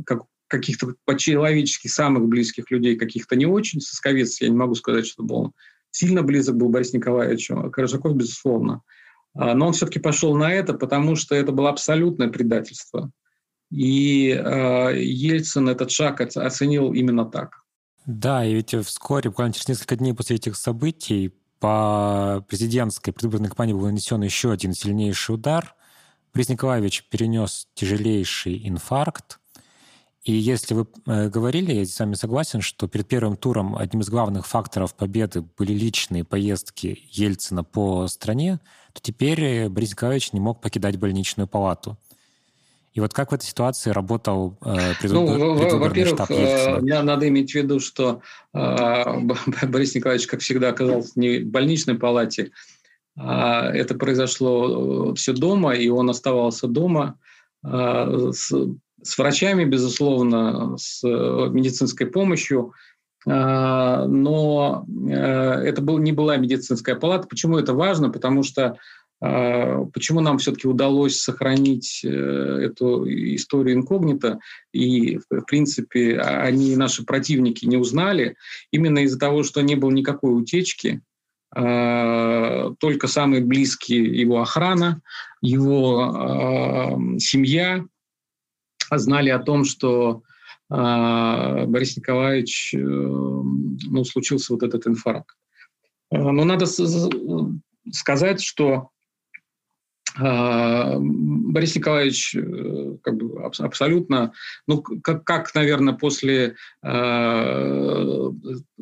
как, 0.05 0.23
каких-то 0.47 0.95
по-человечески 1.05 1.87
самых 1.87 2.27
близких 2.27 2.71
людей, 2.71 2.95
каких-то 2.95 3.35
не 3.35 3.45
очень. 3.45 3.81
Сосковец, 3.81 4.39
я 4.41 4.49
не 4.49 4.55
могу 4.55 4.75
сказать, 4.75 5.05
что 5.05 5.23
был 5.23 5.53
сильно 5.91 6.23
близок 6.23 6.55
был 6.55 6.69
Борис 6.69 6.93
Николаевичу, 6.93 7.69
Коржаков, 7.71 8.15
безусловно. 8.15 8.81
Но 9.33 9.67
он 9.67 9.73
все-таки 9.73 9.99
пошел 9.99 10.35
на 10.35 10.51
это, 10.51 10.73
потому 10.73 11.15
что 11.15 11.35
это 11.35 11.51
было 11.51 11.69
абсолютное 11.69 12.27
предательство. 12.29 13.11
И 13.69 14.29
э, 14.29 15.01
Ельцин 15.01 15.69
этот 15.69 15.91
шаг 15.91 16.21
оценил 16.21 16.93
именно 16.93 17.25
так. 17.25 17.63
Да, 18.05 18.45
и 18.45 18.53
ведь 18.53 18.73
вскоре, 18.85 19.29
буквально 19.29 19.53
через 19.53 19.67
несколько 19.67 19.97
дней 19.97 20.13
после 20.13 20.37
этих 20.37 20.55
событий, 20.55 21.33
по 21.59 22.45
президентской 22.47 23.11
предвыборной 23.11 23.49
кампании 23.49 23.73
был 23.73 23.85
нанесен 23.85 24.21
еще 24.21 24.51
один 24.51 24.73
сильнейший 24.73 25.35
удар. 25.35 25.75
Борис 26.33 26.49
Николаевич 26.49 27.05
перенес 27.09 27.67
тяжелейший 27.73 28.67
инфаркт. 28.67 29.39
И 30.23 30.33
если 30.33 30.73
вы 30.73 30.87
э, 31.05 31.29
говорили, 31.29 31.73
я 31.73 31.85
с 31.85 31.97
вами 31.99 32.15
согласен, 32.15 32.61
что 32.61 32.87
перед 32.87 33.07
первым 33.07 33.37
туром 33.37 33.77
одним 33.77 34.01
из 34.01 34.09
главных 34.09 34.45
факторов 34.45 34.93
победы 34.93 35.41
были 35.57 35.71
личные 35.71 36.25
поездки 36.25 37.03
Ельцина 37.11 37.63
по 37.63 38.07
стране, 38.07 38.59
то 38.91 39.01
теперь 39.01 39.41
э, 39.41 39.69
Борис 39.69 39.91
Николаевич 39.91 40.33
не 40.33 40.41
мог 40.41 40.59
покидать 40.59 40.97
больничную 40.97 41.47
палату. 41.47 41.97
И 42.97 42.99
вот 42.99 43.13
как 43.13 43.31
в 43.31 43.35
этой 43.35 43.45
ситуации 43.45 43.91
работал 43.91 44.57
э, 44.65 44.95
предвыбор, 44.99 45.37
ну, 45.37 45.77
во-первых, 45.77 46.15
штаб 46.15 46.31
Ельцина? 46.31 47.03
надо 47.03 47.27
иметь 47.27 47.51
в 47.51 47.53
виду, 47.53 47.79
что 47.79 48.23
э, 48.55 49.03
Борис 49.67 49.93
Николаевич, 49.93 50.25
как 50.25 50.39
всегда, 50.39 50.69
оказался 50.69 51.11
не 51.15 51.37
в 51.37 51.45
больничной 51.45 51.93
палате, 51.93 52.49
а 53.15 53.69
это 53.69 53.93
произошло 53.93 55.11
э, 55.11 55.13
все 55.13 55.33
дома, 55.33 55.75
и 55.75 55.89
он 55.89 56.09
оставался 56.09 56.65
дома 56.65 57.19
э, 57.63 58.31
с, 58.33 58.51
с 59.03 59.17
врачами, 59.19 59.63
безусловно, 59.63 60.75
с 60.79 61.03
э, 61.03 61.49
медицинской 61.51 62.07
помощью. 62.07 62.73
Э, 63.27 64.05
но 64.07 64.87
э, 65.07 65.13
это 65.13 65.83
был, 65.83 65.99
не 65.99 66.13
была 66.13 66.37
медицинская 66.37 66.95
палата. 66.95 67.27
Почему 67.27 67.59
это 67.59 67.75
важно? 67.75 68.09
Потому 68.09 68.41
что 68.41 68.79
почему 69.19 70.21
нам 70.21 70.37
все-таки 70.37 70.67
удалось 70.67 71.19
сохранить 71.19 72.01
э, 72.03 72.07
эту 72.07 73.05
историю 73.35 73.77
инкогнито, 73.77 74.39
и, 74.71 75.17
в 75.17 75.41
принципе, 75.47 76.19
а, 76.19 76.43
они, 76.43 76.75
наши 76.75 77.03
противники, 77.03 77.65
не 77.65 77.77
узнали, 77.77 78.35
именно 78.71 78.99
из-за 78.99 79.17
того, 79.17 79.41
что 79.41 79.61
не 79.61 79.75
было 79.75 79.89
никакой 79.89 80.39
утечки, 80.39 81.01
а, 81.55 82.75
только 82.79 83.07
самые 83.07 83.43
близкие 83.43 84.05
его 84.05 84.39
охрана, 84.39 85.01
его 85.41 86.99
семья 87.19 87.85
знали 88.91 89.29
о 89.29 89.39
том, 89.39 89.65
что 89.65 90.21
Борис 90.69 91.95
Николаевич, 91.95 92.73
э, 92.73 92.77
ну, 92.79 94.03
случился 94.03 94.53
вот 94.53 94.63
этот 94.63 94.85
инфаркт. 94.85 95.35
Но 96.11 96.43
надо 96.43 96.65
сказать, 97.91 98.41
что 98.41 98.73
а, 98.73 98.96
Борис 100.19 101.75
Николаевич 101.75 102.35
э, 102.35 102.97
как 103.03 103.17
бы 103.17 103.43
абсолютно, 103.43 104.33
ну, 104.67 104.81
как, 104.81 105.23
как 105.23 105.53
наверное, 105.53 105.93
после 105.93 106.55
э, 106.83 108.31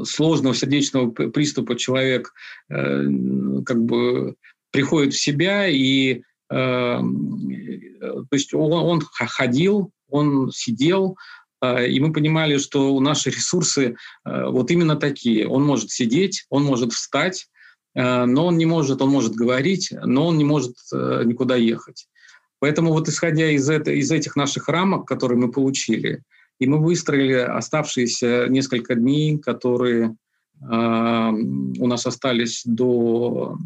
сложного 0.04 0.56
сердечного 0.56 1.12
приступа 1.12 1.76
человек 1.76 2.34
э, 2.70 3.06
как 3.66 3.84
бы 3.84 4.36
приходит 4.72 5.14
в 5.14 5.22
себя 5.22 5.68
и 5.68 6.22
то 6.48 7.02
есть 8.32 8.54
он, 8.54 8.72
он 8.72 9.02
ходил, 9.02 9.90
он 10.10 10.52
сидел, 10.52 11.18
и 11.64 12.00
мы 12.00 12.14
понимали, 12.14 12.58
что 12.58 13.00
наши 13.00 13.32
ресурсы 13.32 13.96
вот 14.24 14.70
именно 14.70 14.96
такие. 14.96 15.48
Он 15.48 15.66
может 15.66 15.90
сидеть, 15.90 16.46
он 16.52 16.64
может 16.64 16.94
встать, 16.94 17.48
но 17.96 18.48
он 18.48 18.58
не 18.58 18.66
может, 18.66 19.02
он 19.02 19.10
может 19.10 19.34
говорить, 19.36 19.94
но 20.04 20.28
он 20.28 20.38
не 20.38 20.44
может 20.44 20.76
э, 20.94 21.24
никуда 21.26 21.56
ехать. 21.56 22.08
Поэтому 22.60 22.92
вот 22.92 23.08
исходя 23.08 23.50
из, 23.50 23.70
это, 23.70 23.92
из 23.92 24.12
этих 24.12 24.36
наших 24.36 24.68
рамок, 24.68 25.08
которые 25.08 25.38
мы 25.38 25.52
получили, 25.52 26.22
и 26.60 26.68
мы 26.68 26.80
выстроили 26.80 27.34
оставшиеся 27.34 28.48
несколько 28.50 28.96
дней, 28.96 29.38
которые 29.38 30.16
э, 30.62 30.66
у 30.68 31.88
нас 31.88 32.06
остались 32.06 32.64
до 32.66 33.58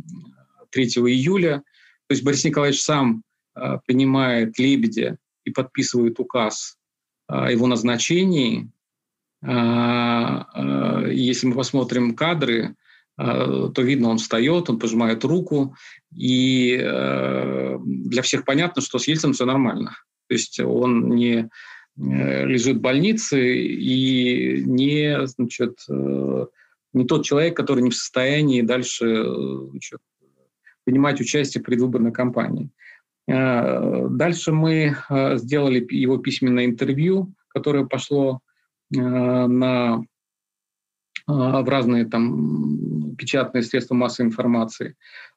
3 0.71 0.85
июля. 0.85 1.63
То 2.07 2.13
есть 2.13 2.23
Борис 2.23 2.43
Николаевич 2.43 2.83
сам 2.83 3.23
э, 3.55 3.79
принимает 3.85 4.59
«Лебедя» 4.59 5.17
и 5.43 5.49
подписывает 5.49 6.19
указ 6.19 6.77
о 7.27 7.51
его 7.51 7.65
назначении. 7.65 8.69
Э, 9.41 10.43
э, 10.53 11.11
если 11.13 11.47
мы 11.47 11.55
посмотрим 11.55 12.15
кадры, 12.15 12.75
Э, 12.75 12.88
то 13.19 13.81
видно, 13.81 14.09
он 14.09 14.17
встает, 14.17 14.69
он 14.69 14.79
пожимает 14.79 15.25
руку, 15.25 15.75
и 16.15 16.79
э, 16.81 17.77
для 17.83 18.21
всех 18.21 18.45
понятно, 18.45 18.81
что 18.81 18.97
с 18.97 19.09
Ельцином 19.09 19.33
все 19.33 19.45
нормально. 19.45 19.97
То 20.27 20.35
есть 20.35 20.57
он 20.61 21.09
не 21.09 21.49
э, 21.97 22.45
лежит 22.45 22.77
в 22.77 22.81
больнице 22.81 23.57
и 23.57 24.63
не, 24.63 25.27
значит, 25.27 25.85
не 26.93 27.05
тот 27.05 27.25
человек, 27.25 27.57
который 27.57 27.83
не 27.83 27.89
в 27.89 27.95
состоянии 27.95 28.61
дальше 28.61 29.25
значит, 29.71 29.99
принимать 30.85 31.19
участие 31.19 31.61
в 31.61 31.65
предвыборной 31.65 32.13
кампании. 32.13 32.69
Дальше 33.27 34.53
мы 34.53 34.95
сделали 35.35 35.85
его 35.91 36.17
письменное 36.17 36.65
интервью, 36.65 37.33
которое 37.49 37.85
пошло 37.85 38.39
на 38.89 40.03
в 41.29 41.69
разные 41.69 42.05
там 42.05 43.15
печатные 43.15 43.63
средства 43.63 43.95
массовой 43.95 44.27
информации. 44.27 44.95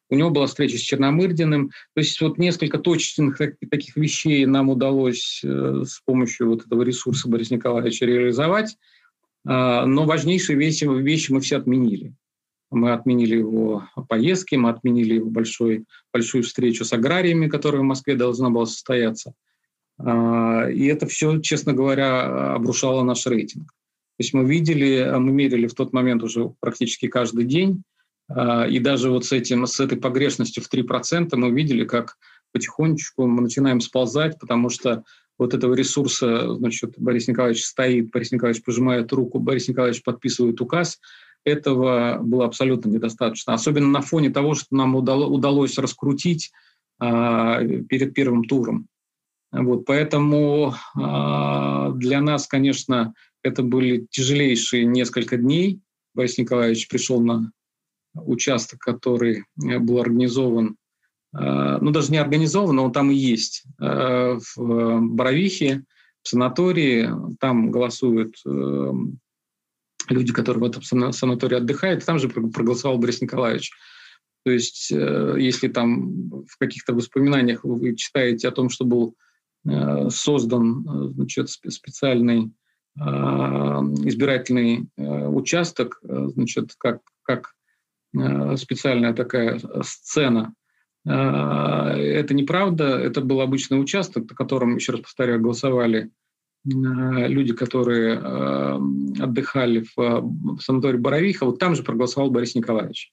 У 0.08 0.14
него 0.14 0.30
была 0.30 0.46
встреча 0.46 0.76
с 0.76 0.80
Черномырдиным. 0.80 1.70
То 1.94 2.00
есть 2.00 2.20
вот 2.20 2.38
несколько 2.38 2.78
точных 2.78 3.38
таких 3.38 3.96
вещей 3.96 4.44
нам 4.46 4.68
удалось 4.68 5.40
э, 5.42 5.84
с 5.86 6.00
помощью 6.04 6.50
вот 6.50 6.66
этого 6.66 6.82
ресурса 6.82 7.28
Бориса 7.28 7.54
Николаевича 7.54 8.04
реализовать. 8.04 8.76
А, 9.46 9.86
но 9.86 10.04
важнейшие 10.04 10.58
вещи, 10.58 10.84
вещи 10.84 11.32
мы 11.32 11.40
все 11.40 11.56
отменили. 11.56 12.14
Мы 12.70 12.92
отменили 12.92 13.36
его 13.36 13.88
поездки, 14.08 14.54
мы 14.54 14.70
отменили 14.70 15.14
его 15.14 15.30
большой, 15.30 15.84
большую 16.12 16.42
встречу 16.42 16.84
с 16.84 16.92
аграриями, 16.92 17.48
которая 17.48 17.82
в 17.82 17.84
Москве 17.86 18.14
должна 18.14 18.50
была 18.50 18.66
состояться. 18.66 19.34
А, 19.98 20.68
и 20.68 20.86
это 20.86 21.06
все, 21.06 21.40
честно 21.40 21.72
говоря, 21.72 22.54
обрушало 22.54 23.02
наш 23.02 23.26
рейтинг. 23.26 23.72
То 24.18 24.24
есть 24.24 24.34
мы 24.34 24.44
видели, 24.44 24.98
а, 24.98 25.18
мы 25.18 25.32
мерили 25.32 25.66
в 25.66 25.74
тот 25.74 25.92
момент 25.92 26.22
уже 26.22 26.52
практически 26.60 27.08
каждый 27.08 27.44
день, 27.44 27.82
а, 28.28 28.66
и 28.66 28.78
даже 28.78 29.10
вот 29.10 29.24
с, 29.24 29.32
этим, 29.32 29.66
с 29.66 29.80
этой 29.80 29.98
погрешностью 29.98 30.62
в 30.62 30.68
3% 30.68 31.34
мы 31.36 31.50
видели, 31.50 31.84
как 31.84 32.18
потихонечку 32.52 33.26
мы 33.26 33.42
начинаем 33.42 33.80
сползать, 33.80 34.38
потому 34.38 34.68
что 34.68 35.04
вот 35.38 35.54
этого 35.54 35.74
ресурса, 35.74 36.54
значит, 36.54 36.94
Борис 36.98 37.26
Николаевич 37.26 37.64
стоит, 37.64 38.10
Борис 38.10 38.32
Николаевич 38.32 38.62
пожимает 38.62 39.10
руку, 39.12 39.38
Борис 39.38 39.68
Николаевич 39.68 40.02
подписывает 40.02 40.60
указ, 40.60 41.00
этого 41.44 42.18
было 42.22 42.44
абсолютно 42.44 42.90
недостаточно. 42.90 43.54
Особенно 43.54 43.88
на 43.88 44.02
фоне 44.02 44.30
того, 44.30 44.54
что 44.54 44.76
нам 44.76 44.94
удалось 44.94 45.78
раскрутить 45.78 46.52
а, 47.00 47.64
перед 47.64 48.14
первым 48.14 48.44
туром. 48.44 48.86
Вот, 49.50 49.84
поэтому 49.84 50.74
для 50.94 52.20
нас, 52.22 52.46
конечно, 52.46 53.12
это 53.42 53.62
были 53.62 54.06
тяжелейшие 54.10 54.84
несколько 54.84 55.36
дней. 55.36 55.80
Борис 56.14 56.38
Николаевич 56.38 56.88
пришел 56.88 57.20
на 57.20 57.52
участок, 58.14 58.80
который 58.80 59.44
э, 59.62 59.78
был 59.78 60.00
организован, 60.00 60.76
э, 61.34 61.78
ну 61.80 61.90
даже 61.90 62.12
не 62.12 62.18
организован, 62.18 62.76
но 62.76 62.84
он 62.84 62.92
там 62.92 63.10
и 63.10 63.14
есть, 63.14 63.64
э, 63.80 64.38
в 64.56 65.00
Боровихе, 65.00 65.84
в 66.22 66.28
санатории. 66.28 67.10
Там 67.40 67.72
голосуют 67.72 68.36
люди, 70.08 70.32
которые 70.32 70.60
в 70.60 70.70
этом 70.70 71.12
санатории 71.12 71.56
отдыхают, 71.56 72.04
там 72.04 72.20
же 72.20 72.28
проголосовал 72.28 72.98
Борис 72.98 73.20
Николаевич. 73.20 73.72
То 74.44 74.52
есть, 74.52 74.90
если 74.90 75.68
там 75.68 76.44
в 76.46 76.58
каких-то 76.58 76.94
воспоминаниях 76.94 77.64
вы 77.64 77.96
читаете 77.96 78.48
о 78.48 78.52
том, 78.52 78.70
что 78.70 78.84
был 78.84 79.16
создан 80.10 81.12
значит, 81.14 81.48
специальный 81.48 82.52
избирательный 82.98 84.86
э, 84.96 85.26
участок, 85.26 85.98
э, 86.02 86.28
значит, 86.34 86.74
как, 86.78 87.00
как 87.22 87.54
э, 88.14 88.56
специальная 88.56 89.14
такая 89.14 89.60
сцена. 89.82 90.54
Это 91.04 92.32
неправда, 92.32 92.96
это 92.96 93.22
был 93.22 93.40
обычный 93.40 93.80
участок, 93.80 94.30
на 94.30 94.36
котором, 94.36 94.76
еще 94.76 94.92
раз 94.92 95.00
повторяю, 95.00 95.40
голосовали 95.40 96.10
люди, 96.64 97.54
которые 97.54 98.18
отдыхали 99.20 99.84
в 99.96 100.60
санатории 100.60 100.98
Боровиха, 100.98 101.44
вот 101.44 101.58
там 101.58 101.74
же 101.74 101.82
проголосовал 101.82 102.30
Борис 102.30 102.54
Николаевич. 102.54 103.12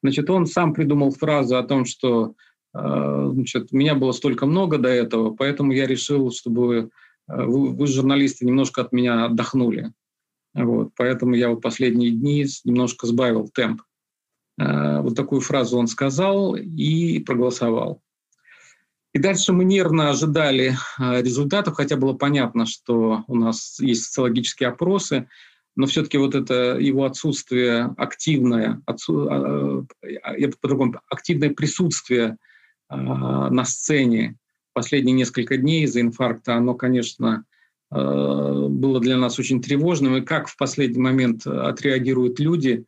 Значит, 0.00 0.30
он 0.30 0.46
сам 0.46 0.74
придумал 0.74 1.10
фразу 1.10 1.56
о 1.56 1.64
том, 1.64 1.86
что 1.86 2.36
значит, 2.72 3.72
меня 3.72 3.96
было 3.96 4.12
столько 4.12 4.46
много 4.46 4.78
до 4.78 4.90
этого, 4.90 5.34
поэтому 5.34 5.72
я 5.72 5.88
решил, 5.88 6.30
чтобы 6.30 6.90
Э, 6.92 7.13
вы, 7.26 7.70
вы, 7.74 7.86
журналисты, 7.86 8.44
немножко 8.46 8.82
от 8.82 8.92
меня 8.92 9.24
отдохнули. 9.24 9.92
Вот, 10.54 10.92
поэтому 10.96 11.34
я 11.34 11.48
вот 11.48 11.62
последние 11.62 12.10
дни 12.10 12.46
немножко 12.64 13.06
сбавил 13.06 13.48
темп. 13.48 13.82
Вот 14.56 15.16
такую 15.16 15.40
фразу 15.40 15.78
он 15.78 15.88
сказал 15.88 16.54
и 16.54 17.18
проголосовал. 17.18 18.00
И 19.12 19.18
дальше 19.18 19.52
мы 19.52 19.64
нервно 19.64 20.10
ожидали 20.10 20.76
результатов, 20.98 21.74
хотя 21.74 21.96
было 21.96 22.14
понятно, 22.14 22.66
что 22.66 23.24
у 23.26 23.36
нас 23.36 23.78
есть 23.80 24.04
социологические 24.04 24.68
опросы, 24.68 25.28
но 25.76 25.86
все-таки 25.86 26.18
вот 26.18 26.36
это 26.36 26.78
его 26.78 27.04
отсутствие 27.04 27.94
активное, 27.96 28.80
отсу, 28.86 29.88
я 30.02 30.48
по-другому, 30.60 31.00
активное 31.10 31.50
присутствие 31.50 32.36
на 32.88 33.64
сцене 33.64 34.36
последние 34.74 35.14
несколько 35.14 35.56
дней 35.56 35.84
из-за 35.84 36.00
инфаркта, 36.00 36.54
оно, 36.56 36.74
конечно, 36.74 37.44
э, 37.90 37.96
было 37.96 39.00
для 39.00 39.16
нас 39.16 39.38
очень 39.38 39.62
тревожным. 39.62 40.16
И 40.16 40.20
как 40.20 40.48
в 40.48 40.56
последний 40.56 41.00
момент 41.00 41.46
отреагируют 41.46 42.38
люди, 42.40 42.84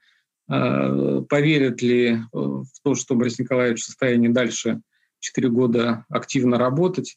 э, 0.51 1.23
поверят 1.29 1.81
ли 1.81 2.19
в 2.33 2.67
то, 2.83 2.95
что 2.95 3.15
Борис 3.15 3.39
Николаевич 3.39 3.83
в 3.83 3.87
состоянии 3.87 4.29
дальше 4.29 4.81
4 5.21 5.49
года 5.49 6.05
активно 6.09 6.59
работать. 6.59 7.17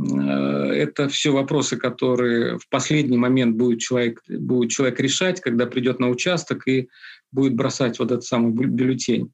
Э, 0.00 0.04
это 0.04 1.08
все 1.08 1.30
вопросы, 1.30 1.76
которые 1.76 2.58
в 2.58 2.68
последний 2.68 3.18
момент 3.18 3.56
будет 3.56 3.80
человек, 3.80 4.22
будет 4.28 4.70
человек 4.70 5.00
решать, 5.00 5.40
когда 5.40 5.66
придет 5.66 6.00
на 6.00 6.08
участок 6.08 6.66
и 6.66 6.88
будет 7.30 7.54
бросать 7.54 7.98
вот 7.98 8.10
этот 8.10 8.24
самый 8.24 8.52
бюллетень. 8.52 9.32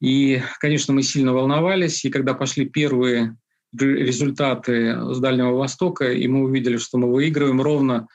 И, 0.00 0.42
конечно, 0.58 0.92
мы 0.92 1.02
сильно 1.02 1.32
волновались, 1.32 2.04
и 2.04 2.10
когда 2.10 2.34
пошли 2.34 2.68
первые 2.68 3.36
результаты 3.76 5.14
с 5.14 5.18
Дальнего 5.18 5.56
Востока, 5.56 6.12
и 6.12 6.26
мы 6.28 6.44
увидели, 6.44 6.76
что 6.76 6.98
мы 6.98 7.12
выигрываем 7.12 7.60
ровно, 7.60 8.08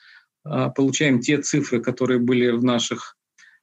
а, 0.43 0.69
получаем 0.69 1.19
те 1.19 1.41
цифры, 1.41 1.81
которые 1.81 2.19
были 2.19 2.49
в 2.51 2.63
наших 2.63 3.17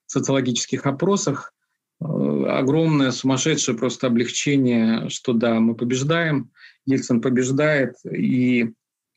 социологических 0.06 0.86
опросах. 0.86 1.52
Э, 2.00 2.06
огромное, 2.50 3.10
сумасшедшее 3.10 3.76
просто 3.76 4.06
облегчение, 4.08 5.08
что 5.08 5.32
да, 5.32 5.60
мы 5.60 5.74
побеждаем, 5.74 6.50
Ельцин 6.86 7.20
побеждает. 7.20 7.94
И, 8.04 8.72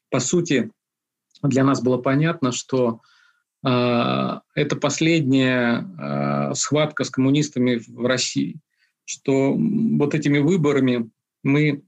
по 0.09 0.19
сути, 0.19 0.71
для 1.43 1.63
нас 1.63 1.81
было 1.81 1.97
понятно, 1.97 2.51
что 2.51 3.01
э, 3.65 4.39
это 4.55 4.75
последняя 4.75 5.81
э, 5.81 6.53
схватка 6.55 7.03
с 7.03 7.09
коммунистами 7.09 7.81
в 7.87 8.05
России, 8.05 8.59
что 9.05 9.53
вот 9.53 10.15
этими 10.15 10.39
выборами 10.39 11.09
мы 11.43 11.83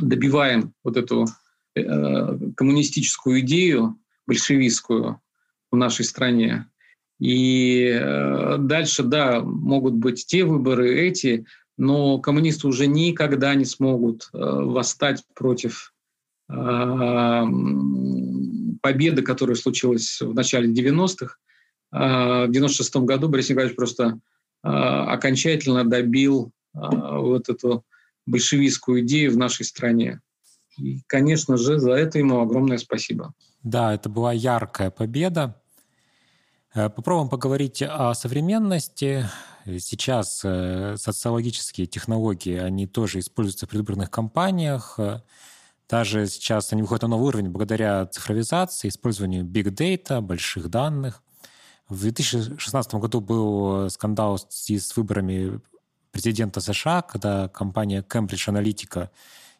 добиваем 0.00 0.74
вот 0.84 0.96
эту 0.96 1.26
э, 1.74 2.38
коммунистическую 2.56 3.40
идею, 3.40 3.98
большевистскую 4.26 5.20
в 5.70 5.76
нашей 5.76 6.04
стране. 6.04 6.66
И 7.18 7.84
э, 7.84 8.56
дальше, 8.58 9.02
да, 9.02 9.40
могут 9.40 9.94
быть 9.94 10.26
те 10.26 10.44
выборы, 10.44 10.98
эти, 10.98 11.46
но 11.76 12.18
коммунисты 12.18 12.66
уже 12.66 12.86
никогда 12.86 13.54
не 13.54 13.64
смогут 13.64 14.28
э, 14.32 14.38
восстать 14.38 15.22
против 15.34 15.94
э, 16.48 17.44
победы, 18.82 19.22
которая 19.22 19.56
случилась 19.56 20.20
в 20.20 20.34
начале 20.34 20.72
90-х. 20.72 21.36
Э, 21.92 22.46
в 22.46 22.50
96 22.50 22.96
году 22.96 23.28
Борис 23.28 23.50
Николаевич 23.50 23.76
просто 23.76 24.18
э, 24.64 24.68
окончательно 24.68 25.84
добил 25.84 26.50
э, 26.74 26.78
вот 26.80 27.48
эту 27.48 27.84
большевистскую 28.26 29.02
идею 29.02 29.32
в 29.32 29.36
нашей 29.36 29.64
стране. 29.64 30.20
И, 30.78 31.02
конечно 31.06 31.56
же, 31.56 31.78
за 31.78 31.92
это 31.92 32.18
ему 32.18 32.40
огромное 32.40 32.78
спасибо. 32.78 33.34
Да, 33.62 33.94
это 33.94 34.08
была 34.08 34.32
яркая 34.32 34.90
победа. 34.90 35.60
Э, 36.74 36.88
попробуем 36.88 37.28
поговорить 37.28 37.82
о 37.82 38.14
современности. 38.14 39.26
Сейчас 39.66 40.40
э, 40.44 40.96
социологические 40.96 41.86
технологии, 41.86 42.56
они 42.56 42.86
тоже 42.86 43.18
используются 43.18 43.66
в 43.66 43.68
предвыборных 43.68 44.10
кампаниях. 44.10 44.98
Даже 45.88 46.26
сейчас 46.26 46.72
они 46.72 46.82
выходят 46.82 47.02
на 47.02 47.08
новый 47.08 47.28
уровень 47.28 47.50
благодаря 47.50 48.06
цифровизации, 48.06 48.88
использованию 48.88 49.44
big 49.44 49.66
data, 49.66 50.20
больших 50.22 50.70
данных. 50.70 51.22
В 51.88 52.00
2016 52.00 52.94
году 52.94 53.20
был 53.20 53.90
скандал 53.90 54.38
с 54.38 54.96
выборами 54.96 55.60
президента 56.12 56.60
США, 56.60 57.02
когда 57.02 57.48
компания 57.48 58.02
Cambridge 58.02 58.48
Analytica, 58.48 59.08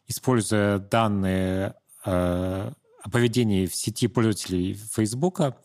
используя 0.07 0.77
данные 0.77 1.75
э, 2.05 2.71
о 3.03 3.09
поведении 3.09 3.65
в 3.65 3.75
сети 3.75 4.07
пользователей 4.07 4.75
Фейсбука, 4.93 5.57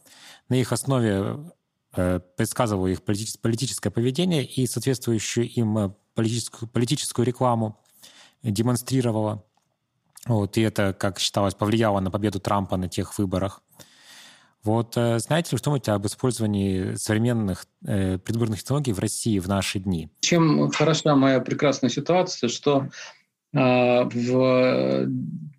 на 0.48 0.54
их 0.54 0.72
основе 0.72 1.52
э, 1.94 2.20
предсказывала 2.36 2.88
их 2.88 3.02
политическое 3.02 3.90
поведение 3.90 4.44
и 4.44 4.66
соответствующую 4.66 5.48
им 5.48 5.94
политическую, 6.14 6.68
политическую 6.68 7.26
рекламу 7.26 7.78
демонстрировала. 8.42 9.44
Вот, 10.26 10.56
и 10.56 10.62
это, 10.62 10.92
как 10.92 11.18
считалось, 11.18 11.54
повлияло 11.54 12.00
на 12.00 12.10
победу 12.10 12.40
Трампа 12.40 12.76
на 12.76 12.88
тех 12.88 13.16
выборах. 13.18 13.62
Вот 14.64 14.96
э, 14.96 15.18
знаете 15.18 15.50
ли 15.52 15.58
что-нибудь 15.58 15.88
об 15.88 16.06
использовании 16.06 16.94
современных 16.94 17.66
э, 17.86 18.18
предвыборных 18.18 18.60
технологий 18.62 18.92
в 18.92 18.98
России 18.98 19.38
в 19.38 19.48
наши 19.48 19.78
дни? 19.78 20.10
Чем 20.20 20.70
хороша 20.70 21.14
моя 21.14 21.40
прекрасная 21.40 21.90
ситуация, 21.90 22.48
что 22.48 22.88
э, 23.52 23.58
в 24.04 25.06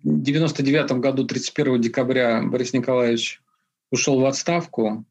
99 0.02 0.92
году, 0.92 1.24
31 1.24 1.80
декабря, 1.80 2.42
Борис 2.42 2.72
Николаевич 2.72 3.42
ушел 3.90 4.20
в 4.20 4.26
отставку, 4.26 5.04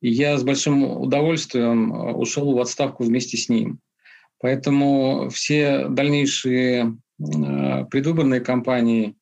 и 0.00 0.10
я 0.10 0.36
с 0.36 0.42
большим 0.42 0.84
удовольствием 0.84 1.94
э, 1.94 2.12
ушел 2.12 2.52
в 2.52 2.60
отставку 2.60 3.04
вместе 3.04 3.36
с 3.36 3.48
ним. 3.48 3.80
Поэтому 4.40 5.30
все 5.30 5.86
дальнейшие 5.88 6.98
э, 7.18 7.84
предвыборные 7.86 8.40
кампании 8.40 9.16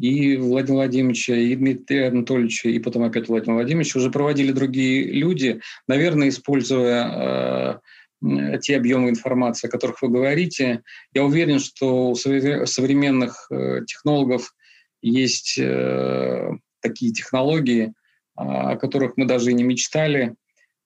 и 0.00 0.36
Владимира 0.36 0.82
Владимировича, 0.82 1.34
и 1.34 1.54
Дмитрия 1.54 2.08
Анатольевича, 2.08 2.68
и 2.68 2.78
потом 2.78 3.04
опять 3.04 3.28
Владимира 3.28 3.54
Владимировича 3.54 3.98
уже 3.98 4.10
проводили 4.10 4.52
другие 4.52 5.04
люди, 5.12 5.60
наверное, 5.86 6.28
используя 6.28 7.80
э, 8.22 8.58
те 8.60 8.76
объемы 8.76 9.10
информации, 9.10 9.68
о 9.68 9.70
которых 9.70 10.02
вы 10.02 10.08
говорите. 10.08 10.82
Я 11.14 11.24
уверен, 11.24 11.58
что 11.58 12.10
у 12.10 12.14
современных 12.14 13.46
э, 13.50 13.80
технологов 13.86 14.54
есть 15.02 15.58
э, 15.58 16.50
такие 16.80 17.12
технологии, 17.12 17.92
о 18.34 18.76
которых 18.76 19.16
мы 19.16 19.24
даже 19.24 19.50
и 19.50 19.54
не 19.54 19.64
мечтали. 19.64 20.36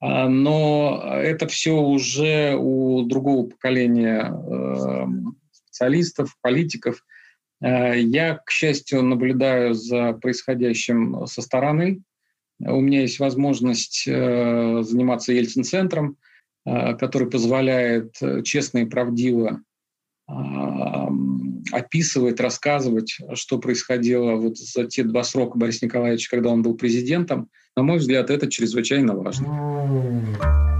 А, 0.00 0.28
но 0.28 1.02
это 1.14 1.46
все 1.46 1.72
уже 1.72 2.56
у 2.58 3.02
другого 3.02 3.46
поколения 3.48 4.32
э, 4.32 5.06
специалистов, 5.52 6.34
политиков– 6.40 7.04
я, 7.62 8.40
к 8.44 8.50
счастью, 8.50 9.02
наблюдаю 9.02 9.74
за 9.74 10.14
происходящим 10.14 11.26
со 11.26 11.42
стороны. 11.42 12.02
У 12.58 12.80
меня 12.80 13.02
есть 13.02 13.18
возможность 13.18 14.04
э, 14.06 14.82
заниматься 14.82 15.32
Ельцин-центром, 15.32 16.16
э, 16.64 16.94
который 16.96 17.28
позволяет 17.28 18.14
честно 18.44 18.78
и 18.78 18.84
правдиво 18.84 19.62
описывать, 21.72 22.40
рассказывать, 22.40 23.18
что 23.34 23.58
происходило 23.58 24.36
вот 24.36 24.56
за 24.56 24.86
те 24.86 25.02
два 25.02 25.24
срока 25.24 25.58
Бориса 25.58 25.84
Николаевича, 25.84 26.30
когда 26.30 26.50
он 26.50 26.62
был 26.62 26.74
президентом. 26.74 27.48
На 27.76 27.82
мой 27.82 27.98
взгляд, 27.98 28.30
это 28.30 28.50
чрезвычайно 28.50 29.14
важно. 29.14 30.71